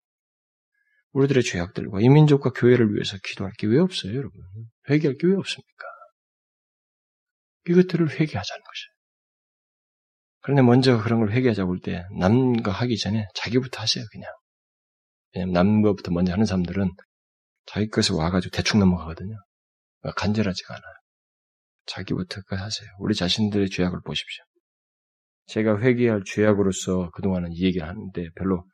우리들의 1.16 1.42
죄악들과 1.44 2.00
이 2.02 2.10
민족과 2.10 2.50
교회를 2.50 2.94
위해서 2.94 3.16
기도할 3.24 3.52
게왜 3.58 3.78
없어요, 3.78 4.14
여러분? 4.14 4.38
회개할 4.90 5.16
게왜 5.16 5.34
없습니까? 5.36 5.86
이것들을 7.68 8.10
회개하자는 8.10 8.62
것이에요. 8.62 8.96
그런데 10.42 10.62
먼저 10.62 11.02
그런 11.02 11.20
걸 11.20 11.32
회개하자고 11.32 11.72
할 11.72 11.80
때 11.80 12.04
남과 12.18 12.70
하기 12.70 12.98
전에 12.98 13.26
자기부터 13.34 13.80
하세요, 13.80 14.04
그냥. 14.12 14.30
왜냐면 15.34 15.54
남과부터 15.54 16.12
먼저 16.12 16.32
하는 16.32 16.44
사람들은 16.44 16.90
자기 17.64 17.88
것에 17.88 18.12
와가지고 18.12 18.54
대충 18.54 18.78
넘어가거든요. 18.80 19.36
그러니까 20.00 20.20
간절하지가 20.20 20.74
않아요. 20.74 20.94
자기부터 21.86 22.42
그 22.46 22.56
하세요. 22.56 22.88
우리 22.98 23.14
자신들의 23.14 23.70
죄악을 23.70 24.00
보십시오. 24.04 24.44
제가 25.46 25.80
회개할 25.80 26.24
죄악으로서 26.26 27.10
그동안은 27.12 27.52
이 27.52 27.62
얘기를 27.62 27.88
하는데 27.88 28.28
별로 28.34 28.66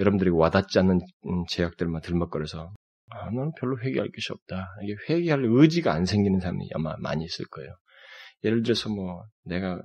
여러분들이 0.00 0.30
와닿지 0.30 0.78
않는 0.80 1.00
죄악들만 1.48 2.00
들먹거려서 2.00 2.72
아, 3.10 3.24
나는 3.26 3.52
별로 3.58 3.78
회개할 3.80 4.08
것이 4.10 4.32
없다. 4.32 4.68
이게 4.82 4.94
회개할 5.08 5.44
의지가 5.44 5.92
안 5.92 6.06
생기는 6.06 6.40
사람이 6.40 6.68
아마 6.74 6.94
많이 6.98 7.24
있을 7.24 7.44
거예요. 7.46 7.70
예를 8.44 8.62
들어서 8.62 8.88
뭐 8.88 9.22
내가 9.44 9.80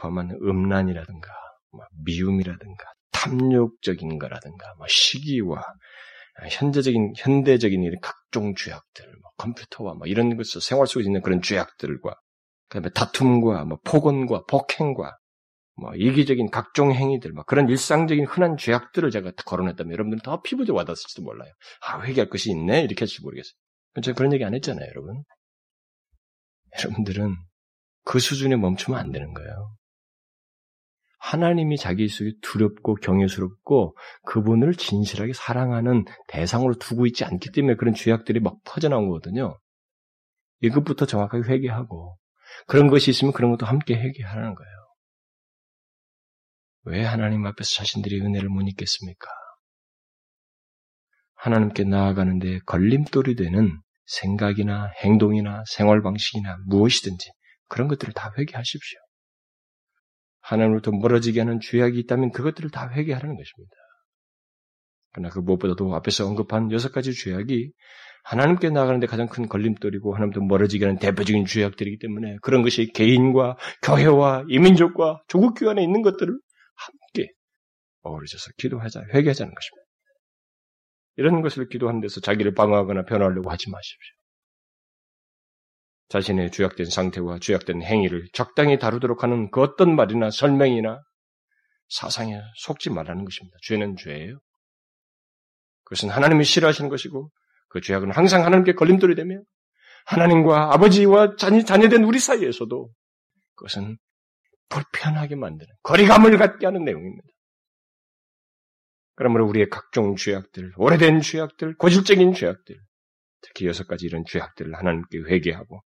범한 0.00 0.38
음란이라든가 0.42 1.28
뭐 1.72 1.84
미움이라든가 2.04 2.84
탐욕적인 3.12 4.18
거라든가 4.18 4.74
뭐 4.76 4.86
시기와 4.88 5.62
현재적인 6.50 7.14
현대적인 7.16 7.82
이런 7.82 7.96
각종 8.02 8.54
죄악들, 8.54 9.06
뭐 9.22 9.30
컴퓨터와 9.38 9.94
뭐 9.94 10.06
이런 10.06 10.36
것을 10.36 10.60
생활 10.60 10.86
속에 10.86 11.04
있는 11.04 11.22
그런 11.22 11.40
죄악들과 11.40 12.14
그다음에 12.68 12.90
다툼과 12.94 13.64
뭐 13.64 13.78
폭언과 13.84 14.44
폭행과 14.48 15.16
뭐 15.76 15.94
이기적인 15.94 16.50
각종 16.50 16.92
행위들, 16.92 17.32
뭐 17.32 17.44
그런 17.44 17.68
일상적인 17.68 18.24
흔한 18.24 18.56
죄악들을 18.56 19.10
제가 19.10 19.32
거론했다면 19.44 19.92
여러분들은 19.92 20.22
더 20.22 20.40
피부적으로 20.40 20.78
와닿을지도 20.78 21.22
몰라요. 21.22 21.52
아 21.86 22.00
회개할 22.00 22.30
것이 22.30 22.50
있네 22.50 22.82
이렇게 22.82 23.00
할지 23.00 23.22
모르겠어요. 23.22 23.52
제가 24.02 24.16
그런 24.16 24.32
얘기 24.32 24.44
안 24.44 24.54
했잖아요, 24.54 24.86
여러분. 24.88 25.22
여러분들은 26.78 27.36
그 28.04 28.18
수준에 28.18 28.56
멈추면 28.56 28.98
안 28.98 29.12
되는 29.12 29.32
거예요. 29.34 29.76
하나님이 31.18 31.76
자기 31.76 32.08
속에 32.08 32.32
두렵고 32.40 32.94
경외스럽고 32.96 33.96
그분을 34.26 34.74
진실하게 34.74 35.32
사랑하는 35.32 36.04
대상으로 36.28 36.74
두고 36.78 37.06
있지 37.06 37.24
않기 37.24 37.50
때문에 37.52 37.74
그런 37.74 37.94
죄악들이 37.94 38.40
막 38.40 38.58
퍼져나온 38.64 39.08
거거든요. 39.08 39.58
이것부터 40.60 41.04
정확하게 41.06 41.48
회개하고 41.48 42.16
그런 42.66 42.88
것이 42.88 43.10
있으면 43.10 43.32
그런 43.32 43.50
것도 43.50 43.66
함께 43.66 43.94
회개하라는 43.94 44.54
거예요. 44.54 44.85
왜 46.86 47.04
하나님 47.04 47.44
앞에서 47.46 47.76
자신들이 47.76 48.20
은혜를 48.20 48.48
못 48.48 48.62
잊겠습니까? 48.62 49.28
하나님께 51.34 51.84
나아가는데 51.84 52.60
걸림돌이 52.60 53.34
되는 53.34 53.76
생각이나 54.06 54.92
행동이나 55.02 55.64
생활 55.68 56.00
방식이나 56.00 56.58
무엇이든지 56.66 57.28
그런 57.68 57.88
것들을 57.88 58.14
다 58.14 58.32
회개하십시오. 58.38 59.00
하나님으로부터 60.42 60.92
멀어지게 60.92 61.40
하는 61.40 61.58
죄악이 61.60 61.98
있다면 61.98 62.30
그것들을 62.30 62.70
다 62.70 62.88
회개하라는 62.88 63.36
것입니다. 63.36 63.74
그러나 65.12 65.30
그 65.30 65.40
무엇보다도 65.40 65.92
앞에서 65.96 66.26
언급한 66.26 66.70
여섯 66.70 66.92
가지 66.92 67.12
죄악이 67.12 67.72
하나님께 68.22 68.70
나가는데 68.70 69.08
가장 69.08 69.26
큰 69.28 69.48
걸림돌이고 69.48 70.14
하나님부터 70.14 70.44
멀어지게 70.44 70.84
하는 70.84 70.98
대표적인 71.00 71.46
죄악들이기 71.46 71.98
때문에 71.98 72.36
그런 72.42 72.62
것이 72.62 72.92
개인과 72.92 73.56
교회와 73.82 74.44
이민족과 74.48 75.22
조국 75.26 75.54
교회 75.54 75.70
안에 75.70 75.82
있는 75.82 76.02
것들을 76.02 76.38
어우러져서 78.06 78.52
기도하자, 78.56 79.00
회개하자는 79.14 79.54
것입니다. 79.54 79.86
이런 81.16 81.42
것을 81.42 81.68
기도하는 81.68 82.00
데서 82.00 82.20
자기를 82.20 82.54
방어하거나 82.54 83.04
변화하려고 83.04 83.50
하지 83.50 83.70
마십시오. 83.70 84.14
자신의 86.08 86.52
죄악된 86.52 86.86
상태와 86.86 87.38
죄악된 87.40 87.82
행위를 87.82 88.28
적당히 88.32 88.78
다루도록 88.78 89.22
하는 89.22 89.50
그 89.50 89.60
어떤 89.60 89.96
말이나 89.96 90.30
설명이나 90.30 91.00
사상에 91.88 92.40
속지 92.56 92.90
말라는 92.90 93.24
것입니다. 93.24 93.56
죄는 93.62 93.96
죄예요. 93.96 94.38
그것은 95.84 96.10
하나님이 96.10 96.44
싫어하시는 96.44 96.90
것이고 96.90 97.30
그 97.68 97.80
죄악은 97.80 98.12
항상 98.12 98.44
하나님께 98.44 98.74
걸림돌이 98.74 99.14
되며 99.14 99.40
하나님과 100.06 100.74
아버지와 100.74 101.36
자녀, 101.36 101.62
자녀된 101.62 102.04
우리 102.04 102.18
사이에서도 102.18 102.90
그것은 103.56 103.96
불편하게 104.68 105.36
만드는 105.36 105.72
거리감을 105.82 106.38
갖게 106.38 106.66
하는 106.66 106.84
내용입니다. 106.84 107.28
그러므로 109.16 109.46
우리의 109.48 109.68
각종 109.70 110.14
죄악들, 110.14 110.72
오래된 110.76 111.22
죄악들, 111.22 111.76
고질적인 111.76 112.34
죄악들, 112.34 112.76
특히 113.40 113.66
여섯 113.66 113.86
가지 113.86 114.06
이런 114.06 114.24
죄악들을 114.26 114.74
하나님께 114.74 115.18
회개하고 115.26 115.82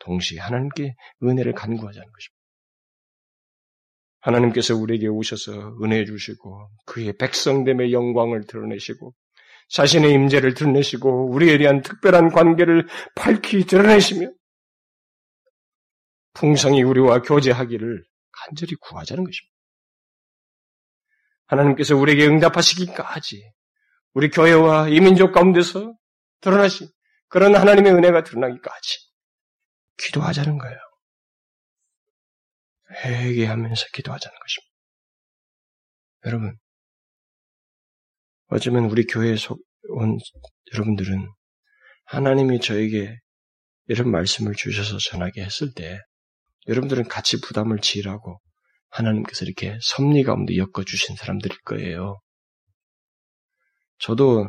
동시에 0.00 0.40
하나님께 0.40 0.94
은혜를 1.22 1.52
간구하자는 1.52 2.08
것입니다. 2.10 2.40
하나님께서 4.20 4.76
우리에게 4.76 5.06
오셔서 5.08 5.76
은혜 5.82 6.04
주시고 6.04 6.70
그의 6.86 7.16
백성됨의 7.18 7.92
영광을 7.92 8.46
드러내시고 8.46 9.14
자신의 9.68 10.12
임재를 10.12 10.54
드러내시고 10.54 11.30
우리에 11.30 11.58
대한 11.58 11.80
특별한 11.82 12.30
관계를 12.30 12.86
밝히 13.14 13.64
드러내시며 13.64 14.30
풍성히 16.34 16.82
우리와 16.82 17.22
교제하기를 17.22 18.04
간절히 18.32 18.74
구하자는 18.80 19.24
것입니다. 19.24 19.59
하나님께서 21.50 21.96
우리에게 21.96 22.26
응답하시기까지 22.26 23.52
우리 24.12 24.30
교회와 24.30 24.88
이민족 24.88 25.32
가운데서 25.32 25.94
드러나신 26.40 26.88
그런 27.28 27.56
하나님의 27.56 27.92
은혜가 27.92 28.22
드러나기까지 28.22 28.98
기도하자는 29.98 30.58
거예요. 30.58 30.78
회개하면서 33.04 33.86
기도하자는 33.92 34.36
것입니다. 34.38 34.70
여러분, 36.26 36.56
어쩌면 38.46 38.84
우리 38.84 39.06
교회에 39.06 39.36
온 39.88 40.18
여러분들은 40.72 41.28
하나님이 42.04 42.60
저에게 42.60 43.16
이런 43.86 44.10
말씀을 44.10 44.54
주셔서 44.54 44.98
전하게 44.98 45.42
했을 45.42 45.72
때 45.74 45.98
여러분들은 46.68 47.04
같이 47.04 47.40
부담을 47.40 47.78
지으라고 47.78 48.40
하나님께서 48.90 49.44
이렇게 49.44 49.78
섭리 49.82 50.22
가운데 50.24 50.56
엮어주신 50.56 51.16
사람들일 51.16 51.58
거예요. 51.64 52.20
저도 53.98 54.48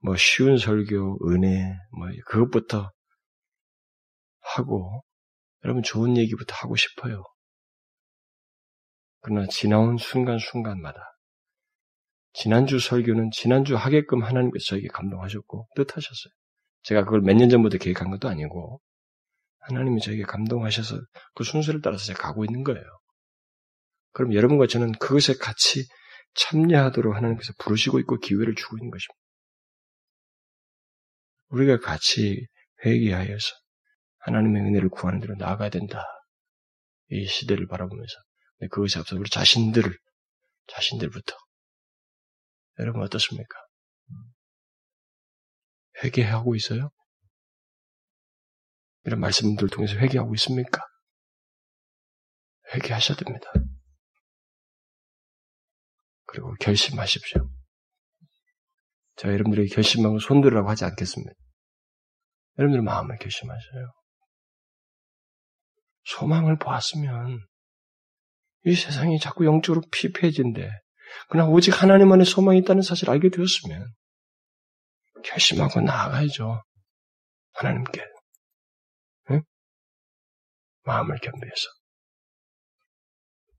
뭐 0.00 0.16
쉬운 0.16 0.58
설교, 0.58 1.28
은혜, 1.28 1.76
뭐 1.96 2.08
그것부터 2.26 2.90
하고 4.40 5.04
여러분 5.64 5.82
좋은 5.82 6.16
얘기부터 6.16 6.54
하고 6.56 6.74
싶어요. 6.76 7.22
그러나 9.20 9.46
지나온 9.46 9.96
순간순간마다 9.98 11.00
지난주 12.32 12.80
설교는 12.80 13.30
지난주 13.32 13.76
하게끔 13.76 14.22
하나님께서 14.24 14.64
저에게 14.70 14.88
감동하셨고 14.88 15.68
뜻하셨어요. 15.76 16.32
제가 16.82 17.04
그걸 17.04 17.20
몇 17.20 17.34
년 17.36 17.48
전부터 17.48 17.78
계획한 17.78 18.10
것도 18.10 18.28
아니고 18.28 18.80
하나님이 19.60 20.00
저에게 20.00 20.22
감동하셔서 20.24 20.98
그 21.34 21.44
순서를 21.44 21.80
따라서 21.82 22.04
제가 22.06 22.20
가고 22.22 22.44
있는 22.44 22.64
거예요. 22.64 22.82
그럼 24.12 24.34
여러분과 24.34 24.66
저는 24.66 24.92
그것에 24.92 25.34
같이 25.34 25.86
참여하도록 26.34 27.14
하나님께서 27.14 27.52
부르시고 27.58 27.98
있고 28.00 28.18
기회를 28.18 28.54
주고 28.54 28.76
있는 28.78 28.90
것입니다. 28.90 29.20
우리가 31.48 31.80
같이 31.80 32.46
회개하여서 32.84 33.54
하나님의 34.18 34.62
은혜를 34.62 34.88
구하는 34.88 35.20
대로 35.20 35.34
나아가야 35.36 35.70
된다. 35.70 36.04
이 37.10 37.26
시대를 37.26 37.66
바라보면서 37.66 38.14
그것이 38.70 38.98
앞서 38.98 39.16
우리 39.16 39.28
자신들을 39.28 39.98
자신들부터 40.68 41.34
여러분 42.78 43.02
어떻습니까? 43.02 43.58
회개하고 46.02 46.54
있어요? 46.56 46.90
이런 49.04 49.20
말씀들을 49.20 49.68
통해서 49.68 49.96
회개하고 49.96 50.34
있습니까? 50.34 50.80
회개하셔야 52.72 53.16
됩니다. 53.18 53.52
그리고 56.32 56.54
결심하십시오. 56.60 57.46
제가 59.16 59.34
여러분들에게 59.34 59.74
결심하고 59.74 60.18
손들으라고 60.18 60.70
하지 60.70 60.86
않겠습니다. 60.86 61.30
여러분들 62.58 62.82
마음을 62.82 63.18
결심하셔요. 63.18 63.92
소망을 66.04 66.56
보았으면 66.56 67.38
이 68.64 68.74
세상이 68.74 69.18
자꾸 69.18 69.44
영적으로 69.44 69.82
피폐해진데 69.92 70.70
그러나 71.28 71.50
오직 71.50 71.82
하나님 71.82 72.10
안에 72.10 72.24
소망이 72.24 72.60
있다는 72.60 72.80
사실을 72.80 73.12
알게 73.12 73.28
되었으면 73.28 73.92
결심하고 75.24 75.82
나아가야죠. 75.82 76.62
하나님께. 77.52 78.02
응? 79.32 79.42
마음을 80.84 81.18
겸비해서. 81.18 81.68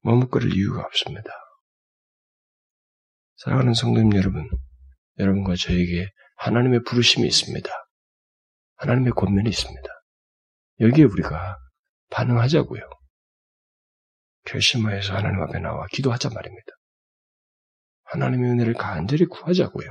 머뭇거릴 0.02 0.56
이유가 0.56 0.82
없습니다. 0.82 1.43
사랑하는 3.36 3.74
성도님 3.74 4.16
여러분, 4.16 4.50
여러분과 5.20 5.56
저에게 5.56 6.10
하나님의 6.38 6.84
부르심이 6.84 7.28
있습니다. 7.28 7.70
하나님의 8.76 9.14
권면이 9.14 9.50
있습니다. 9.50 9.90
여기에 10.82 11.06
우리가 11.06 11.58
반응하자고요. 12.10 12.82
결심하여서 14.46 15.16
하나님 15.16 15.42
앞에 15.42 15.60
나와 15.60 15.86
기도하자 15.92 16.30
말입니다. 16.30 16.68
하나님의 18.04 18.52
은혜를 18.52 18.74
간절히 18.74 19.26
구하자고요. 19.26 19.90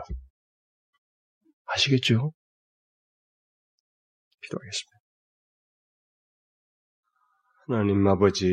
아시겠죠? 1.66 2.32
기도하겠습니다. 4.43 4.99
하나님 7.66 8.07
아버지, 8.07 8.47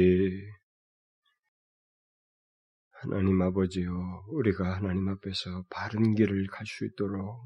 하나님 3.01 3.41
아버지요, 3.41 4.25
우리가 4.27 4.75
하나님 4.75 5.07
앞에서 5.07 5.63
바른 5.69 6.15
길을 6.15 6.47
갈 6.47 6.65
수 6.65 6.85
있도록 6.85 7.39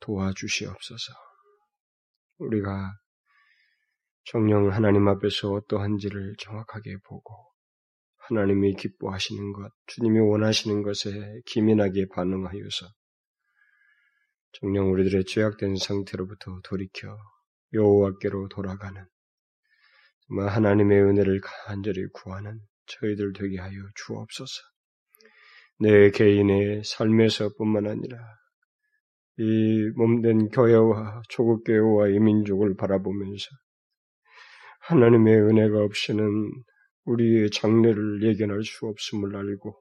도와주시옵소서. 0.00 1.12
우리가 2.38 2.92
정령 4.24 4.72
하나님 4.72 5.06
앞에서 5.06 5.52
어떠한지를 5.52 6.34
정확하게 6.40 6.96
보고 7.04 7.34
하나님이 8.28 8.74
기뻐하시는 8.74 9.52
것, 9.52 9.70
주님이 9.86 10.18
원하시는 10.18 10.82
것에 10.82 11.40
기민하게 11.46 12.08
반응하여서 12.08 12.86
정령 14.54 14.90
우리들의 14.90 15.24
죄악된 15.24 15.76
상태로부터 15.76 16.60
돌이켜 16.64 17.16
여호와께로 17.72 18.48
돌아가는 18.48 19.06
정말 20.26 20.48
하나님의 20.48 21.00
은혜를 21.00 21.40
간절히 21.42 22.08
구하는 22.12 22.58
저희들 22.86 23.32
되게 23.32 23.58
하여 23.58 23.72
주옵소서. 23.94 24.62
내 25.78 26.10
개인의 26.10 26.82
삶에서뿐만 26.84 27.86
아니라 27.86 28.18
이 29.38 29.90
몸된 29.96 30.48
교회와 30.48 31.22
조국 31.28 31.64
교회와 31.64 32.08
이 32.08 32.18
민족을 32.18 32.74
바라보면서 32.76 33.44
하나님의 34.80 35.36
은혜가 35.42 35.82
없이는 35.82 36.26
우리의 37.04 37.50
장래를 37.50 38.22
예견할 38.22 38.62
수 38.62 38.86
없음을 38.86 39.36
알고 39.36 39.76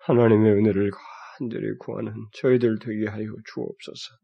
하나님의 0.00 0.52
은혜를 0.52 0.90
간절히 1.38 1.76
구하는 1.78 2.14
저희들 2.32 2.78
되게 2.78 3.08
하여 3.08 3.26
주옵소서. 3.52 4.14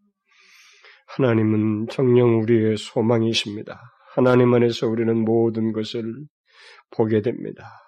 하나님은 1.07 1.89
정령 1.89 2.41
우리의 2.41 2.77
소망이십니다. 2.77 3.81
하나님 4.15 4.55
안에서 4.55 4.89
우리는 4.89 5.17
모든 5.25 5.73
것을 5.73 6.05
보게 6.91 7.21
됩니다. 7.21 7.84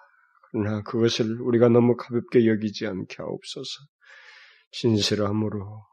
그러나 0.57 0.81
그것을 0.81 1.39
우리가 1.41 1.69
너무 1.69 1.95
가볍게 1.95 2.47
여기지 2.47 2.87
않게 2.87 3.15
하옵소서. 3.19 3.69
진실함으로 4.71 5.83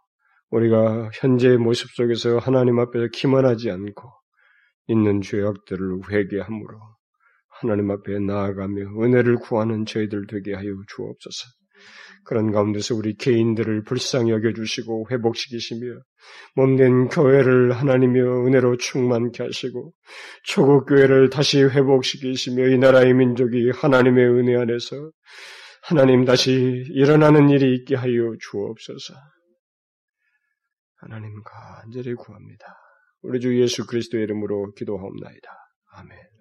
우리가 0.50 1.10
현재의 1.12 1.58
모습 1.58 1.90
속에서 1.90 2.38
하나님 2.38 2.78
앞에서 2.78 3.08
기만하지 3.12 3.70
않고 3.70 4.10
있는 4.86 5.20
죄악들을 5.20 6.10
회개함으로 6.10 6.80
하나님 7.60 7.90
앞에 7.90 8.18
나아가며 8.20 9.02
은혜를 9.02 9.36
구하는 9.36 9.84
저희들 9.84 10.26
되게 10.28 10.54
하여 10.54 10.64
주옵소서. 10.88 11.46
그런 12.24 12.52
가운데서 12.52 12.94
우리 12.94 13.14
개인들을 13.16 13.84
불쌍히 13.84 14.30
여겨주시고 14.30 15.08
회복시키시며 15.10 15.86
몸된 16.54 17.08
교회를 17.08 17.72
하나님의 17.72 18.22
은혜로 18.22 18.76
충만케 18.78 19.42
하시고 19.42 19.92
초국 20.44 20.86
교회를 20.86 21.30
다시 21.30 21.62
회복시키시며 21.62 22.68
이 22.68 22.78
나라의 22.78 23.14
민족이 23.14 23.70
하나님의 23.74 24.26
은혜 24.26 24.56
안에서 24.56 25.10
하나님 25.82 26.24
다시 26.24 26.84
일어나는 26.88 27.50
일이 27.50 27.74
있게 27.74 27.94
하여 27.94 28.12
주옵소서. 28.40 29.14
하나님 30.96 31.42
간절히 31.42 32.14
구합니다. 32.14 32.64
우리 33.20 33.38
주 33.40 33.60
예수 33.60 33.86
그리스도의 33.86 34.24
이름으로 34.24 34.72
기도하옵나이다. 34.72 35.48
아멘. 35.92 36.33